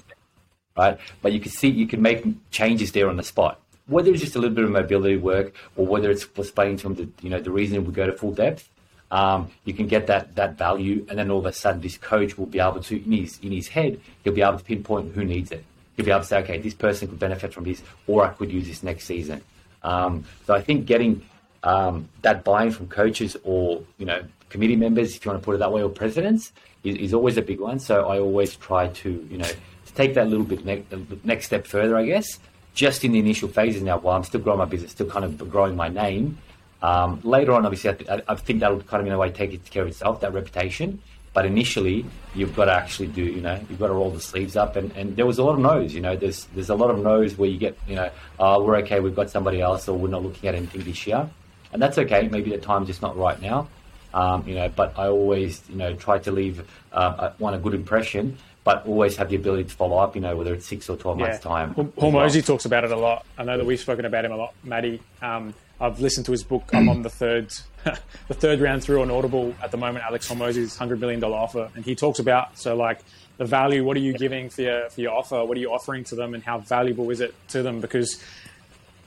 right? 0.78 0.98
But 1.21 1.32
you 1.32 1.39
can 1.39 1.52
see 1.52 1.69
you 1.69 1.88
can 1.88 2.02
make 2.02 2.26
changes 2.52 2.91
there 2.91 3.08
on 3.08 3.17
the 3.17 3.24
spot 3.24 3.62
whether 3.88 4.12
it's 4.12 4.21
just 4.21 4.36
a 4.36 4.39
little 4.39 4.56
bit 4.56 4.63
of 4.63 4.71
mobility 4.71 5.17
work 5.17 5.54
or 5.76 5.86
whether 5.86 6.10
it's 6.10 6.28
explaining 6.38 6.78
to 6.78 6.84
them 6.84 6.95
the, 6.95 7.10
you 7.21 7.30
know, 7.30 7.39
the 7.39 7.52
reason 7.52 7.86
we 7.86 7.93
go 7.93 8.06
to 8.06 8.13
full 8.13 8.32
depth, 8.32 8.69
um, 9.12 9.52
you 9.65 9.74
can 9.74 9.88
get 9.88 10.08
that 10.08 10.36
that 10.36 10.58
value, 10.58 11.06
and 11.10 11.18
then 11.18 11.30
all 11.30 11.39
of 11.39 11.46
a 11.46 11.54
sudden, 11.54 11.82
this 11.82 11.98
coach 11.98 12.38
will 12.38 12.48
be 12.48 12.60
able 12.60 12.82
to 12.82 12.96
in 13.04 13.12
his 13.12 13.39
in 13.39 13.52
his 13.52 13.68
head, 13.68 14.00
he'll 14.24 14.34
be 14.34 14.41
able 14.41 14.58
to 14.58 14.63
pinpoint 14.63 15.13
who 15.13 15.24
needs 15.24 15.52
it. 15.52 15.63
He'll 15.96 16.06
be 16.06 16.12
able 16.12 16.22
to 16.22 16.28
say, 16.28 16.39
okay, 16.39 16.58
this 16.58 16.74
person 16.74 17.08
could 17.08 17.20
benefit 17.20 17.54
from 17.54 17.63
this, 17.63 17.82
or 18.08 18.26
I 18.26 18.30
could 18.30 18.52
use 18.52 18.68
this 18.68 18.84
next 18.84 19.06
season. 19.06 19.41
Um, 19.84 20.26
so 20.46 20.54
I 20.54 20.62
think 20.62 20.86
getting 20.86 21.24
um, 21.63 22.10
that 22.22 22.44
buy-in 22.44 22.72
from 22.72 22.88
coaches 22.88 23.38
or 23.44 23.84
you 23.98 24.06
know 24.06 24.24
committee 24.50 24.76
members, 24.76 25.15
if 25.15 25.26
you 25.26 25.32
want 25.32 25.41
to 25.41 25.46
put 25.46 25.56
it 25.56 25.60
that 25.60 25.72
way, 25.72 25.84
or 25.84 25.89
presidents, 25.89 26.52
is, 26.84 26.96
is 26.98 27.13
always 27.13 27.38
a 27.38 27.41
big 27.41 27.60
one. 27.60 27.80
So 27.80 28.08
I 28.08 28.20
always 28.20 28.56
try 28.56 28.88
to 28.88 29.28
you 29.30 29.38
know 29.38 29.46
to 29.48 29.94
take 29.94 30.15
that 30.15 30.28
little 30.28 30.46
bit 30.46 30.65
ne- 30.65 30.84
next 31.24 31.46
step 31.46 31.68
further, 31.68 31.96
I 31.96 32.06
guess. 32.06 32.39
Just 32.74 33.06
in 33.06 33.13
the 33.13 33.20
initial 33.20 33.48
phases 33.48 33.82
now, 33.84 34.00
while 34.00 34.18
I'm 34.18 34.24
still 34.24 34.41
growing 34.41 34.60
my 34.60 34.65
business, 34.65 34.91
still 34.91 35.10
kind 35.10 35.24
of 35.24 35.50
growing 35.50 35.78
my 35.78 35.88
name, 35.88 36.38
um, 36.82 37.20
later 37.24 37.54
on, 37.54 37.66
obviously, 37.66 38.08
I, 38.10 38.22
I, 38.28 38.36
think 38.36 38.60
that'll 38.60 38.82
kind 38.82 39.02
of 39.02 39.08
in 39.08 39.14
a 39.14 39.18
way 39.18 39.32
take 39.32 39.64
care 39.66 39.84
of 39.84 39.88
itself, 39.88 40.22
that 40.22 40.34
reputation. 40.34 41.02
But 41.34 41.46
initially, 41.46 42.06
you've 42.34 42.56
got 42.56 42.66
to 42.66 42.74
actually 42.74 43.08
do, 43.08 43.24
you 43.24 43.42
know, 43.42 43.60
you've 43.70 43.80
got 43.80 43.88
to 43.88 43.94
roll 43.94 44.10
the 44.10 44.22
sleeves 44.22 44.56
up. 44.56 44.78
And, 44.78 44.92
and 44.94 45.18
there 45.18 45.26
was 45.26 45.38
a 45.38 45.44
lot 45.44 45.54
of 45.54 45.60
no's, 45.60 45.94
you 45.94 46.00
know, 46.00 46.16
there's 46.16 46.46
there's 46.56 46.70
a 46.70 46.76
lot 46.76 46.92
of 46.92 47.00
no's 47.00 47.38
where 47.38 47.50
you 47.50 47.58
get, 47.58 47.78
you 47.88 47.96
know, 47.96 48.10
oh, 48.40 48.64
we're 48.64 48.78
okay, 48.78 49.02
we've 49.02 49.16
got 49.16 49.30
somebody 49.30 49.62
else, 49.62 49.90
or 49.90 49.98
we're 49.98 50.10
not 50.10 50.24
looking 50.24 50.48
at 50.48 50.56
anything 50.56 50.84
this 50.84 51.06
year. 51.06 51.30
And 51.74 51.82
that's 51.82 51.98
okay. 51.98 52.30
Maybe 52.30 52.52
the 52.52 52.58
time's 52.58 52.88
just 52.88 53.02
not 53.02 53.18
right 53.18 53.42
now. 53.42 53.68
Um, 54.14 54.48
you 54.48 54.56
know, 54.56 54.70
but 54.70 54.98
I 54.98 55.08
always, 55.08 55.62
you 55.70 55.76
know, 55.76 55.94
try 55.94 56.20
to 56.20 56.32
leave 56.32 56.66
uh, 56.94 57.32
one 57.38 57.54
a 57.54 57.60
good 57.60 57.74
impression, 57.74 58.38
but 58.64 58.88
always 58.88 59.18
have 59.18 59.28
the 59.28 59.36
ability 59.36 59.66
to 59.66 59.76
follow 59.76 59.98
up. 59.98 60.16
You 60.16 60.22
know, 60.22 60.38
whether 60.38 60.54
it's 60.54 60.66
six 60.66 60.90
or 60.90 60.96
twelve 60.96 61.20
yeah. 61.20 61.28
months 61.28 61.44
time. 61.44 61.76
Hormozi 61.76 62.36
well. 62.36 62.42
talks 62.44 62.64
about 62.64 62.86
it 62.86 62.92
a 62.92 62.98
lot. 62.98 63.26
I 63.38 63.44
know 63.44 63.58
that 63.58 63.66
we've 63.66 63.80
spoken 63.80 64.06
about 64.06 64.24
him 64.24 64.32
a 64.32 64.38
lot, 64.38 64.54
Maddie. 64.64 65.02
Um, 65.22 65.54
I've 65.80 66.00
listened 66.00 66.26
to 66.28 66.32
his 66.32 66.44
book. 66.44 66.70
I'm 66.74 66.88
on 66.88 67.02
the 67.02 67.10
third, 67.10 67.52
the 67.84 68.34
third 68.34 68.62
round 68.62 68.84
through 68.84 69.02
on 69.02 69.12
Audible 69.12 69.54
at 69.62 69.72
the 69.72 69.78
moment. 69.78 70.06
Alex 70.06 70.30
Hormozi's 70.30 70.78
hundred 70.78 71.00
million 71.00 71.20
dollar 71.20 71.38
offer, 71.38 71.70
and 71.76 71.84
he 71.84 71.96
talks 71.96 72.20
about 72.20 72.58
so 72.58 72.76
like 72.76 73.02
the 73.38 73.46
value. 73.46 73.84
What 73.84 73.98
are 73.98 74.02
you 74.02 74.14
giving 74.14 74.50
for 74.50 74.62
your 74.62 74.90
for 74.90 75.02
your 75.02 75.14
offer? 75.14 75.44
What 75.44 75.58
are 75.58 75.60
you 75.60 75.72
offering 75.72 76.04
to 76.06 76.16
them, 76.16 76.34
and 76.34 76.44
how 76.44 76.60
valuable 76.60 77.10
is 77.10 77.22
it 77.22 77.36
to 77.50 77.62
them? 77.64 77.82
Because 77.82 78.22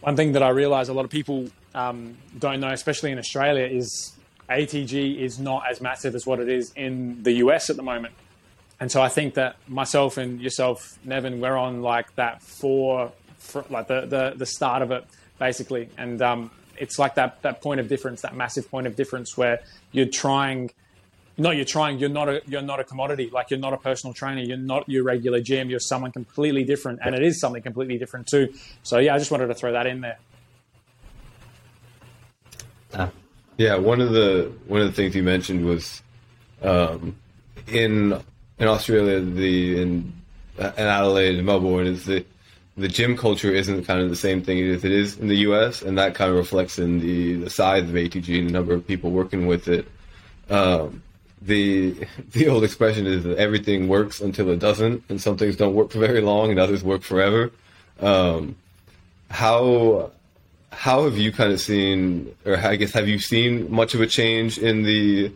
one 0.00 0.16
thing 0.16 0.33
that 0.33 0.42
I 0.42 0.50
realize 0.50 0.88
a 0.88 0.94
lot 0.94 1.04
of 1.04 1.11
people 1.11 1.48
um, 1.74 2.16
don't 2.38 2.61
know, 2.61 2.70
especially 2.70 3.12
in 3.12 3.18
Australia, 3.18 3.64
is 3.64 4.12
ATG 4.48 5.18
is 5.18 5.38
not 5.38 5.64
as 5.70 5.81
massive 5.81 6.14
as 6.14 6.26
what 6.26 6.40
it 6.40 6.48
is 6.48 6.72
in 6.74 7.22
the 7.22 7.33
US 7.35 7.70
at 7.70 7.76
the 7.76 7.83
moment. 7.83 8.14
And 8.81 8.90
so 8.92 9.02
I 9.02 9.09
think 9.09 9.35
that 9.35 9.57
myself 9.66 10.18
and 10.18 10.40
yourself, 10.40 10.98
Neven, 11.07 11.40
we're 11.40 11.57
on 11.57 11.83
like 11.83 12.14
that 12.14 12.42
four, 12.42 13.12
like 13.70 13.88
the, 13.88 14.07
the, 14.07 14.35
the 14.37 14.46
start 14.46 14.83
of 14.83 14.90
it, 14.92 15.04
basically. 15.38 15.88
And 15.96 16.20
um, 16.22 16.51
it's 16.77 16.98
like 16.98 17.14
that 17.16 17.42
that 17.42 17.61
point 17.61 17.81
of 17.81 17.88
difference, 17.88 18.22
that 18.22 18.35
massive 18.37 18.70
point 18.70 18.87
of 18.87 18.96
difference 18.96 19.37
where 19.37 19.61
you're 19.92 20.07
trying 20.07 20.70
No, 21.37 21.51
you're 21.53 21.64
trying 21.64 21.98
you're 21.98 22.09
not 22.09 22.29
a 22.29 22.42
you're 22.46 22.62
not 22.62 22.81
a 22.81 22.85
commodity. 22.85 23.31
Like 23.31 23.51
you're 23.51 23.61
not 23.61 23.72
a 23.72 23.79
personal 23.79 24.14
trainer. 24.14 24.42
You're 24.42 24.57
not 24.57 24.88
your 24.88 25.05
regular 25.05 25.40
gym. 25.40 25.70
You're 25.70 25.81
someone 25.81 26.12
completely 26.12 26.64
different. 26.64 27.01
And 27.05 27.14
it 27.14 27.22
is 27.22 27.40
something 27.40 27.62
completely 27.62 27.98
different 27.98 28.27
too. 28.27 28.53
So 28.83 28.98
yeah 28.98 29.14
i 29.14 29.18
just 29.18 29.31
wanted 29.31 29.46
to 29.46 29.55
throw 29.55 29.72
that 29.72 29.87
in 29.87 30.01
there. 30.01 30.18
Yeah 33.57 33.77
one 33.77 34.01
of 34.01 34.12
the 34.12 34.53
one 34.66 34.81
of 34.81 34.87
the 34.87 34.92
things 34.92 35.14
you 35.14 35.22
mentioned 35.22 35.64
was 35.64 36.03
um, 36.62 37.16
in 37.66 38.20
in 38.59 38.68
australia 38.68 39.20
the 39.20 39.83
in, 39.83 40.12
in 40.59 40.72
adelaide 40.77 41.37
and 41.37 41.46
melbourne 41.46 41.87
is 41.87 42.05
the 42.05 42.24
the 42.78 42.88
gym 42.88 43.16
culture 43.16 43.52
isn't 43.52 43.84
kind 43.84 44.00
of 44.00 44.08
the 44.08 44.16
same 44.16 44.42
thing 44.42 44.62
as 44.70 44.84
it 44.84 44.92
is 44.92 45.18
in 45.18 45.26
the 45.26 45.38
U.S., 45.38 45.82
and 45.82 45.98
that 45.98 46.14
kind 46.14 46.30
of 46.30 46.36
reflects 46.36 46.78
in 46.78 47.00
the, 47.00 47.34
the 47.34 47.50
size 47.50 47.82
of 47.82 47.90
ATG 47.90 48.38
and 48.38 48.48
the 48.48 48.52
number 48.52 48.72
of 48.72 48.86
people 48.86 49.10
working 49.10 49.48
with 49.48 49.66
it. 49.66 49.86
Um, 50.48 51.02
the 51.42 52.06
the 52.32 52.48
old 52.48 52.64
expression 52.64 53.06
is 53.06 53.24
that 53.24 53.36
everything 53.36 53.88
works 53.88 54.20
until 54.20 54.48
it 54.50 54.60
doesn't, 54.60 55.02
and 55.08 55.20
some 55.20 55.36
things 55.36 55.56
don't 55.56 55.74
work 55.74 55.90
for 55.90 55.98
very 55.98 56.20
long, 56.20 56.50
and 56.50 56.60
others 56.60 56.84
work 56.84 57.02
forever. 57.02 57.50
Um, 58.00 58.54
how 59.28 60.12
how 60.70 61.04
have 61.04 61.18
you 61.18 61.32
kind 61.32 61.52
of 61.52 61.60
seen, 61.60 62.34
or 62.46 62.56
I 62.56 62.76
guess 62.76 62.92
have 62.92 63.08
you 63.08 63.18
seen 63.18 63.70
much 63.72 63.94
of 63.94 64.00
a 64.00 64.06
change 64.06 64.56
in 64.56 64.84
the 64.84 65.32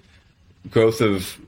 growth 0.71 1.01
of 1.01 1.39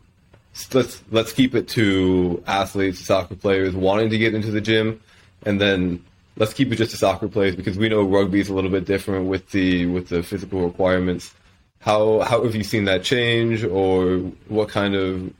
let's 0.72 1.02
let's 1.12 1.32
keep 1.32 1.54
it 1.54 1.68
to 1.68 2.42
athletes, 2.48 2.98
soccer 2.98 3.36
players 3.36 3.76
wanting 3.76 4.10
to 4.10 4.18
get 4.18 4.34
into 4.34 4.50
the 4.50 4.60
gym 4.60 5.00
and 5.44 5.60
then 5.60 6.04
let's 6.36 6.52
keep 6.52 6.72
it 6.72 6.76
just 6.76 6.90
to 6.92 6.96
soccer 6.96 7.28
players 7.28 7.54
because 7.54 7.78
we 7.78 7.88
know 7.88 8.02
rugby 8.02 8.40
is 8.40 8.48
a 8.48 8.54
little 8.54 8.70
bit 8.70 8.84
different 8.84 9.26
with 9.26 9.50
the 9.50 9.86
with 9.86 10.08
the 10.08 10.22
physical 10.22 10.64
requirements. 10.64 11.34
How 11.80 12.20
how 12.20 12.42
have 12.44 12.54
you 12.54 12.64
seen 12.64 12.84
that 12.84 13.04
change, 13.04 13.64
or 13.64 14.18
what 14.48 14.68
kind 14.68 14.94
of 14.94 15.32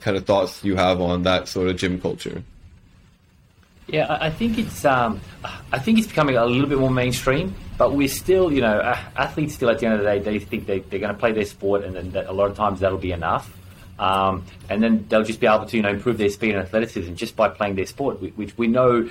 kind 0.00 0.16
of 0.16 0.26
thoughts 0.26 0.62
you 0.64 0.76
have 0.76 1.00
on 1.00 1.22
that 1.22 1.48
sort 1.48 1.68
of 1.68 1.76
gym 1.76 2.00
culture? 2.00 2.42
Yeah, 3.88 4.18
I 4.20 4.28
think 4.28 4.58
it's 4.58 4.84
um, 4.84 5.20
I 5.72 5.78
think 5.78 5.98
it's 5.98 6.08
becoming 6.08 6.36
a 6.36 6.44
little 6.44 6.68
bit 6.68 6.78
more 6.78 6.90
mainstream, 6.90 7.54
but 7.78 7.94
we're 7.94 8.08
still, 8.08 8.52
you 8.52 8.60
know, 8.60 8.80
athletes 9.16 9.54
still 9.54 9.70
at 9.70 9.78
the 9.78 9.86
end 9.86 9.94
of 9.94 10.00
the 10.00 10.04
day 10.04 10.18
they 10.18 10.38
think 10.38 10.66
they, 10.66 10.80
they're 10.80 11.00
going 11.00 11.12
to 11.12 11.18
play 11.18 11.32
their 11.32 11.46
sport, 11.46 11.84
and 11.84 11.96
then 11.96 12.10
that 12.10 12.26
a 12.26 12.32
lot 12.32 12.50
of 12.50 12.56
times 12.56 12.80
that'll 12.80 12.98
be 12.98 13.12
enough. 13.12 13.50
Um, 13.98 14.44
and 14.68 14.82
then 14.82 15.06
they'll 15.08 15.24
just 15.24 15.40
be 15.40 15.46
able 15.46 15.64
to 15.64 15.76
you 15.76 15.82
know 15.82 15.88
improve 15.88 16.18
their 16.18 16.28
speed 16.28 16.54
and 16.54 16.62
athleticism 16.62 17.14
just 17.14 17.34
by 17.34 17.48
playing 17.48 17.76
their 17.76 17.86
sport, 17.86 18.20
which 18.36 18.58
we 18.58 18.66
know 18.66 19.08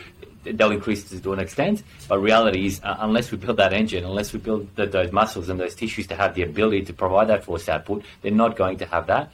they'll 0.53 0.71
increase 0.71 1.09
to 1.09 1.33
an 1.33 1.39
extent. 1.39 1.83
But 2.07 2.19
reality 2.19 2.65
is, 2.65 2.81
uh, 2.83 2.97
unless 2.99 3.31
we 3.31 3.37
build 3.37 3.57
that 3.57 3.73
engine, 3.73 4.03
unless 4.03 4.33
we 4.33 4.39
build 4.39 4.67
the, 4.75 4.85
those 4.85 5.11
muscles 5.11 5.49
and 5.49 5.59
those 5.59 5.75
tissues 5.75 6.07
to 6.07 6.15
have 6.15 6.35
the 6.35 6.43
ability 6.43 6.83
to 6.85 6.93
provide 6.93 7.27
that 7.27 7.43
force 7.43 7.67
output, 7.69 8.03
they're 8.21 8.31
not 8.31 8.55
going 8.55 8.77
to 8.77 8.85
have 8.85 9.07
that. 9.07 9.31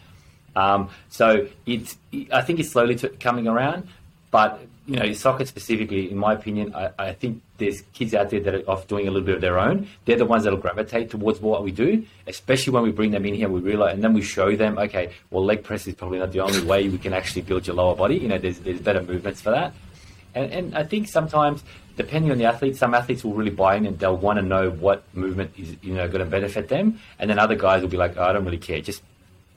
Um, 0.55 0.89
so 1.09 1.47
it's, 1.65 1.97
I 2.31 2.41
think 2.41 2.59
it's 2.59 2.69
slowly 2.69 2.95
t- 2.95 3.07
coming 3.19 3.47
around, 3.47 3.87
but 4.29 4.61
you 4.85 4.97
know, 4.97 5.13
soccer 5.13 5.45
specifically, 5.45 6.11
in 6.11 6.17
my 6.17 6.33
opinion, 6.33 6.75
I, 6.75 6.91
I, 6.99 7.13
think 7.13 7.41
there's 7.57 7.81
kids 7.93 8.13
out 8.13 8.29
there 8.31 8.41
that 8.41 8.53
are 8.53 8.69
off 8.69 8.85
doing 8.87 9.07
a 9.07 9.11
little 9.11 9.25
bit 9.25 9.35
of 9.35 9.41
their 9.41 9.57
own. 9.57 9.87
They're 10.03 10.17
the 10.17 10.25
ones 10.25 10.43
that'll 10.43 10.59
gravitate 10.59 11.09
towards 11.09 11.39
what 11.39 11.63
we 11.63 11.71
do, 11.71 12.05
especially 12.27 12.73
when 12.73 12.83
we 12.83 12.91
bring 12.91 13.11
them 13.11 13.25
in 13.25 13.33
here. 13.33 13.47
We 13.47 13.61
realize, 13.61 13.93
and 13.93 14.03
then 14.03 14.13
we 14.13 14.21
show 14.21 14.55
them, 14.55 14.77
okay, 14.77 15.13
well, 15.31 15.45
leg 15.45 15.63
press 15.63 15.87
is 15.87 15.95
probably 15.95 16.19
not 16.19 16.33
the 16.33 16.41
only 16.41 16.65
way 16.65 16.89
we 16.89 16.97
can 16.97 17.13
actually 17.13 17.43
build 17.43 17.65
your 17.65 17.77
lower 17.77 17.95
body. 17.95 18.17
You 18.17 18.27
know, 18.27 18.37
there's 18.37 18.59
there's 18.59 18.81
better 18.81 19.01
movements 19.01 19.41
for 19.41 19.51
that. 19.51 19.73
And, 20.35 20.51
and 20.51 20.75
I 20.75 20.83
think 20.83 21.07
sometimes, 21.07 21.63
depending 21.95 22.31
on 22.31 22.37
the 22.37 22.45
athlete, 22.45 22.75
some 22.75 22.93
athletes 22.93 23.23
will 23.23 23.33
really 23.33 23.51
buy 23.51 23.75
in 23.75 23.85
and 23.85 23.97
they'll 23.99 24.17
want 24.17 24.37
to 24.37 24.41
know 24.41 24.69
what 24.69 25.03
movement 25.13 25.51
is 25.57 25.75
you 25.81 25.93
know 25.93 26.07
going 26.07 26.23
to 26.23 26.29
benefit 26.29 26.69
them, 26.69 26.99
and 27.19 27.29
then 27.29 27.39
other 27.39 27.55
guys 27.55 27.81
will 27.81 27.89
be 27.89 27.97
like, 27.97 28.17
oh, 28.17 28.23
I 28.23 28.33
don't 28.33 28.45
really 28.45 28.57
care, 28.57 28.81
just 28.81 29.03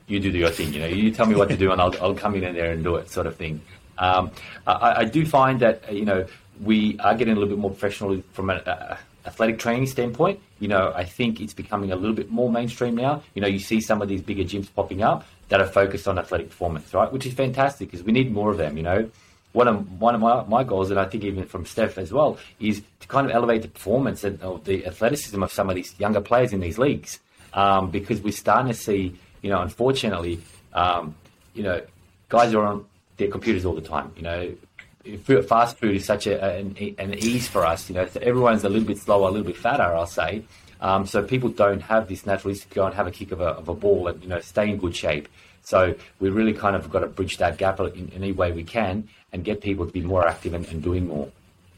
you 0.07 0.19
do 0.19 0.29
your 0.29 0.49
thing. 0.49 0.73
You 0.73 0.79
know, 0.81 0.87
you 0.87 1.11
tell 1.11 1.25
me 1.25 1.35
what 1.35 1.49
to 1.49 1.57
do, 1.57 1.71
and 1.71 1.81
I'll 1.81 1.95
I'll 2.01 2.15
come 2.15 2.35
in 2.35 2.41
there 2.41 2.71
and 2.71 2.83
do 2.83 2.95
it, 2.95 3.09
sort 3.09 3.27
of 3.27 3.35
thing. 3.35 3.61
Um, 3.97 4.31
I, 4.65 5.01
I, 5.01 5.05
do 5.05 5.25
find 5.25 5.59
that 5.61 5.91
you 5.91 6.05
know 6.05 6.27
we 6.61 6.99
are 6.99 7.15
getting 7.15 7.33
a 7.33 7.35
little 7.35 7.49
bit 7.49 7.57
more 7.57 7.71
professional 7.71 8.21
from 8.31 8.51
an 8.51 8.57
uh, 8.59 8.97
athletic 9.25 9.59
training 9.59 9.87
standpoint. 9.87 10.39
You 10.59 10.67
know, 10.67 10.93
I 10.95 11.03
think 11.03 11.41
it's 11.41 11.53
becoming 11.53 11.91
a 11.91 11.95
little 11.95 12.15
bit 12.15 12.29
more 12.31 12.51
mainstream 12.51 12.95
now. 12.95 13.23
You 13.33 13.41
know, 13.41 13.47
you 13.47 13.59
see 13.59 13.81
some 13.81 14.01
of 14.01 14.07
these 14.07 14.21
bigger 14.21 14.43
gyms 14.43 14.67
popping 14.73 15.03
up 15.03 15.25
that 15.49 15.61
are 15.61 15.67
focused 15.67 16.07
on 16.07 16.17
athletic 16.19 16.49
performance, 16.49 16.93
right? 16.93 17.11
Which 17.11 17.25
is 17.25 17.33
fantastic 17.33 17.91
because 17.91 18.05
we 18.05 18.11
need 18.11 18.31
more 18.31 18.51
of 18.51 18.57
them. 18.57 18.77
You 18.77 18.83
know, 18.83 19.11
one 19.57 19.67
of 19.67 19.99
one 19.99 20.13
of 20.13 20.21
my, 20.21 20.43
my 20.43 20.63
goals, 20.63 20.91
and 20.91 20.99
I 20.99 21.05
think 21.05 21.23
even 21.23 21.45
from 21.45 21.65
Steph 21.65 21.97
as 21.97 22.13
well, 22.13 22.37
is 22.59 22.83
to 22.99 23.07
kind 23.07 23.25
of 23.25 23.33
elevate 23.33 23.63
the 23.63 23.67
performance 23.67 24.23
and 24.23 24.39
of 24.41 24.63
the 24.65 24.85
athleticism 24.85 25.41
of 25.41 25.51
some 25.51 25.67
of 25.69 25.75
these 25.75 25.99
younger 25.99 26.21
players 26.21 26.53
in 26.53 26.59
these 26.59 26.77
leagues, 26.77 27.19
um, 27.53 27.89
because 27.89 28.21
we're 28.21 28.31
starting 28.31 28.71
to 28.71 28.77
see, 28.77 29.15
you 29.41 29.49
know, 29.49 29.59
unfortunately, 29.61 30.39
um, 30.73 31.15
you 31.55 31.63
know, 31.63 31.81
guys 32.29 32.53
are 32.53 32.65
on 32.65 32.85
their 33.17 33.29
computers 33.29 33.65
all 33.65 33.73
the 33.73 33.81
time. 33.81 34.13
You 34.15 34.21
know, 34.21 35.41
fast 35.41 35.77
food 35.79 35.95
is 35.95 36.05
such 36.05 36.27
a, 36.27 36.35
an, 36.59 36.77
an, 36.99 37.15
ease 37.15 37.47
for 37.47 37.65
us. 37.65 37.89
You 37.89 37.95
know, 37.95 38.05
so 38.05 38.19
everyone's 38.21 38.63
a 38.63 38.69
little 38.69 38.87
bit 38.87 38.99
slower, 38.99 39.27
a 39.27 39.31
little 39.31 39.47
bit 39.47 39.57
fatter, 39.57 39.83
I'll 39.83 40.05
say. 40.05 40.43
Um, 40.79 41.07
so 41.07 41.23
people 41.23 41.49
don't 41.49 41.81
have 41.81 42.07
this 42.07 42.27
natural 42.27 42.53
to 42.53 42.67
go 42.69 42.85
and 42.85 42.93
have 42.93 43.07
a 43.07 43.11
kick 43.11 43.31
of 43.31 43.41
a, 43.41 43.49
of 43.61 43.67
a 43.67 43.73
ball 43.73 44.07
and 44.07 44.21
you 44.21 44.29
know 44.29 44.39
stay 44.39 44.69
in 44.69 44.77
good 44.77 44.95
shape. 44.95 45.27
So 45.67 45.95
we 46.21 46.29
really 46.29 46.53
kind 46.53 46.77
of 46.77 46.89
got 46.89 47.01
to 47.01 47.07
bridge 47.07 47.37
that 47.39 47.57
gap 47.57 47.81
in, 47.81 48.09
any 48.15 48.31
way 48.31 48.53
we 48.53 48.63
can 48.63 49.09
and 49.33 49.43
get 49.43 49.59
people 49.59 49.85
to 49.85 49.91
be 49.91 50.01
more 50.01 50.25
active 50.25 50.53
and, 50.53 50.65
and 50.67 50.81
doing 50.81 51.07
more. 51.07 51.29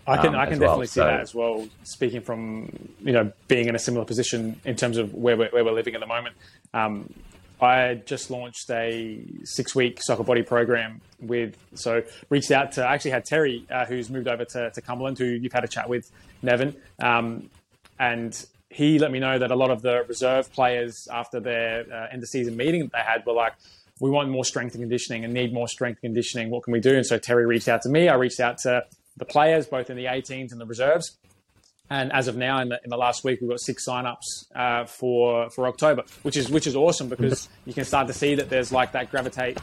I 0.05 0.17
can 0.17 0.35
um, 0.35 0.35
I 0.35 0.45
can 0.45 0.59
definitely 0.59 0.77
well. 0.77 0.87
see 0.87 0.99
so, 0.99 1.05
that 1.05 1.21
as 1.21 1.33
well. 1.33 1.67
Speaking 1.83 2.21
from 2.21 2.69
you 3.01 3.13
know 3.13 3.31
being 3.47 3.67
in 3.67 3.73
a 3.73 3.79
similar 3.79 4.05
position 4.05 4.61
in 4.63 4.75
terms 4.75 4.97
of 4.97 5.15
where 5.15 5.35
we're, 5.35 5.49
where 5.49 5.65
we're 5.65 5.71
living 5.71 5.95
at 5.95 6.01
the 6.01 6.07
moment, 6.07 6.35
um, 6.75 7.11
I 7.59 7.95
just 8.05 8.29
launched 8.29 8.69
a 8.69 9.23
six 9.43 9.73
week 9.73 9.99
soccer 10.03 10.23
body 10.23 10.43
program 10.43 11.01
with 11.19 11.57
so 11.73 12.03
reached 12.29 12.51
out 12.51 12.73
to 12.73 12.83
I 12.83 12.93
actually 12.93 13.11
had 13.11 13.25
Terry 13.25 13.65
uh, 13.71 13.85
who's 13.85 14.11
moved 14.11 14.27
over 14.27 14.45
to, 14.45 14.69
to 14.69 14.81
Cumberland 14.81 15.17
who 15.17 15.25
you've 15.25 15.53
had 15.53 15.63
a 15.63 15.67
chat 15.67 15.89
with 15.89 16.11
Neven 16.43 16.75
um, 17.01 17.49
and 17.99 18.45
he 18.69 18.99
let 18.99 19.11
me 19.11 19.19
know 19.19 19.39
that 19.39 19.49
a 19.49 19.55
lot 19.55 19.71
of 19.71 19.81
the 19.81 20.05
reserve 20.07 20.51
players 20.53 21.07
after 21.11 21.39
their 21.39 21.85
uh, 21.91 22.07
end 22.13 22.21
of 22.21 22.29
season 22.29 22.55
meeting 22.55 22.81
that 22.81 22.91
they 22.91 22.99
had 22.99 23.25
were 23.25 23.33
like 23.33 23.53
we 23.99 24.09
want 24.09 24.29
more 24.29 24.45
strength 24.45 24.75
and 24.75 24.81
conditioning 24.81 25.25
and 25.25 25.33
need 25.33 25.53
more 25.53 25.67
strength 25.67 25.99
and 26.03 26.13
conditioning. 26.13 26.49
What 26.49 26.63
can 26.63 26.73
we 26.73 26.79
do? 26.79 26.95
And 26.95 27.05
so 27.05 27.17
Terry 27.17 27.45
reached 27.45 27.67
out 27.67 27.81
to 27.83 27.89
me. 27.89 28.07
I 28.07 28.15
reached 28.15 28.39
out 28.39 28.57
to 28.59 28.85
the 29.17 29.25
players, 29.25 29.67
both 29.67 29.89
in 29.89 29.97
the 29.97 30.05
18s 30.05 30.51
and 30.51 30.59
the 30.59 30.65
reserves. 30.65 31.17
And 31.91 32.11
as 32.13 32.27
of 32.27 32.37
now, 32.37 32.61
in 32.61 32.69
the, 32.69 32.79
in 32.83 32.91
the 32.91 32.97
last 32.97 33.23
week, 33.23 33.41
we've 33.41 33.49
got 33.49 33.59
six 33.59 33.87
signups 33.87 34.45
uh, 34.55 34.85
for 34.85 35.49
for 35.49 35.67
October, 35.67 36.03
which 36.21 36.37
is 36.37 36.47
which 36.47 36.67
is 36.67 36.75
awesome 36.75 37.09
because 37.09 37.49
you 37.65 37.73
can 37.73 37.83
start 37.83 38.05
to 38.07 38.13
see 38.13 38.35
that 38.35 38.47
there's 38.47 38.71
like 38.71 38.91
that 38.91 39.09
gravitate 39.09 39.57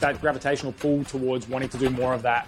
that 0.00 0.20
gravitational 0.20 0.72
pull 0.72 1.04
towards 1.04 1.48
wanting 1.48 1.70
to 1.70 1.78
do 1.78 1.88
more 1.88 2.12
of 2.12 2.22
that. 2.22 2.46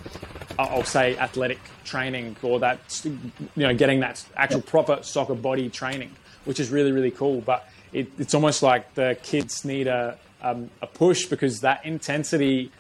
I'll 0.59 0.85
say 0.85 1.17
athletic 1.17 1.59
training 1.83 2.37
or 2.43 2.61
that 2.61 2.79
you 3.07 3.19
know 3.57 3.75
getting 3.75 4.01
that 4.01 4.23
actual 4.37 4.61
proper 4.61 4.99
soccer 5.03 5.35
body 5.35 5.71
training, 5.71 6.15
which 6.45 6.61
is 6.61 6.71
really 6.71 6.93
really 6.93 7.11
cool. 7.11 7.41
But 7.41 7.67
it, 7.95 8.13
it's 8.19 8.35
almost 8.35 8.63
like 8.63 8.95
the 8.95 9.17
kids 9.23 9.65
need 9.65 9.87
a 9.87 10.19
um, 10.43 10.71
a 10.83 10.87
push 10.87 11.27
because 11.27 11.61
that 11.61 11.85
intensity 11.87 12.71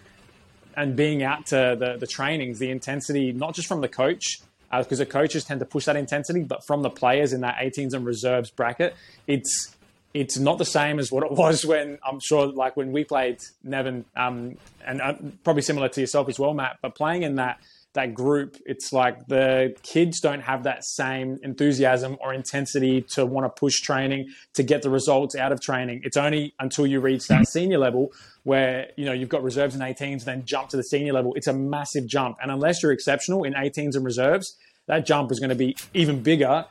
and 0.77 0.96
being 0.96 1.22
out 1.22 1.46
to 1.46 1.77
the, 1.79 1.96
the 1.98 2.07
trainings, 2.07 2.59
the 2.59 2.70
intensity, 2.70 3.33
not 3.33 3.55
just 3.55 3.68
from 3.68 3.81
the 3.81 3.88
coach, 3.88 4.40
uh, 4.70 4.83
because 4.83 4.98
the 4.98 5.07
coaches 5.07 5.44
tend 5.44 5.61
to 5.61 5.66
push 5.66 5.85
that 5.85 5.96
intensity, 5.96 6.42
but 6.42 6.66
from 6.66 6.83
the 6.83 6.90
players 6.90 7.33
in 7.33 7.42
that 7.42 7.57
18s 7.57 7.92
and 7.92 8.07
reserves 8.07 8.51
bracket, 8.51 8.94
it's 9.27 9.75
it's 10.14 10.37
not 10.37 10.59
the 10.59 10.64
same 10.64 10.98
as 10.98 11.11
what 11.11 11.25
it 11.25 11.33
was 11.38 11.64
when 11.64 11.98
I'm 12.05 12.20
sure, 12.20 12.46
like 12.46 12.77
when 12.77 12.92
we 12.92 13.05
played 13.05 13.38
Neven, 13.66 14.05
um, 14.16 14.57
and 14.85 15.01
uh, 15.01 15.14
probably 15.44 15.62
similar 15.62 15.88
to 15.90 16.01
yourself 16.01 16.29
as 16.29 16.38
well, 16.38 16.55
Matt. 16.55 16.79
But 16.83 16.94
playing 16.94 17.22
in 17.22 17.37
that 17.37 17.59
that 17.94 18.14
group, 18.14 18.57
it's 18.64 18.92
like 18.92 19.26
the 19.26 19.74
kids 19.83 20.20
don't 20.20 20.40
have 20.40 20.62
that 20.62 20.85
same 20.85 21.38
enthusiasm 21.42 22.16
or 22.20 22.33
intensity 22.33 23.02
to 23.02 23.26
want 23.26 23.44
to 23.44 23.50
push 23.50 23.81
training 23.81 24.28
to 24.55 24.62
get 24.62 24.83
the 24.83 24.88
results 24.88 25.37
out 25.37 25.52
of 25.52 25.61
training. 25.61 26.00
It's 26.05 26.16
only 26.16 26.55
until 26.59 26.87
you 26.87 27.00
reach 27.00 27.28
that 27.28 27.48
senior 27.48 27.78
level 27.78 28.12
where 28.44 28.88
you 28.96 29.05
know 29.05 29.12
you've 29.12 29.28
got 29.28 29.42
reserves 29.42 29.74
and 29.74 29.83
18s, 29.83 30.24
then 30.24 30.44
jump 30.44 30.70
to 30.70 30.76
the 30.76 30.83
senior 30.83 31.12
level. 31.12 31.35
It's 31.35 31.46
a 31.46 31.52
massive 31.52 32.07
jump, 32.07 32.38
and 32.42 32.50
unless 32.50 32.83
you're 32.83 32.92
exceptional 32.92 33.44
in 33.44 33.52
18s 33.52 33.94
and 33.94 34.05
reserves, 34.05 34.57
that 34.87 35.07
jump 35.07 35.31
is 35.31 35.38
going 35.38 35.50
to 35.50 35.57
be 35.57 35.76
even 35.94 36.22
bigger 36.22 36.64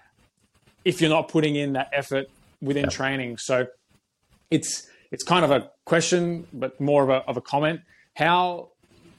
if 0.84 1.02
you're 1.02 1.10
not 1.10 1.28
putting 1.28 1.56
in 1.56 1.74
that 1.74 1.90
effort 1.94 2.28
within 2.62 2.84
yep. 2.84 2.92
training. 2.92 3.38
So 3.38 3.68
it's 4.50 4.88
it's 5.12 5.24
kind 5.24 5.46
of 5.46 5.52
a 5.52 5.70
question, 5.86 6.48
but 6.52 6.80
more 6.82 7.04
of 7.04 7.10
a, 7.10 7.28
of 7.28 7.38
a 7.38 7.42
comment. 7.42 7.82
How 8.16 8.70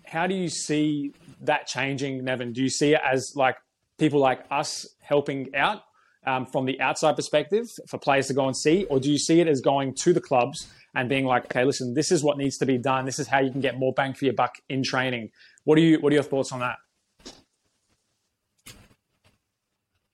how 0.04 0.26
do 0.26 0.34
you 0.34 0.48
see 0.48 1.12
that 1.42 1.66
changing, 1.66 2.22
Neven? 2.22 2.52
Do 2.52 2.62
you 2.62 2.68
see 2.68 2.94
it 2.94 3.00
as 3.04 3.34
like 3.36 3.56
people 3.98 4.20
like 4.20 4.44
us 4.50 4.86
helping 5.00 5.54
out 5.54 5.82
um, 6.26 6.46
from 6.46 6.66
the 6.66 6.80
outside 6.80 7.16
perspective 7.16 7.68
for 7.88 7.98
players 7.98 8.28
to 8.28 8.34
go 8.34 8.46
and 8.46 8.56
see, 8.56 8.84
or 8.84 9.00
do 9.00 9.10
you 9.10 9.18
see 9.18 9.40
it 9.40 9.48
as 9.48 9.60
going 9.60 9.94
to 9.94 10.12
the 10.12 10.20
clubs 10.20 10.68
and 10.94 11.08
being 11.08 11.24
like, 11.24 11.46
okay, 11.46 11.64
listen, 11.64 11.94
this 11.94 12.12
is 12.12 12.22
what 12.22 12.38
needs 12.38 12.58
to 12.58 12.66
be 12.66 12.78
done. 12.78 13.06
This 13.06 13.18
is 13.18 13.26
how 13.26 13.40
you 13.40 13.50
can 13.50 13.60
get 13.60 13.78
more 13.78 13.92
bang 13.92 14.14
for 14.14 14.24
your 14.24 14.34
buck 14.34 14.56
in 14.68 14.82
training. 14.82 15.30
What 15.64 15.78
are 15.78 15.80
you? 15.80 15.98
What 15.98 16.12
are 16.12 16.14
your 16.14 16.22
thoughts 16.22 16.52
on 16.52 16.60
that? 16.60 16.76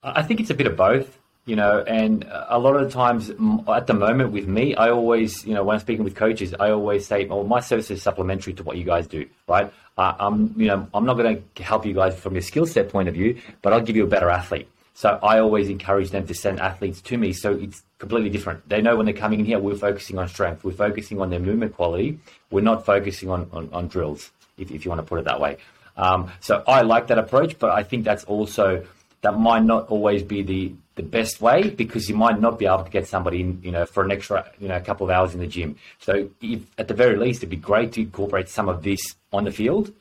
I 0.01 0.23
think 0.23 0.39
it's 0.39 0.49
a 0.49 0.53
bit 0.53 0.67
of 0.67 0.77
both 0.77 1.18
you 1.49 1.55
know, 1.55 1.79
and 1.79 2.25
a 2.47 2.59
lot 2.59 2.75
of 2.75 2.85
the 2.85 2.91
times 2.91 3.31
at 3.31 3.87
the 3.87 3.93
moment 3.95 4.31
with 4.31 4.47
me, 4.47 4.75
I 4.75 4.91
always, 4.91 5.43
you 5.47 5.55
know, 5.55 5.63
when 5.63 5.73
I'm 5.73 5.79
speaking 5.79 6.03
with 6.03 6.15
coaches, 6.15 6.53
I 6.59 6.69
always 6.69 7.07
say, 7.07 7.25
well, 7.25 7.43
my 7.43 7.59
service 7.59 7.89
is 7.89 8.03
supplementary 8.03 8.53
to 8.53 8.63
what 8.63 8.77
you 8.77 8.83
guys 8.83 9.07
do, 9.07 9.27
right? 9.47 9.73
I'm, 9.97 10.53
you 10.55 10.67
know, 10.67 10.87
I'm 10.93 11.05
not 11.05 11.15
going 11.15 11.43
to 11.55 11.63
help 11.63 11.87
you 11.87 11.93
guys 11.93 12.17
from 12.17 12.33
your 12.33 12.43
skill 12.43 12.67
set 12.67 12.89
point 12.89 13.09
of 13.09 13.15
view, 13.15 13.41
but 13.63 13.73
I'll 13.73 13.81
give 13.81 13.95
you 13.95 14.03
a 14.03 14.07
better 14.07 14.29
athlete." 14.29 14.69
So 14.93 15.17
I 15.23 15.39
always 15.39 15.69
encourage 15.69 16.11
them 16.11 16.27
to 16.27 16.33
send 16.33 16.59
athletes 16.59 17.01
to 17.01 17.17
me, 17.17 17.33
so 17.33 17.53
it's 17.53 17.81
completely 17.97 18.29
different. 18.29 18.69
They 18.69 18.81
know 18.81 18.95
when 18.95 19.07
they're 19.07 19.15
coming 19.15 19.39
in 19.39 19.45
here, 19.45 19.57
we're 19.57 19.75
focusing 19.75 20.19
on 20.19 20.27
strength, 20.27 20.63
we're 20.63 20.71
focusing 20.73 21.19
on 21.19 21.31
their 21.31 21.39
movement 21.39 21.75
quality, 21.75 22.19
we're 22.51 22.61
not 22.71 22.85
focusing 22.85 23.29
on 23.29 23.49
on, 23.51 23.69
on 23.73 23.87
drills, 23.87 24.29
if, 24.57 24.69
if 24.69 24.85
you 24.85 24.89
want 24.91 24.99
to 24.99 25.07
put 25.07 25.17
it 25.17 25.25
that 25.25 25.41
way. 25.41 25.57
Um, 25.97 26.31
so 26.41 26.63
I 26.67 26.81
like 26.81 27.07
that 27.07 27.17
approach, 27.17 27.57
but 27.57 27.71
I 27.71 27.81
think 27.83 28.03
that's 28.05 28.23
also 28.25 28.85
that 29.21 29.37
might 29.37 29.63
not 29.63 29.89
always 29.89 30.23
be 30.23 30.41
the 30.43 30.73
the 30.99 31.03
best 31.03 31.39
way 31.39 31.69
because 31.69 32.09
you 32.09 32.15
might 32.15 32.41
not 32.41 32.59
be 32.59 32.65
able 32.65 32.83
to 32.83 32.91
get 32.91 33.07
somebody 33.07 33.39
in, 33.39 33.61
you 33.63 33.71
know, 33.71 33.85
for 33.85 34.03
an 34.03 34.11
extra, 34.11 34.51
you 34.59 34.67
know, 34.67 34.75
a 34.75 34.81
couple 34.81 35.05
of 35.05 35.11
hours 35.11 35.33
in 35.33 35.39
the 35.39 35.47
gym. 35.47 35.77
So 35.99 36.29
if, 36.41 36.59
at 36.77 36.89
the 36.89 36.93
very 36.93 37.15
least, 37.15 37.39
it'd 37.39 37.49
be 37.49 37.55
great 37.55 37.93
to 37.93 38.01
incorporate 38.01 38.49
some 38.49 38.67
of 38.67 38.83
this 38.83 38.99
on 39.31 39.45
the 39.45 39.51
field. 39.53 39.93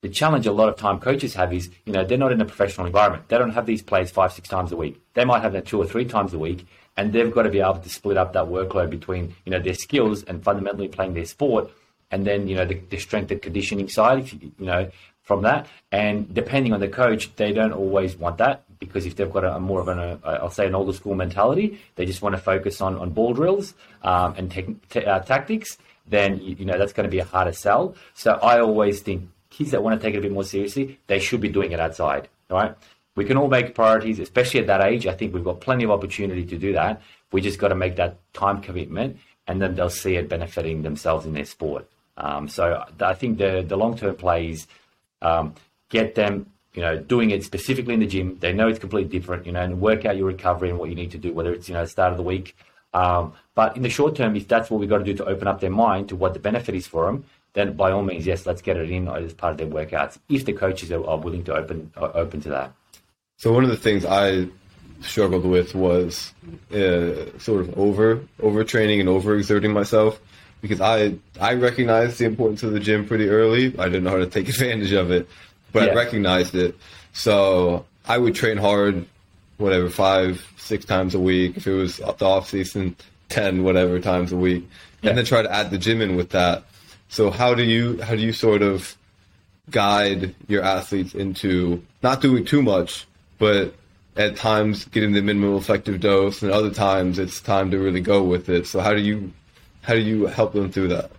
The 0.00 0.08
challenge 0.08 0.46
a 0.46 0.52
lot 0.52 0.70
of 0.70 0.76
time 0.76 1.00
coaches 1.00 1.34
have 1.34 1.52
is, 1.52 1.68
you 1.84 1.92
know, 1.92 2.02
they're 2.02 2.16
not 2.16 2.32
in 2.32 2.40
a 2.40 2.46
professional 2.46 2.86
environment. 2.86 3.28
They 3.28 3.36
don't 3.36 3.50
have 3.50 3.66
these 3.66 3.82
plays 3.82 4.10
five, 4.10 4.32
six 4.32 4.48
times 4.48 4.72
a 4.72 4.76
week. 4.76 4.98
They 5.12 5.26
might 5.26 5.42
have 5.42 5.52
them 5.52 5.64
two 5.64 5.82
or 5.82 5.86
three 5.86 6.06
times 6.06 6.32
a 6.32 6.38
week, 6.38 6.66
and 6.96 7.12
they've 7.12 7.30
got 7.30 7.42
to 7.42 7.50
be 7.50 7.60
able 7.60 7.80
to 7.80 7.90
split 7.90 8.16
up 8.16 8.32
that 8.32 8.46
workload 8.46 8.88
between, 8.88 9.34
you 9.44 9.52
know, 9.52 9.60
their 9.60 9.74
skills 9.74 10.22
and 10.22 10.42
fundamentally 10.42 10.88
playing 10.88 11.12
their 11.12 11.26
sport, 11.26 11.70
and 12.10 12.26
then, 12.26 12.48
you 12.48 12.56
know, 12.56 12.64
the, 12.64 12.80
the 12.88 12.98
strength 12.98 13.30
and 13.30 13.42
conditioning 13.42 13.90
side, 13.90 14.32
you 14.32 14.66
know, 14.70 14.90
from 15.28 15.42
that. 15.42 15.68
And 15.92 16.32
depending 16.34 16.72
on 16.72 16.80
the 16.80 16.88
coach, 16.88 17.22
they 17.36 17.52
don't 17.52 17.72
always 17.72 18.16
want 18.16 18.38
that 18.38 18.64
because 18.78 19.04
if 19.04 19.14
they've 19.16 19.30
got 19.30 19.44
a, 19.44 19.56
a 19.56 19.60
more 19.60 19.80
of 19.80 19.88
an, 19.88 19.98
a, 19.98 20.18
I'll 20.24 20.50
say 20.50 20.66
an 20.66 20.74
older 20.74 20.94
school 20.94 21.14
mentality, 21.14 21.78
they 21.96 22.06
just 22.06 22.22
want 22.22 22.34
to 22.34 22.40
focus 22.40 22.80
on, 22.80 22.96
on 22.96 23.10
ball 23.10 23.34
drills 23.34 23.74
um, 24.02 24.34
and 24.38 24.50
te- 24.50 25.04
uh, 25.04 25.20
tactics, 25.20 25.76
then, 26.06 26.40
you, 26.40 26.56
you 26.60 26.64
know, 26.64 26.78
that's 26.78 26.94
going 26.94 27.04
to 27.04 27.10
be 27.10 27.18
a 27.18 27.24
harder 27.24 27.52
sell. 27.52 27.94
So 28.14 28.32
I 28.42 28.58
always 28.60 29.02
think 29.02 29.28
kids 29.50 29.70
that 29.72 29.82
want 29.82 30.00
to 30.00 30.04
take 30.04 30.14
it 30.14 30.18
a 30.18 30.22
bit 30.22 30.32
more 30.32 30.44
seriously, 30.44 30.98
they 31.08 31.18
should 31.18 31.42
be 31.42 31.50
doing 31.50 31.72
it 31.72 31.80
outside, 31.80 32.28
right? 32.48 32.74
We 33.14 33.26
can 33.26 33.36
all 33.36 33.48
make 33.48 33.74
priorities, 33.74 34.18
especially 34.20 34.60
at 34.60 34.66
that 34.68 34.82
age. 34.82 35.06
I 35.06 35.12
think 35.12 35.34
we've 35.34 35.44
got 35.44 35.60
plenty 35.60 35.84
of 35.84 35.90
opportunity 35.90 36.46
to 36.46 36.56
do 36.56 36.72
that. 36.72 37.02
We 37.32 37.42
just 37.42 37.58
got 37.58 37.68
to 37.68 37.74
make 37.74 37.96
that 37.96 38.16
time 38.32 38.62
commitment, 38.62 39.18
and 39.46 39.60
then 39.60 39.74
they'll 39.74 39.90
see 39.90 40.16
it 40.16 40.30
benefiting 40.30 40.80
themselves 40.82 41.26
in 41.26 41.34
their 41.34 41.44
sport. 41.44 41.86
Um, 42.16 42.48
so 42.48 42.84
I 43.00 43.14
think 43.14 43.38
the 43.38 43.64
the 43.66 43.76
long 43.76 43.96
term 43.96 44.16
plays 44.16 44.66
um, 45.22 45.54
get 45.88 46.14
them 46.14 46.46
you 46.74 46.82
know, 46.82 46.96
doing 46.96 47.30
it 47.30 47.42
specifically 47.42 47.94
in 47.94 47.98
the 47.98 48.06
gym. 48.06 48.38
They 48.38 48.52
know 48.52 48.68
it's 48.68 48.78
completely 48.78 49.18
different, 49.18 49.46
you 49.46 49.52
know, 49.52 49.62
and 49.62 49.80
work 49.80 50.04
out 50.04 50.16
your 50.16 50.26
recovery 50.26 50.70
and 50.70 50.78
what 50.78 50.88
you 50.88 50.94
need 50.94 51.10
to 51.10 51.18
do, 51.18 51.32
whether 51.32 51.52
it's, 51.52 51.68
you 51.68 51.74
know, 51.74 51.84
start 51.86 52.12
of 52.12 52.16
the 52.16 52.22
week. 52.22 52.56
Um, 52.94 53.32
but 53.54 53.76
in 53.76 53.82
the 53.82 53.90
short 53.90 54.14
term, 54.14 54.36
if 54.36 54.46
that's 54.46 54.70
what 54.70 54.78
we've 54.78 54.88
got 54.88 54.98
to 54.98 55.04
do 55.04 55.14
to 55.14 55.24
open 55.24 55.48
up 55.48 55.60
their 55.60 55.70
mind 55.70 56.08
to 56.10 56.16
what 56.16 56.34
the 56.34 56.40
benefit 56.40 56.74
is 56.74 56.86
for 56.86 57.06
them, 57.06 57.24
then 57.54 57.72
by 57.72 57.90
all 57.90 58.02
means, 58.02 58.26
yes, 58.26 58.46
let's 58.46 58.62
get 58.62 58.76
it 58.76 58.90
in 58.90 59.08
as 59.08 59.34
part 59.34 59.52
of 59.52 59.58
their 59.58 59.66
workouts 59.66 60.18
if 60.28 60.44
the 60.44 60.52
coaches 60.52 60.92
are, 60.92 61.04
are 61.04 61.18
willing 61.18 61.42
to 61.44 61.54
open 61.54 61.90
are 61.96 62.16
open 62.16 62.40
to 62.42 62.48
that. 62.50 62.72
So 63.38 63.52
one 63.52 63.64
of 63.64 63.70
the 63.70 63.76
things 63.76 64.04
I 64.04 64.46
struggled 65.00 65.44
with 65.44 65.74
was 65.74 66.32
uh, 66.72 67.38
sort 67.38 67.60
of 67.62 67.76
over 67.78 68.22
overtraining 68.40 69.00
and 69.00 69.08
overexerting 69.08 69.72
myself 69.72 70.20
because 70.60 70.80
I 70.80 71.14
I 71.40 71.54
recognized 71.54 72.18
the 72.18 72.24
importance 72.24 72.62
of 72.62 72.72
the 72.72 72.80
gym 72.80 73.06
pretty 73.06 73.28
early. 73.28 73.78
I 73.78 73.84
didn't 73.84 74.04
know 74.04 74.10
how 74.10 74.18
to 74.18 74.26
take 74.26 74.48
advantage 74.48 74.92
of 74.92 75.10
it, 75.10 75.28
but 75.72 75.84
yeah. 75.84 75.92
I 75.92 75.94
recognized 75.94 76.54
it. 76.54 76.76
So 77.12 77.86
I 78.06 78.18
would 78.18 78.34
train 78.34 78.56
hard, 78.56 79.06
whatever, 79.58 79.90
five, 79.90 80.46
six 80.56 80.84
times 80.84 81.14
a 81.14 81.20
week. 81.20 81.56
If 81.56 81.66
it 81.66 81.74
was 81.74 81.96
the 81.98 82.24
off 82.24 82.48
season, 82.48 82.96
ten, 83.28 83.64
whatever 83.64 84.00
times 84.00 84.32
a 84.32 84.36
week, 84.36 84.68
yeah. 85.02 85.10
and 85.10 85.18
then 85.18 85.24
try 85.24 85.42
to 85.42 85.52
add 85.52 85.70
the 85.70 85.78
gym 85.78 86.00
in 86.00 86.16
with 86.16 86.30
that. 86.30 86.64
So 87.08 87.30
how 87.30 87.54
do 87.54 87.64
you 87.64 88.00
how 88.02 88.14
do 88.14 88.20
you 88.20 88.32
sort 88.32 88.62
of 88.62 88.96
guide 89.70 90.34
your 90.46 90.62
athletes 90.62 91.14
into 91.14 91.82
not 92.02 92.20
doing 92.20 92.44
too 92.44 92.62
much, 92.62 93.06
but 93.38 93.74
at 94.16 94.36
times 94.36 94.84
getting 94.86 95.12
the 95.12 95.22
minimal 95.22 95.58
effective 95.58 96.00
dose, 96.00 96.42
and 96.42 96.50
other 96.50 96.70
times 96.70 97.18
it's 97.18 97.40
time 97.40 97.70
to 97.70 97.78
really 97.78 98.00
go 98.00 98.22
with 98.22 98.48
it. 98.48 98.66
So 98.66 98.80
how 98.80 98.92
do 98.92 99.00
you 99.00 99.32
how 99.88 99.94
do 99.94 100.00
you 100.00 100.26
help 100.26 100.52
them 100.52 100.70
through 100.70 100.88
that? 100.88 101.10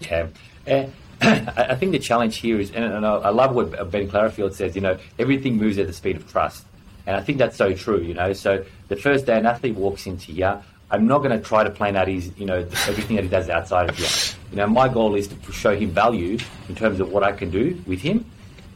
Yeah. 0.00 0.28
Uh, 1.22 1.52
I 1.56 1.76
think 1.76 1.92
the 1.92 2.00
challenge 2.00 2.38
here 2.38 2.58
is, 2.58 2.72
and 2.72 3.06
I 3.06 3.28
love 3.28 3.54
what 3.54 3.70
Ben 3.92 4.10
Clarfield 4.10 4.54
says, 4.54 4.74
you 4.74 4.80
know, 4.80 4.98
everything 5.20 5.56
moves 5.56 5.78
at 5.78 5.86
the 5.86 5.92
speed 5.92 6.16
of 6.16 6.28
trust. 6.28 6.66
And 7.06 7.14
I 7.14 7.20
think 7.20 7.38
that's 7.38 7.56
so 7.56 7.74
true, 7.74 8.00
you 8.00 8.12
know. 8.12 8.32
So 8.32 8.64
the 8.88 8.96
first 8.96 9.26
day 9.26 9.38
an 9.38 9.46
athlete 9.46 9.76
walks 9.76 10.04
into 10.08 10.32
here, 10.32 10.60
I'm 10.90 11.06
not 11.06 11.18
going 11.18 11.30
to 11.30 11.38
try 11.38 11.62
to 11.62 11.70
plan 11.70 11.94
out 11.94 12.08
his, 12.08 12.32
you 12.36 12.44
know, 12.44 12.66
everything 12.88 13.14
that 13.14 13.22
he 13.22 13.28
does 13.28 13.48
outside 13.48 13.88
of 13.88 13.96
here. 13.96 14.34
You 14.50 14.56
know, 14.56 14.66
my 14.66 14.88
goal 14.88 15.14
is 15.14 15.28
to 15.28 15.52
show 15.52 15.76
him 15.76 15.90
value 15.90 16.38
in 16.68 16.74
terms 16.74 16.98
of 16.98 17.12
what 17.12 17.22
I 17.22 17.30
can 17.30 17.50
do 17.50 17.80
with 17.86 18.00
him. 18.00 18.24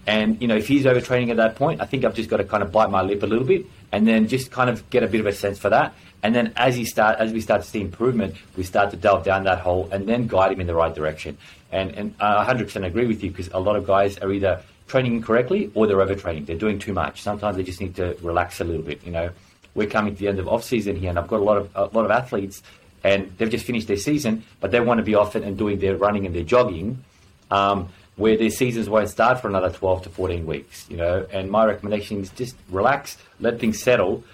And, 0.07 0.41
you 0.41 0.47
know, 0.47 0.57
if 0.57 0.69
he's 0.69 0.85
overtraining 0.85 1.31
at 1.31 1.37
that 1.39 1.57
point, 1.57 1.81
I 1.81 1.85
think 1.87 2.05
I've 2.05 2.15
just 2.15 2.31
got 2.31 2.37
to 2.37 2.45
kind 2.45 2.63
of 2.63 2.71
bite 2.71 2.91
my 2.91 3.03
lip 3.03 3.25
a 3.25 3.27
little 3.27 3.47
bit 3.47 3.67
and 3.91 4.07
then 4.07 4.29
just 4.29 4.53
kind 4.53 4.71
of 4.71 4.89
get 4.89 5.03
a 5.03 5.09
bit 5.09 5.19
of 5.19 5.27
a 5.27 5.33
sense 5.33 5.59
for 5.59 5.71
that. 5.71 5.95
And 6.27 6.35
then 6.35 6.53
as 6.57 6.75
start, 6.89 7.21
as 7.21 7.33
we 7.33 7.41
start 7.41 7.63
to 7.63 7.69
see 7.69 7.81
improvement, 7.81 8.35
we 8.57 8.65
start 8.65 8.91
to 8.91 8.97
delve 8.97 9.23
down 9.23 9.45
that 9.45 9.61
hole 9.61 9.89
and 9.93 10.09
then 10.09 10.27
guide 10.27 10.51
him 10.51 10.61
in 10.61 10.67
the 10.67 10.75
right 10.75 10.93
direction. 10.93 11.39
And 11.71 11.93
and 11.93 12.17
I 12.19 12.45
100% 12.45 12.85
agree 12.85 13.07
with 13.07 13.23
you 13.23 13.31
because 13.31 13.49
a 13.53 13.61
lot 13.61 13.77
of 13.77 13.87
guys 13.87 14.19
are 14.19 14.33
either 14.33 14.61
training 14.89 15.15
incorrectly 15.15 15.71
or 15.75 15.87
they're 15.87 15.99
overtraining. 15.99 16.45
They're 16.45 16.57
doing 16.57 16.81
too 16.81 16.93
much. 16.93 17.23
Sometimes 17.23 17.57
they 17.57 17.63
just 17.63 17.81
need 17.81 17.95
to 17.95 18.17
relax 18.23 18.61
a 18.61 18.65
little 18.65 18.83
bit. 18.83 19.07
You 19.07 19.13
know, 19.13 19.31
we're 19.77 19.87
coming 19.87 20.17
to 20.17 20.19
the 20.19 20.27
end 20.27 20.41
of 20.41 20.49
off 20.49 20.65
season 20.65 20.97
here, 20.97 21.11
and 21.11 21.19
I've 21.21 21.29
got 21.29 21.39
a 21.39 21.45
lot 21.45 21.59
of 21.59 21.71
a 21.77 21.85
lot 21.97 22.05
of 22.05 22.11
athletes, 22.11 22.61
and 23.05 23.33
they've 23.39 23.49
just 23.49 23.65
finished 23.65 23.87
their 23.87 23.97
season, 23.97 24.43
but 24.59 24.73
they 24.73 24.81
want 24.81 24.99
to 24.99 25.05
be 25.05 25.15
off 25.15 25.37
it 25.37 25.45
and 25.45 25.57
doing 25.57 25.79
their 25.79 25.97
running 25.97 26.27
and 26.27 26.35
their 26.35 26.43
jogging. 26.43 27.05
Um, 27.53 27.89
where 28.17 28.37
their 28.37 28.51
seasons 28.51 28.89
won't 28.89 29.11
start 29.11 29.41
for 29.41 29.47
another 29.47 29.71
12 29.71 30.05
to 30.05 30.09
14 30.09 30.47
weeks, 30.47 30.87
you 30.89 30.97
know, 30.97 31.27
and 31.31 31.51
my 31.51 31.67
recommendation 31.67 32.23
is 32.23 32.31
just 32.31 32.57
relax, 32.71 33.19
let 33.41 33.61
things 33.61 33.79
settle, 33.79 34.25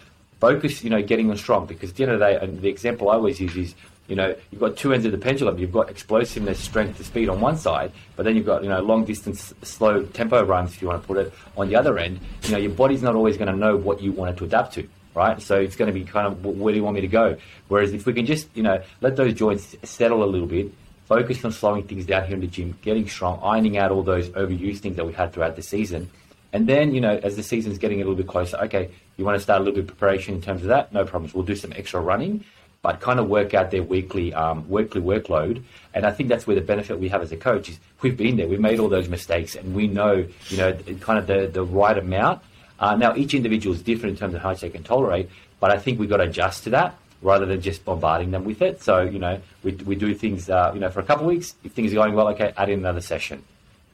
focus, 0.42 0.82
you 0.82 0.90
know, 0.90 1.00
getting 1.00 1.28
them 1.28 1.36
strong. 1.36 1.66
Because 1.66 1.90
at 1.90 1.96
the 1.96 2.02
end 2.02 2.12
of 2.12 2.18
the 2.18 2.26
day, 2.26 2.34
and 2.34 2.60
the 2.60 2.68
example 2.68 3.10
I 3.10 3.14
always 3.14 3.40
use 3.40 3.56
is, 3.56 3.74
you 4.08 4.16
know, 4.16 4.34
you've 4.50 4.60
got 4.60 4.76
two 4.76 4.92
ends 4.92 5.06
of 5.06 5.12
the 5.12 5.18
pendulum. 5.18 5.56
You've 5.56 5.70
got 5.70 5.88
explosiveness, 5.88 6.58
strength, 6.58 7.02
speed 7.06 7.28
on 7.28 7.40
one 7.40 7.56
side, 7.56 7.92
but 8.16 8.24
then 8.24 8.34
you've 8.34 8.44
got, 8.44 8.64
you 8.64 8.68
know, 8.68 8.80
long 8.82 9.04
distance, 9.04 9.54
slow 9.62 10.02
tempo 10.02 10.44
runs, 10.44 10.74
if 10.74 10.82
you 10.82 10.88
want 10.88 11.00
to 11.00 11.06
put 11.06 11.18
it, 11.18 11.32
on 11.56 11.68
the 11.68 11.76
other 11.76 11.96
end. 11.96 12.18
You 12.42 12.52
know, 12.52 12.58
your 12.58 12.72
body's 12.72 13.02
not 13.02 13.14
always 13.14 13.36
going 13.36 13.52
to 13.52 13.56
know 13.56 13.76
what 13.76 14.02
you 14.02 14.10
want 14.10 14.32
it 14.32 14.36
to 14.38 14.44
adapt 14.44 14.74
to, 14.74 14.88
right? 15.14 15.40
So 15.40 15.60
it's 15.60 15.76
going 15.76 15.86
to 15.86 15.98
be 15.98 16.04
kind 16.04 16.26
of, 16.26 16.44
where 16.44 16.72
do 16.72 16.76
you 16.76 16.82
want 16.82 16.96
me 16.96 17.02
to 17.02 17.14
go? 17.22 17.36
Whereas 17.68 17.92
if 17.92 18.04
we 18.04 18.12
can 18.12 18.26
just, 18.26 18.48
you 18.56 18.64
know, 18.64 18.82
let 19.00 19.14
those 19.14 19.34
joints 19.34 19.76
settle 19.84 20.24
a 20.24 20.30
little 20.34 20.48
bit, 20.48 20.74
focus 21.06 21.44
on 21.44 21.52
slowing 21.52 21.84
things 21.84 22.04
down 22.04 22.26
here 22.26 22.34
in 22.34 22.40
the 22.40 22.48
gym, 22.48 22.76
getting 22.82 23.08
strong, 23.08 23.38
ironing 23.44 23.78
out 23.78 23.92
all 23.92 24.02
those 24.02 24.28
overused 24.30 24.80
things 24.80 24.96
that 24.96 25.06
we 25.06 25.12
had 25.12 25.32
throughout 25.32 25.54
the 25.54 25.62
season, 25.62 26.10
and 26.52 26.66
then, 26.66 26.94
you 26.94 27.00
know, 27.00 27.18
as 27.22 27.36
the 27.36 27.42
season's 27.42 27.78
getting 27.78 27.98
a 27.98 28.04
little 28.04 28.14
bit 28.14 28.26
closer, 28.26 28.56
okay, 28.58 28.90
you 29.16 29.24
want 29.24 29.36
to 29.36 29.42
start 29.42 29.60
a 29.60 29.64
little 29.64 29.74
bit 29.80 29.90
of 29.90 29.96
preparation 29.96 30.34
in 30.34 30.42
terms 30.42 30.62
of 30.62 30.68
that, 30.68 30.92
no 30.92 31.04
problems. 31.04 31.34
We'll 31.34 31.44
do 31.44 31.56
some 31.56 31.72
extra 31.74 32.00
running, 32.00 32.44
but 32.82 33.00
kind 33.00 33.20
of 33.20 33.28
work 33.28 33.54
out 33.54 33.70
their 33.70 33.82
weekly 33.82 34.34
um, 34.34 34.68
weekly 34.68 35.00
workload. 35.00 35.62
And 35.94 36.04
I 36.04 36.10
think 36.10 36.28
that's 36.28 36.46
where 36.46 36.56
the 36.56 36.62
benefit 36.62 36.98
we 36.98 37.08
have 37.08 37.22
as 37.22 37.32
a 37.32 37.36
coach 37.36 37.68
is 37.68 37.78
we've 38.00 38.16
been 38.16 38.36
there, 38.36 38.48
we've 38.48 38.60
made 38.60 38.80
all 38.80 38.88
those 38.88 39.08
mistakes, 39.08 39.54
and 39.54 39.74
we 39.74 39.86
know, 39.86 40.26
you 40.48 40.56
know, 40.56 40.72
kind 41.00 41.18
of 41.18 41.26
the, 41.26 41.46
the 41.52 41.64
right 41.64 41.96
amount. 41.96 42.42
Uh, 42.78 42.96
now, 42.96 43.14
each 43.14 43.34
individual 43.34 43.74
is 43.74 43.82
different 43.82 44.14
in 44.14 44.18
terms 44.18 44.34
of 44.34 44.40
how 44.42 44.50
much 44.50 44.60
they 44.60 44.70
can 44.70 44.82
tolerate, 44.82 45.30
but 45.60 45.70
I 45.70 45.78
think 45.78 46.00
we've 46.00 46.08
got 46.10 46.16
to 46.16 46.24
adjust 46.24 46.64
to 46.64 46.70
that. 46.70 46.96
rather 47.22 47.46
than 47.46 47.60
just 47.60 47.84
bombarding 47.84 48.32
them 48.32 48.44
with 48.44 48.60
it. 48.60 48.82
So, 48.82 49.02
you 49.02 49.18
know, 49.18 49.40
we, 49.62 49.72
we 49.72 49.94
do 49.94 50.14
things, 50.14 50.50
uh, 50.50 50.72
you 50.74 50.80
know, 50.80 50.90
for 50.90 51.00
a 51.00 51.04
couple 51.04 51.24
of 51.24 51.28
weeks. 51.34 51.54
If 51.64 51.72
things 51.72 51.92
are 51.92 51.96
going 51.96 52.14
well, 52.14 52.28
okay, 52.28 52.52
add 52.56 52.68
in 52.68 52.80
another 52.80 53.00
session. 53.00 53.44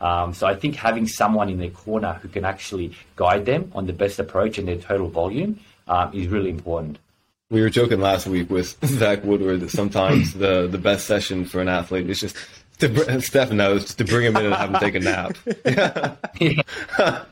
Um, 0.00 0.32
so 0.32 0.46
I 0.46 0.54
think 0.54 0.76
having 0.76 1.08
someone 1.08 1.48
in 1.48 1.58
their 1.58 1.70
corner 1.70 2.14
who 2.22 2.28
can 2.28 2.44
actually 2.44 2.92
guide 3.16 3.46
them 3.46 3.70
on 3.74 3.86
the 3.86 3.92
best 3.92 4.18
approach 4.18 4.58
and 4.58 4.68
their 4.68 4.76
total 4.76 5.08
volume 5.08 5.58
um, 5.88 6.12
is 6.14 6.28
really 6.28 6.50
important. 6.50 6.98
We 7.50 7.62
were 7.62 7.70
joking 7.70 8.00
last 8.00 8.26
week 8.26 8.50
with 8.50 8.76
Zach 8.84 9.24
Woodward 9.24 9.60
that 9.60 9.70
sometimes 9.70 10.34
the, 10.34 10.68
the 10.68 10.78
best 10.78 11.06
session 11.06 11.44
for 11.44 11.60
an 11.60 11.68
athlete 11.68 12.08
is 12.10 12.20
just 12.20 12.36
to 12.78 13.20
Steph 13.20 13.50
knows 13.50 13.94
to 13.94 14.04
bring 14.04 14.26
him 14.26 14.36
in 14.36 14.46
and 14.46 14.54
have 14.54 14.70
him 14.70 14.80
take 14.80 14.94
a 14.94 15.00
nap. 15.00 15.36
yeah. 15.64 16.14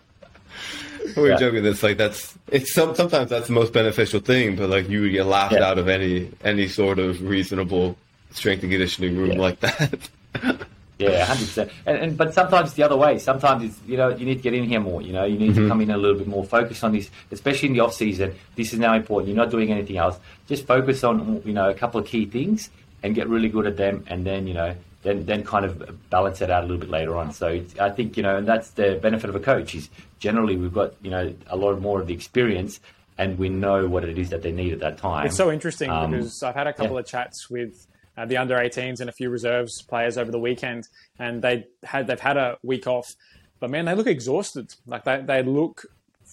we 1.16 1.22
were 1.22 1.28
yeah. 1.30 1.36
joking. 1.36 1.62
That's 1.62 1.82
like 1.82 1.96
that's 1.96 2.36
it's 2.48 2.72
some, 2.72 2.94
sometimes 2.94 3.30
that's 3.30 3.46
the 3.46 3.52
most 3.52 3.72
beneficial 3.72 4.20
thing, 4.20 4.56
but 4.56 4.70
like 4.70 4.88
you 4.88 5.02
would 5.02 5.12
get 5.12 5.26
laughed 5.26 5.54
yeah. 5.54 5.68
out 5.68 5.78
of 5.78 5.88
any 5.88 6.30
any 6.42 6.66
sort 6.66 6.98
of 6.98 7.22
reasonable 7.22 7.96
strength 8.32 8.62
and 8.62 8.72
conditioning 8.72 9.16
room 9.16 9.38
like 9.38 9.60
that. 9.60 10.10
yeah, 10.98 11.24
hundred 11.24 11.46
percent. 11.46 11.70
And, 11.84 11.98
and 11.98 12.16
but 12.16 12.32
sometimes 12.32 12.68
it's 12.68 12.76
the 12.76 12.82
other 12.82 12.96
way. 12.96 13.18
Sometimes 13.18 13.64
it's 13.64 13.80
you 13.86 13.96
know 13.96 14.08
you 14.08 14.24
need 14.24 14.36
to 14.36 14.42
get 14.42 14.54
in 14.54 14.64
here 14.64 14.80
more. 14.80 15.02
You 15.02 15.12
know 15.12 15.24
you 15.24 15.38
need 15.38 15.52
mm-hmm. 15.52 15.64
to 15.64 15.68
come 15.68 15.80
in 15.80 15.90
a 15.90 15.96
little 15.96 16.16
bit 16.16 16.26
more. 16.26 16.44
Focus 16.44 16.82
on 16.82 16.92
this, 16.92 17.10
especially 17.30 17.68
in 17.68 17.74
the 17.74 17.80
off 17.80 17.94
season. 17.94 18.34
This 18.54 18.72
is 18.72 18.78
now 18.78 18.94
important. 18.94 19.28
You're 19.28 19.36
not 19.36 19.50
doing 19.50 19.70
anything 19.70 19.98
else. 19.98 20.18
Just 20.46 20.66
focus 20.66 21.04
on 21.04 21.42
you 21.44 21.52
know 21.52 21.68
a 21.68 21.74
couple 21.74 22.00
of 22.00 22.06
key 22.06 22.24
things 22.26 22.70
and 23.02 23.14
get 23.14 23.28
really 23.28 23.48
good 23.48 23.66
at 23.66 23.76
them, 23.76 24.04
and 24.06 24.24
then 24.24 24.46
you 24.46 24.54
know 24.54 24.74
then 25.02 25.24
then 25.26 25.44
kind 25.44 25.64
of 25.64 26.10
balance 26.10 26.40
it 26.40 26.50
out 26.50 26.64
a 26.64 26.66
little 26.66 26.80
bit 26.80 26.90
later 26.90 27.16
on. 27.16 27.32
So 27.32 27.62
I 27.80 27.90
think 27.90 28.16
you 28.16 28.22
know, 28.22 28.36
and 28.36 28.46
that's 28.46 28.70
the 28.70 28.98
benefit 29.00 29.30
of 29.30 29.36
a 29.36 29.40
coach 29.40 29.74
is 29.74 29.88
generally 30.18 30.56
we've 30.56 30.74
got 30.74 30.94
you 31.02 31.10
know 31.10 31.34
a 31.48 31.56
lot 31.56 31.78
more 31.80 32.00
of 32.00 32.06
the 32.06 32.14
experience, 32.14 32.80
and 33.18 33.38
we 33.38 33.48
know 33.48 33.86
what 33.86 34.04
it 34.04 34.18
is 34.18 34.30
that 34.30 34.42
they 34.42 34.52
need 34.52 34.72
at 34.72 34.80
that 34.80 34.98
time. 34.98 35.26
It's 35.26 35.36
so 35.36 35.52
interesting 35.52 35.90
um, 35.90 36.10
because 36.10 36.42
I've 36.42 36.54
had 36.54 36.66
a 36.66 36.72
couple 36.72 36.94
yeah. 36.94 37.00
of 37.00 37.06
chats 37.06 37.50
with. 37.50 37.86
Uh, 38.16 38.24
the 38.24 38.36
under 38.36 38.56
18s 38.56 39.00
and 39.00 39.10
a 39.10 39.12
few 39.12 39.28
reserves 39.28 39.82
players 39.82 40.16
over 40.16 40.30
the 40.30 40.38
weekend, 40.38 40.88
and 41.18 41.42
they 41.42 41.66
had 41.84 42.06
they've 42.06 42.20
had 42.20 42.36
a 42.36 42.56
week 42.62 42.86
off, 42.86 43.14
but 43.60 43.70
man, 43.70 43.84
they 43.84 43.94
look 43.94 44.06
exhausted. 44.06 44.74
Like 44.86 45.04
they, 45.04 45.22
they 45.22 45.42
look 45.42 45.84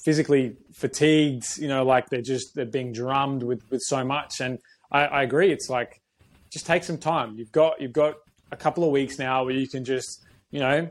physically 0.03 0.55
fatigued. 0.73 1.57
You 1.57 1.67
know, 1.67 1.83
like 1.83 2.09
they're 2.09 2.21
just 2.21 2.55
they're 2.55 2.65
being 2.65 2.91
drummed 2.91 3.43
with 3.43 3.63
with 3.69 3.81
so 3.81 4.03
much. 4.03 4.41
And 4.41 4.59
I, 4.91 5.05
I 5.05 5.23
agree. 5.23 5.51
It's 5.51 5.69
like 5.69 6.01
just 6.49 6.65
take 6.65 6.83
some 6.83 6.97
time. 6.97 7.35
You've 7.37 7.51
got 7.51 7.81
you've 7.81 7.93
got 7.93 8.15
a 8.51 8.55
couple 8.55 8.83
of 8.83 8.91
weeks 8.91 9.17
now 9.17 9.43
where 9.43 9.55
you 9.55 9.67
can 9.67 9.83
just, 9.83 10.23
you 10.51 10.59
know, 10.59 10.87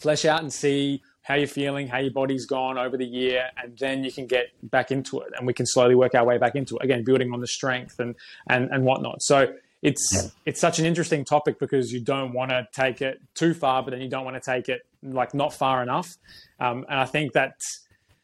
flesh 0.00 0.24
out 0.24 0.42
and 0.42 0.52
see 0.52 1.02
how 1.22 1.34
you're 1.34 1.46
feeling, 1.46 1.86
how 1.86 1.98
your 1.98 2.10
body's 2.10 2.46
gone 2.46 2.76
over 2.76 2.96
the 2.96 3.06
year, 3.06 3.44
and 3.62 3.78
then 3.78 4.02
you 4.02 4.10
can 4.10 4.26
get 4.26 4.46
back 4.70 4.90
into 4.90 5.20
it, 5.20 5.28
and 5.36 5.46
we 5.46 5.52
can 5.52 5.66
slowly 5.66 5.94
work 5.94 6.14
our 6.14 6.24
way 6.24 6.38
back 6.38 6.56
into 6.56 6.76
it 6.76 6.84
again, 6.84 7.04
building 7.04 7.32
on 7.32 7.40
the 7.40 7.46
strength 7.46 8.00
and 8.00 8.14
and 8.48 8.70
and 8.70 8.84
whatnot. 8.84 9.22
So 9.22 9.52
it's 9.82 10.10
yeah. 10.14 10.30
it's 10.44 10.60
such 10.60 10.78
an 10.78 10.86
interesting 10.86 11.24
topic 11.24 11.58
because 11.58 11.92
you 11.92 12.00
don't 12.00 12.32
want 12.32 12.50
to 12.50 12.66
take 12.72 13.00
it 13.00 13.20
too 13.34 13.54
far, 13.54 13.82
but 13.82 13.90
then 13.90 14.00
you 14.00 14.08
don't 14.08 14.24
want 14.24 14.42
to 14.42 14.50
take 14.50 14.68
it 14.68 14.82
like 15.02 15.34
not 15.34 15.54
far 15.54 15.82
enough. 15.82 16.16
Um, 16.58 16.84
and 16.88 17.00
I 17.00 17.06
think 17.06 17.32
that 17.32 17.54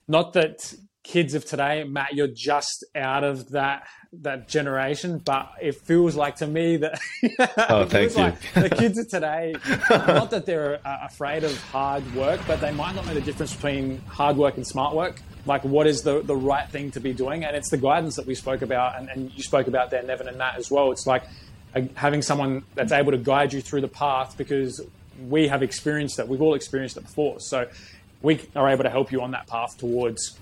not 0.07 0.35
that 0.35 0.75
kids 1.03 1.35
of 1.35 1.45
today, 1.45 1.85
Matt, 1.85 2.15
you're 2.15 2.27
just 2.27 2.85
out 2.95 3.25
of 3.25 3.51
that 3.51 3.87
that 4.23 4.49
generation, 4.49 5.19
but 5.19 5.53
it 5.61 5.75
feels 5.77 6.17
like 6.17 6.37
to 6.37 6.47
me 6.47 6.77
that 6.79 7.01
oh, 7.71 7.85
thank 7.87 8.13
you. 8.13 8.23
Like 8.23 8.55
the 8.55 8.71
kids 8.71 8.99
of 8.99 9.09
today, 9.09 9.55
not 9.91 10.31
that 10.31 10.47
they're 10.47 10.81
uh, 10.87 10.99
afraid 11.05 11.45
of 11.45 11.59
hard 11.65 12.15
work, 12.15 12.41
but 12.47 12.61
they 12.61 12.73
might 12.73 12.95
not 12.95 13.07
know 13.07 13.15
the 13.15 13.21
difference 13.21 13.55
between 13.55 13.99
hard 14.03 14.37
work 14.37 14.57
and 14.57 14.67
smart 14.67 14.95
work. 14.95 15.21
Like, 15.45 15.63
what 15.65 15.87
is 15.87 16.03
the, 16.03 16.23
the 16.23 16.35
right 16.35 16.69
thing 16.69 16.91
to 16.93 17.01
be 17.01 17.13
doing? 17.13 17.45
And 17.45 17.57
it's 17.57 17.71
the 17.71 17.77
guidance 17.77 18.17
that 18.17 18.27
we 18.27 18.35
spoke 18.35 18.63
about, 18.63 18.99
and, 18.99 19.09
and 19.09 19.33
you 19.33 19.45
spoke 19.45 19.69
about 19.69 19.91
there, 19.91 20.03
Neven, 20.03 20.27
and 20.27 20.37
Matt 20.37 20.57
as 20.57 20.71
well. 20.71 20.91
It's 20.91 21.07
like 21.07 21.23
having 21.95 22.23
someone 22.23 22.65
that's 22.75 22.93
able 22.93 23.13
to 23.13 23.19
guide 23.19 23.53
you 23.53 23.61
through 23.61 23.83
the 23.83 23.89
path 23.89 24.37
because 24.37 24.81
we 25.29 25.49
have 25.49 25.63
experienced 25.63 26.17
that. 26.19 26.29
We've 26.29 26.43
all 26.43 26.55
experienced 26.55 26.97
it 26.97 27.03
before. 27.03 27.41
So 27.41 27.69
we 28.23 28.41
are 28.55 28.69
able 28.69 28.85
to 28.85 28.91
help 28.91 29.13
you 29.13 29.23
on 29.23 29.33
that 29.33 29.47
path 29.47 29.77
towards 29.79 30.39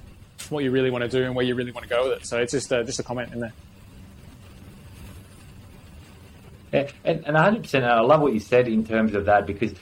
what 0.48 0.64
you 0.64 0.70
really 0.70 0.90
want 0.90 1.02
to 1.02 1.08
do 1.08 1.24
and 1.24 1.34
where 1.34 1.44
you 1.44 1.54
really 1.54 1.72
want 1.72 1.84
to 1.84 1.90
go 1.90 2.08
with 2.08 2.18
it. 2.20 2.26
So 2.26 2.38
it's 2.38 2.52
just 2.52 2.70
a, 2.72 2.84
just 2.84 2.98
a 2.98 3.02
comment 3.02 3.32
in 3.32 3.40
there. 3.40 3.52
Yeah, 6.72 6.90
and, 7.04 7.24
and 7.26 7.36
100%. 7.36 7.84
I 7.84 8.00
love 8.00 8.20
what 8.20 8.32
you 8.32 8.40
said 8.40 8.66
in 8.66 8.84
terms 8.84 9.14
of 9.14 9.26
that 9.26 9.46
because, 9.46 9.72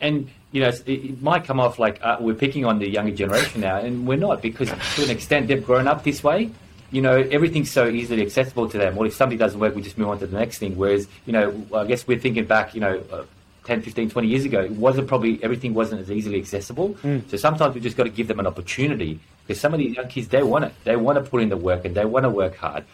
and, 0.00 0.30
you 0.52 0.60
know, 0.60 0.70
it 0.86 1.20
might 1.20 1.44
come 1.44 1.58
off 1.58 1.78
like 1.78 1.98
uh, 2.02 2.18
we're 2.20 2.34
picking 2.34 2.64
on 2.64 2.78
the 2.78 2.88
younger 2.88 3.14
generation 3.14 3.60
now, 3.60 3.78
and 3.78 4.06
we're 4.06 4.16
not 4.16 4.42
because 4.42 4.70
to 4.94 5.04
an 5.04 5.10
extent 5.10 5.48
they've 5.48 5.64
grown 5.64 5.88
up 5.88 6.04
this 6.04 6.22
way. 6.22 6.52
You 6.90 7.02
know, 7.02 7.16
everything's 7.16 7.70
so 7.70 7.88
easily 7.88 8.22
accessible 8.22 8.68
to 8.68 8.78
them. 8.78 8.94
Well, 8.94 9.06
if 9.06 9.14
something 9.14 9.38
doesn't 9.38 9.58
work, 9.58 9.74
we 9.74 9.82
just 9.82 9.98
move 9.98 10.08
on 10.08 10.18
to 10.20 10.26
the 10.26 10.38
next 10.38 10.58
thing. 10.58 10.76
Whereas, 10.76 11.08
you 11.26 11.32
know, 11.32 11.66
I 11.74 11.84
guess 11.84 12.06
we're 12.06 12.18
thinking 12.18 12.44
back, 12.44 12.74
you 12.74 12.80
know, 12.80 13.02
uh, 13.10 13.24
10, 13.66 13.82
15, 13.82 14.10
20 14.10 14.28
years 14.28 14.44
ago, 14.44 14.60
it 14.60 14.70
wasn't 14.72 15.08
probably 15.08 15.42
everything 15.42 15.74
wasn't 15.74 16.00
as 16.00 16.10
easily 16.10 16.38
accessible. 16.38 16.90
Mm. 17.02 17.28
So 17.28 17.36
sometimes 17.36 17.74
we 17.74 17.80
just 17.80 17.96
got 17.96 18.04
to 18.04 18.10
give 18.10 18.28
them 18.28 18.38
an 18.38 18.46
opportunity 18.46 19.18
because 19.46 19.60
some 19.60 19.74
of 19.74 19.78
these 19.78 19.96
young 19.96 20.08
kids 20.08 20.28
they 20.28 20.42
want 20.42 20.64
it, 20.66 20.72
they 20.84 20.96
want 20.96 21.22
to 21.22 21.28
put 21.28 21.42
in 21.42 21.48
the 21.48 21.56
work 21.56 21.84
and 21.84 21.94
they 21.94 22.04
want 22.04 22.24
to 22.24 22.30
work 22.30 22.56
hard, 22.56 22.84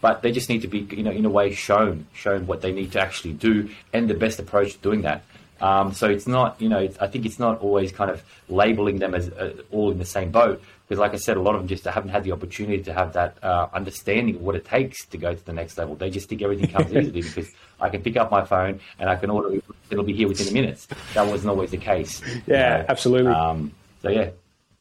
but 0.00 0.22
they 0.22 0.30
just 0.32 0.48
need 0.48 0.62
to 0.62 0.68
be 0.68 0.80
you 0.90 1.02
know 1.02 1.10
in 1.10 1.24
a 1.24 1.30
way 1.30 1.52
shown 1.52 2.06
shown 2.12 2.46
what 2.46 2.62
they 2.62 2.72
need 2.72 2.92
to 2.92 3.00
actually 3.00 3.32
do 3.32 3.68
and 3.92 4.08
the 4.08 4.14
best 4.14 4.38
approach 4.38 4.72
to 4.74 4.78
doing 4.78 5.02
that. 5.02 5.22
Um, 5.60 5.92
so 5.92 6.08
it's 6.08 6.26
not 6.26 6.60
you 6.60 6.68
know 6.68 6.88
I 7.00 7.06
think 7.08 7.26
it's 7.26 7.38
not 7.38 7.60
always 7.60 7.92
kind 7.92 8.10
of 8.10 8.22
labeling 8.48 8.98
them 8.98 9.14
as 9.14 9.28
uh, 9.30 9.54
all 9.72 9.90
in 9.90 9.98
the 9.98 10.04
same 10.04 10.30
boat 10.30 10.62
because 10.90 10.98
like 10.98 11.14
I 11.14 11.18
said, 11.18 11.36
a 11.36 11.40
lot 11.40 11.54
of 11.54 11.60
them 11.60 11.68
just 11.68 11.84
haven't 11.84 12.10
had 12.10 12.24
the 12.24 12.32
opportunity 12.32 12.82
to 12.82 12.92
have 12.92 13.12
that 13.12 13.36
uh, 13.44 13.68
understanding 13.72 14.34
of 14.34 14.40
what 14.40 14.56
it 14.56 14.64
takes 14.64 15.06
to 15.06 15.18
go 15.18 15.32
to 15.32 15.46
the 15.46 15.52
next 15.52 15.78
level. 15.78 15.94
They 15.94 16.10
just 16.10 16.28
think 16.28 16.42
everything 16.42 16.68
comes 16.68 16.92
easily 16.92 17.22
because 17.22 17.48
I 17.80 17.90
can 17.90 18.02
pick 18.02 18.16
up 18.16 18.32
my 18.32 18.44
phone 18.44 18.80
and 18.98 19.08
I 19.08 19.14
can 19.14 19.30
order 19.30 19.54
it. 19.54 19.64
It'll 19.88 20.02
be 20.02 20.14
here 20.14 20.26
within 20.26 20.48
a 20.48 20.52
minute. 20.52 20.84
That 21.14 21.28
wasn't 21.28 21.50
always 21.50 21.70
the 21.70 21.76
case. 21.76 22.20
Yeah, 22.44 22.78
you 22.78 22.82
know? 22.82 22.86
absolutely. 22.88 23.32
Um, 23.32 23.72
so 24.02 24.08
yeah, 24.08 24.30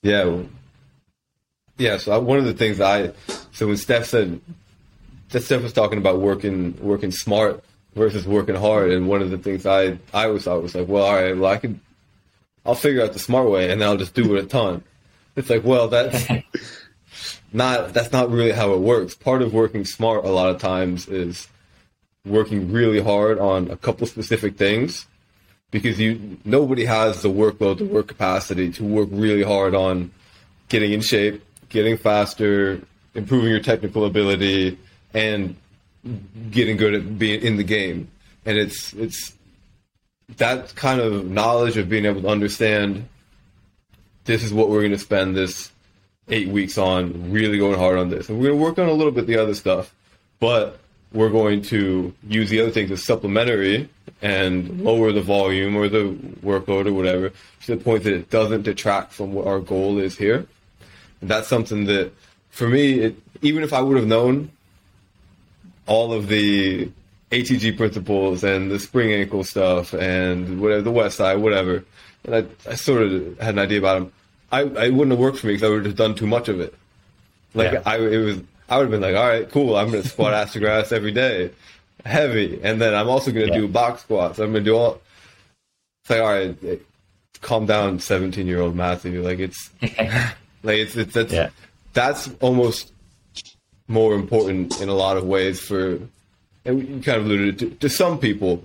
yeah, 0.02 0.42
yeah. 1.78 1.98
So 1.98 2.20
one 2.22 2.40
of 2.40 2.46
the 2.46 2.56
things 2.56 2.82
I 2.82 3.12
so 3.52 3.68
when 3.68 3.78
Steph 3.78 4.06
said 4.06 4.42
that 5.30 5.44
Steph 5.44 5.62
was 5.62 5.74
talking 5.74 6.00
about 6.00 6.22
working 6.22 6.76
working 6.82 7.12
smart 7.12 7.64
versus 7.94 8.26
working 8.26 8.56
hard, 8.56 8.90
and 8.90 9.08
one 9.08 9.22
of 9.22 9.30
the 9.30 9.38
things 9.38 9.68
I 9.68 10.00
I 10.12 10.26
always 10.26 10.46
thought 10.46 10.64
was 10.64 10.74
like, 10.74 10.88
well, 10.88 11.06
all 11.06 11.14
right, 11.14 11.38
well 11.38 11.52
I 11.52 11.58
can 11.58 11.80
I'll 12.66 12.74
figure 12.74 13.04
out 13.04 13.14
the 13.14 13.20
smart 13.20 13.48
way 13.48 13.70
and 13.70 13.80
then 13.80 13.88
I'll 13.88 13.98
just 13.98 14.16
do 14.16 14.36
it 14.36 14.46
a 14.46 14.48
ton. 14.48 14.84
It's 15.40 15.50
like, 15.50 15.64
well, 15.64 15.88
that's 15.88 16.28
not 17.54 17.94
that's 17.94 18.12
not 18.12 18.30
really 18.30 18.52
how 18.52 18.74
it 18.74 18.80
works. 18.80 19.16
Part 19.16 19.42
of 19.42 19.54
working 19.54 19.86
smart 19.86 20.26
a 20.26 20.30
lot 20.30 20.50
of 20.50 20.60
times 20.60 21.08
is 21.08 21.48
working 22.26 22.74
really 22.74 23.00
hard 23.00 23.40
on 23.40 23.72
a 23.72 23.78
couple 23.78 24.06
specific 24.06 24.58
things 24.58 25.08
because 25.72 25.98
you 25.98 26.38
nobody 26.44 26.84
has 26.84 27.22
the 27.22 27.30
workload, 27.30 27.78
the 27.78 27.86
work 27.86 28.10
capacity 28.10 28.70
to 28.74 28.84
work 28.84 29.08
really 29.12 29.44
hard 29.44 29.74
on 29.74 30.12
getting 30.68 30.92
in 30.92 31.00
shape, 31.00 31.42
getting 31.70 31.96
faster, 31.96 32.82
improving 33.16 33.50
your 33.50 33.62
technical 33.62 34.04
ability, 34.04 34.78
and 35.14 35.56
getting 36.52 36.76
good 36.76 36.94
at 36.94 37.18
being 37.18 37.42
in 37.42 37.56
the 37.56 37.64
game. 37.64 38.12
And 38.46 38.58
it's 38.58 38.92
it's 38.92 39.34
that 40.36 40.76
kind 40.76 41.00
of 41.00 41.26
knowledge 41.30 41.78
of 41.78 41.88
being 41.88 42.06
able 42.06 42.24
to 42.24 42.28
understand 42.28 43.08
this 44.30 44.44
is 44.44 44.54
what 44.54 44.70
we're 44.70 44.82
going 44.82 44.92
to 44.92 45.00
spend 45.00 45.36
this 45.36 45.72
eight 46.28 46.50
weeks 46.50 46.78
on, 46.78 47.32
really 47.32 47.58
going 47.58 47.80
hard 47.80 47.98
on 47.98 48.10
this. 48.10 48.30
And 48.30 48.38
we're 48.38 48.50
going 48.50 48.60
to 48.60 48.64
work 48.64 48.78
on 48.78 48.88
a 48.88 48.94
little 48.94 49.12
bit 49.12 49.26
the 49.26 49.38
other 49.38 49.56
stuff, 49.56 49.92
but 50.40 50.78
we're 51.12 51.32
going 51.32 51.64
to 51.64 52.14
use 52.28 52.52
the 52.52 52.62
other 52.62 52.70
things 52.70 52.92
as 52.92 53.04
supplementary 53.04 53.90
and 54.22 54.66
mm-hmm. 54.66 54.86
lower 54.86 55.12
the 55.12 55.24
volume 55.24 55.76
or 55.76 55.90
the 55.90 56.16
workload 56.44 56.86
or 56.86 56.94
whatever 56.94 57.32
to 57.66 57.76
the 57.76 57.84
point 57.84 58.04
that 58.04 58.14
it 58.14 58.30
doesn't 58.30 58.62
detract 58.62 59.14
from 59.14 59.34
what 59.34 59.48
our 59.48 59.60
goal 59.60 59.98
is 59.98 60.16
here. 60.16 60.46
And 61.22 61.30
that's 61.32 61.48
something 61.48 61.86
that, 61.86 62.12
for 62.52 62.68
me, 62.68 63.00
it, 63.00 63.16
even 63.42 63.64
if 63.64 63.74
I 63.74 63.82
would 63.82 63.98
have 63.98 64.06
known 64.06 64.52
all 65.88 66.14
of 66.14 66.28
the 66.28 66.92
ATG 67.32 67.76
principles 67.78 68.44
and 68.44 68.70
the 68.70 68.78
spring 68.78 69.12
ankle 69.12 69.44
stuff 69.44 69.92
and 69.94 70.62
whatever 70.62 70.84
the 70.84 70.92
Westside, 70.92 71.40
whatever, 71.40 71.84
and 72.26 72.36
I, 72.36 72.72
I 72.72 72.76
sort 72.76 73.02
of 73.02 73.40
had 73.40 73.56
an 73.56 73.60
idea 73.60 73.80
about 73.80 74.00
them. 74.00 74.14
I, 74.52 74.62
I 74.62 74.90
wouldn't 74.90 75.12
have 75.12 75.20
worked 75.20 75.40
for 75.40 75.48
me 75.48 75.54
because 75.54 75.68
I 75.68 75.70
would 75.70 75.86
have 75.86 75.96
done 75.96 76.16
too 76.16 76.28
much 76.28 76.48
of 76.48 76.60
it. 76.60 76.74
Like 77.54 77.74
yeah. 77.74 77.82
I, 77.86 77.98
it 77.98 78.18
was, 78.18 78.42
I 78.68 78.78
would 78.78 78.84
have 78.84 78.92
been 78.92 79.02
like, 79.02 79.16
all 79.16 79.28
right, 79.28 79.50
cool. 79.50 79.76
I'm 79.76 79.92
going 79.92 80.04
to 80.04 80.10
squat 80.10 80.34
ass 80.34 80.54
to 80.54 80.60
grass 80.60 80.92
every 80.92 81.12
day, 81.12 81.52
heavy, 82.06 82.60
and 82.64 82.80
then 82.80 82.94
I'm 82.94 83.10
also 83.10 83.32
going 83.32 83.48
to 83.48 83.54
yeah. 83.54 83.62
do 83.62 83.68
box 83.68 84.02
squats. 84.02 84.40
I'm 84.40 84.52
going 84.52 84.64
to 84.64 84.70
do 84.70 84.76
all. 84.76 85.02
It's 86.04 86.10
like, 86.10 86.22
all 86.22 86.28
right, 86.28 86.64
eh, 86.64 86.76
calm 87.42 87.66
down, 87.66 88.00
17 88.00 88.46
year 88.48 88.62
old 88.62 88.76
Matthew. 88.76 89.22
Like 89.22 89.40
it's, 89.40 89.70
like 89.82 90.78
it's, 90.78 90.96
it's 90.96 91.14
that's 91.14 91.34
yeah. 91.34 91.50
that's 91.94 92.30
almost 92.40 92.92
more 93.88 94.14
important 94.14 94.80
in 94.82 94.90
a 94.90 94.94
lot 94.94 95.18
of 95.18 95.24
ways 95.24 95.60
for, 95.60 96.00
and 96.66 96.88
you 96.88 97.02
kind 97.02 97.20
of 97.20 97.26
alluded 97.26 97.60
to, 97.60 97.70
to 97.72 97.90
some 97.90 98.20
people. 98.20 98.64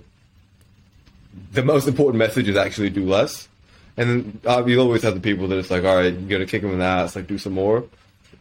The 1.51 1.63
most 1.63 1.87
important 1.87 2.19
message 2.19 2.47
is 2.47 2.55
actually 2.55 2.91
do 2.91 3.05
less 3.05 3.49
and 3.97 4.09
then 4.09 4.41
uh, 4.45 4.63
you 4.65 4.79
always 4.79 5.03
have 5.03 5.13
the 5.13 5.21
people 5.21 5.47
that 5.47 5.57
it's 5.57 5.71
like, 5.71 5.83
all 5.83 5.95
right, 5.95 6.13
you're 6.13 6.29
gonna 6.29 6.45
kick 6.45 6.61
them 6.61 6.71
in 6.71 6.79
the 6.79 6.85
ass, 6.85 7.15
like 7.15 7.27
do 7.27 7.37
some 7.37 7.53
more. 7.53 7.83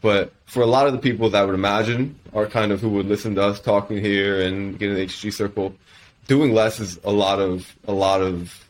But 0.00 0.32
for 0.46 0.62
a 0.62 0.66
lot 0.66 0.86
of 0.86 0.92
the 0.92 0.98
people 0.98 1.30
that 1.30 1.42
I 1.42 1.44
would 1.44 1.54
imagine 1.54 2.18
are 2.34 2.46
kind 2.46 2.72
of 2.72 2.80
who 2.80 2.90
would 2.90 3.06
listen 3.06 3.34
to 3.36 3.42
us 3.42 3.60
talking 3.60 3.98
here 3.98 4.42
and 4.42 4.78
get 4.78 4.90
in 4.90 4.96
the 4.96 5.06
ATG 5.06 5.32
circle, 5.32 5.74
doing 6.26 6.52
less 6.52 6.80
is 6.80 6.98
a 7.04 7.12
lot 7.12 7.40
of 7.40 7.74
a 7.86 7.92
lot 7.92 8.20
of 8.20 8.66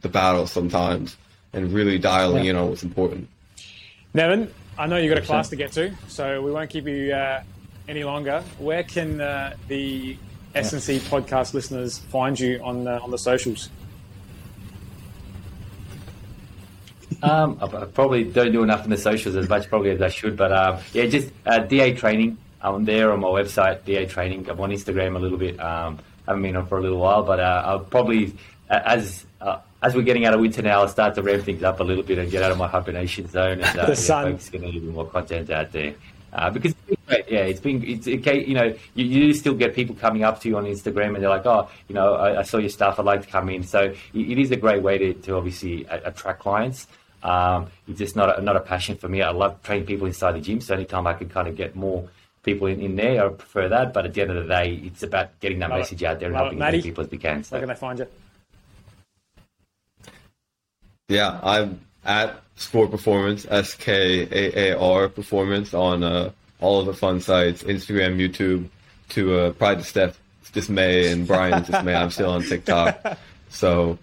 the 0.00 0.08
battle 0.08 0.46
sometimes, 0.46 1.16
and 1.52 1.72
really 1.72 1.98
dialing 1.98 2.44
yeah. 2.44 2.50
in 2.50 2.56
on 2.56 2.70
what's 2.70 2.82
important. 2.82 3.28
Neven, 4.14 4.50
I 4.78 4.86
know 4.86 4.96
you've 4.96 5.14
got 5.14 5.22
a 5.22 5.26
class 5.26 5.50
to 5.50 5.56
get 5.56 5.72
to, 5.72 5.92
so 6.08 6.40
we 6.42 6.50
won't 6.50 6.70
keep 6.70 6.86
you 6.86 7.12
uh, 7.12 7.42
any 7.86 8.02
longer. 8.02 8.42
Where 8.58 8.82
can 8.82 9.20
uh, 9.20 9.54
the 9.68 10.16
S&C 10.54 10.98
podcast 10.98 11.54
listeners 11.54 11.98
find 11.98 12.38
you 12.38 12.60
on 12.64 12.84
the, 12.84 12.98
on 13.00 13.10
the 13.10 13.18
socials? 13.18 13.68
Um, 17.22 17.58
I 17.60 17.66
probably 17.86 18.24
don't 18.24 18.52
do 18.52 18.62
enough 18.62 18.84
in 18.84 18.90
the 18.90 18.96
socials 18.96 19.36
as 19.36 19.48
much 19.48 19.68
probably 19.68 19.90
as 19.90 20.00
I 20.00 20.08
should, 20.08 20.36
but 20.36 20.52
um, 20.52 20.78
yeah, 20.92 21.06
just 21.06 21.30
uh, 21.46 21.60
D8 21.60 21.98
training. 21.98 22.38
I'm 22.62 22.84
there 22.84 23.12
on 23.12 23.20
my 23.20 23.28
website, 23.28 23.80
D8 23.82 24.08
training. 24.08 24.48
I'm 24.48 24.60
on 24.60 24.70
Instagram 24.70 25.16
a 25.16 25.18
little 25.18 25.38
bit. 25.38 25.58
Um, 25.60 25.98
haven't 26.26 26.42
been 26.42 26.56
on 26.56 26.66
for 26.66 26.78
a 26.78 26.80
little 26.80 26.98
while, 26.98 27.22
but 27.22 27.40
uh, 27.40 27.62
I'll 27.64 27.80
probably 27.80 28.34
as 28.70 29.26
uh, 29.40 29.58
as 29.82 29.94
we're 29.94 30.02
getting 30.02 30.26
out 30.26 30.34
of 30.34 30.40
winter 30.40 30.62
now, 30.62 30.80
I'll 30.80 30.88
start 30.88 31.14
to 31.16 31.22
ramp 31.22 31.44
things 31.44 31.62
up 31.62 31.80
a 31.80 31.84
little 31.84 32.02
bit 32.02 32.18
and 32.18 32.30
get 32.30 32.42
out 32.42 32.52
of 32.52 32.58
my 32.58 32.68
hibernation 32.68 33.28
zone 33.28 33.60
and 33.60 33.78
uh, 33.78 33.86
the 33.86 33.96
sun. 33.96 34.26
Yeah, 34.26 34.32
focus 34.32 34.50
on 34.54 34.62
a 34.62 34.66
little 34.66 34.80
bit 34.80 34.90
more 34.92 35.06
content 35.06 35.50
out 35.50 35.72
there. 35.72 35.94
Uh, 36.32 36.48
because 36.48 36.74
yeah, 37.26 37.40
it's 37.40 37.58
been 37.58 37.82
it's 37.82 38.06
okay. 38.06 38.44
You 38.44 38.54
know, 38.54 38.74
you, 38.94 39.04
you, 39.04 39.34
still 39.34 39.54
get 39.54 39.74
people 39.74 39.96
coming 39.96 40.22
up 40.22 40.40
to 40.42 40.48
you 40.48 40.56
on 40.58 40.64
Instagram 40.64 41.14
and 41.14 41.22
they're 41.22 41.28
like, 41.28 41.46
oh, 41.46 41.68
you 41.88 41.94
know, 41.94 42.14
I, 42.14 42.40
I 42.40 42.42
saw 42.42 42.58
your 42.58 42.70
stuff. 42.70 43.00
I'd 43.00 43.04
like 43.04 43.22
to 43.22 43.26
come 43.26 43.48
in. 43.48 43.64
So 43.64 43.80
it, 43.80 43.96
it 44.14 44.38
is 44.38 44.52
a 44.52 44.56
great 44.56 44.80
way 44.80 44.96
to, 44.98 45.14
to 45.14 45.34
obviously 45.34 45.86
attract 45.86 46.38
clients. 46.38 46.86
Um, 47.22 47.68
it's 47.88 47.98
just 47.98 48.16
not 48.16 48.38
a, 48.38 48.42
not 48.42 48.56
a 48.56 48.60
passion 48.60 48.96
for 48.96 49.08
me. 49.08 49.22
I 49.22 49.30
love 49.30 49.62
training 49.62 49.86
people 49.86 50.06
inside 50.06 50.32
the 50.32 50.40
gym. 50.40 50.60
So 50.60 50.74
anytime 50.74 51.06
I 51.06 51.14
can 51.14 51.28
kind 51.28 51.48
of 51.48 51.56
get 51.56 51.76
more 51.76 52.08
people 52.42 52.66
in, 52.66 52.80
in 52.80 52.96
there, 52.96 53.24
I 53.24 53.28
prefer 53.28 53.68
that. 53.68 53.92
But 53.92 54.06
at 54.06 54.14
the 54.14 54.22
end 54.22 54.30
of 54.30 54.42
the 54.42 54.48
day, 54.48 54.80
it's 54.84 55.02
about 55.02 55.38
getting 55.40 55.58
that 55.60 55.70
love 55.70 55.80
message 55.80 56.02
it. 56.02 56.06
out 56.06 56.20
there 56.20 56.28
and 56.28 56.34
love 56.34 56.44
helping 56.44 56.62
as 56.62 56.72
many 56.72 56.82
people 56.82 57.04
as 57.04 57.10
we 57.10 57.18
can. 57.18 57.44
So. 57.44 57.52
Where 57.54 57.60
can 57.60 57.68
they 57.68 57.74
find 57.74 57.98
you? 57.98 58.06
Yeah, 61.08 61.40
I'm 61.42 61.80
at 62.04 62.40
Skaar 62.56 62.90
Performance, 62.90 63.46
S 63.50 63.74
K 63.74 64.22
A 64.30 64.72
A 64.72 64.78
R 64.78 65.08
Performance 65.08 65.74
on 65.74 66.02
uh, 66.02 66.30
all 66.60 66.80
of 66.80 66.86
the 66.86 66.94
fun 66.94 67.20
sites, 67.20 67.62
Instagram, 67.64 68.16
YouTube, 68.16 68.68
to 69.10 69.38
uh, 69.38 69.52
Pride 69.52 69.78
to 69.78 69.84
Steph 69.84 70.20
dismay 70.52 71.10
and 71.12 71.26
Brian's 71.26 71.66
dismay. 71.66 71.94
I'm 71.94 72.10
still 72.10 72.30
on 72.30 72.42
TikTok. 72.42 73.18
So 73.52 73.98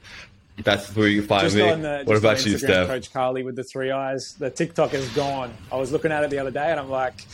that's 0.64 0.96
where 0.96 1.08
you 1.08 1.24
find 1.24 1.44
just 1.44 1.56
me. 1.56 1.62
The, 1.62 2.04
what 2.06 2.18
about 2.18 2.46
you, 2.46 2.58
Steph? 2.58 2.88
Coach 2.88 3.14
Cali 3.14 3.44
with 3.44 3.56
the 3.56 3.64
three 3.64 3.92
eyes. 3.92 4.34
The 4.34 4.50
TikTok 4.50 4.94
is 4.94 5.08
gone. 5.10 5.54
I 5.72 5.78
was 5.78 5.92
looking 5.92 6.12
at 6.12 6.24
it 6.24 6.30
the 6.30 6.40
other 6.40 6.52
day 6.52 6.72
and 6.72 6.80
I'm 6.80 6.90
like, 6.90 7.26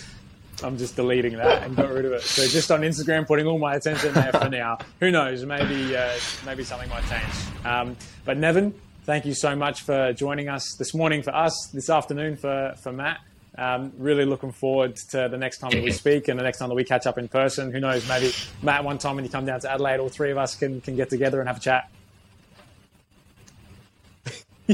I'm 0.62 0.78
just 0.78 0.96
deleting 0.96 1.38
that 1.38 1.64
and 1.64 1.76
got 1.76 1.90
rid 1.90 2.06
of 2.06 2.12
it. 2.12 2.22
So 2.22 2.46
just 2.48 2.70
on 2.72 2.82
Instagram, 2.82 3.26
putting 3.26 3.48
all 3.48 3.58
my 3.58 3.76
attention 3.76 4.14
there 4.14 4.32
for 4.32 4.50
now. 4.50 4.78
Who 5.00 5.10
knows? 5.10 5.46
Maybe 5.46 5.96
uh, 5.96 6.12
maybe 6.46 6.64
something 6.64 6.90
might 6.90 7.04
change. 7.10 7.66
Um, 7.66 7.98
but 8.26 8.38
Neven, 8.38 8.74
thank 9.06 9.26
you 9.26 9.34
so 9.34 9.56
much 9.56 9.82
for 9.82 10.14
joining 10.14 10.50
us 10.50 10.76
this 10.76 10.94
morning 10.94 11.24
for 11.24 11.34
us, 11.34 11.68
this 11.68 11.90
afternoon 11.90 12.36
for 12.36 12.76
for 12.82 12.92
Matt. 12.92 13.20
Um, 13.56 13.94
really 13.98 14.26
looking 14.26 14.52
forward 14.52 14.96
to 15.12 15.28
the 15.30 15.38
next 15.38 15.60
time 15.60 15.72
that 15.72 15.84
we 15.84 15.92
speak 16.04 16.28
and 16.28 16.40
the 16.40 16.44
next 16.44 16.58
time 16.58 16.70
that 16.70 16.76
we 16.76 16.84
catch 16.84 17.08
up 17.08 17.18
in 17.18 17.28
person. 17.28 17.72
Who 17.72 17.80
knows? 17.80 18.08
Maybe 18.08 18.32
Matt, 18.62 18.84
one 18.84 18.98
time 18.98 19.16
when 19.16 19.24
you 19.24 19.32
come 19.32 19.46
down 19.46 19.60
to 19.62 19.72
Adelaide, 19.72 20.00
all 20.00 20.10
three 20.10 20.32
of 20.32 20.38
us 20.38 20.56
can 20.56 20.82
can 20.82 20.96
get 20.96 21.10
together 21.10 21.40
and 21.40 21.48
have 21.48 21.58
a 21.58 21.62
chat 21.62 21.90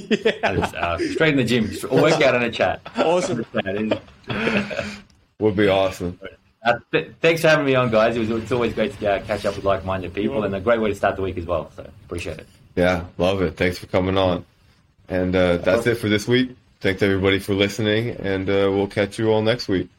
yeah. 0.10 0.72
uh, 0.78 0.98
straight 0.98 1.32
in 1.32 1.38
the 1.38 1.44
gym, 1.44 1.70
work 1.92 2.22
out 2.22 2.36
in 2.36 2.44
a 2.44 2.52
chat. 2.52 2.82
Awesome. 2.98 3.46
Would 5.40 5.56
be 5.56 5.68
awesome. 5.68 6.20
Uh, 6.64 6.80
th- 6.92 7.14
thanks 7.22 7.42
for 7.42 7.48
having 7.48 7.66
me 7.66 7.76
on, 7.76 7.90
guys. 7.90 8.18
It 8.18 8.20
was, 8.20 8.30
it's 8.32 8.52
always 8.52 8.74
great 8.74 8.98
to 9.00 9.12
uh, 9.12 9.22
catch 9.24 9.46
up 9.46 9.56
with 9.56 9.64
like-minded 9.64 10.14
people, 10.14 10.44
and 10.44 10.54
a 10.54 10.60
great 10.60 10.82
way 10.82 10.90
to 10.90 10.96
start 10.96 11.16
the 11.16 11.22
week 11.22 11.38
as 11.38 11.46
well. 11.46 11.72
So 11.76 11.90
appreciate 12.06 12.40
it. 12.40 12.48
Yeah, 12.76 13.06
love 13.18 13.42
it. 13.42 13.56
Thanks 13.56 13.78
for 13.78 13.88
coming 13.88 14.18
on. 14.18 14.46
And 15.08 15.36
uh, 15.36 15.58
that's 15.58 15.88
it 15.88 15.96
for 15.96 16.10
this 16.10 16.28
week. 16.28 16.56
Thanks 16.82 17.02
everybody 17.02 17.40
for 17.40 17.54
listening, 17.54 18.10
and 18.12 18.50
uh, 18.50 18.70
we'll 18.72 18.88
catch 18.88 19.18
you 19.18 19.32
all 19.32 19.42
next 19.42 19.68
week. 19.68 19.90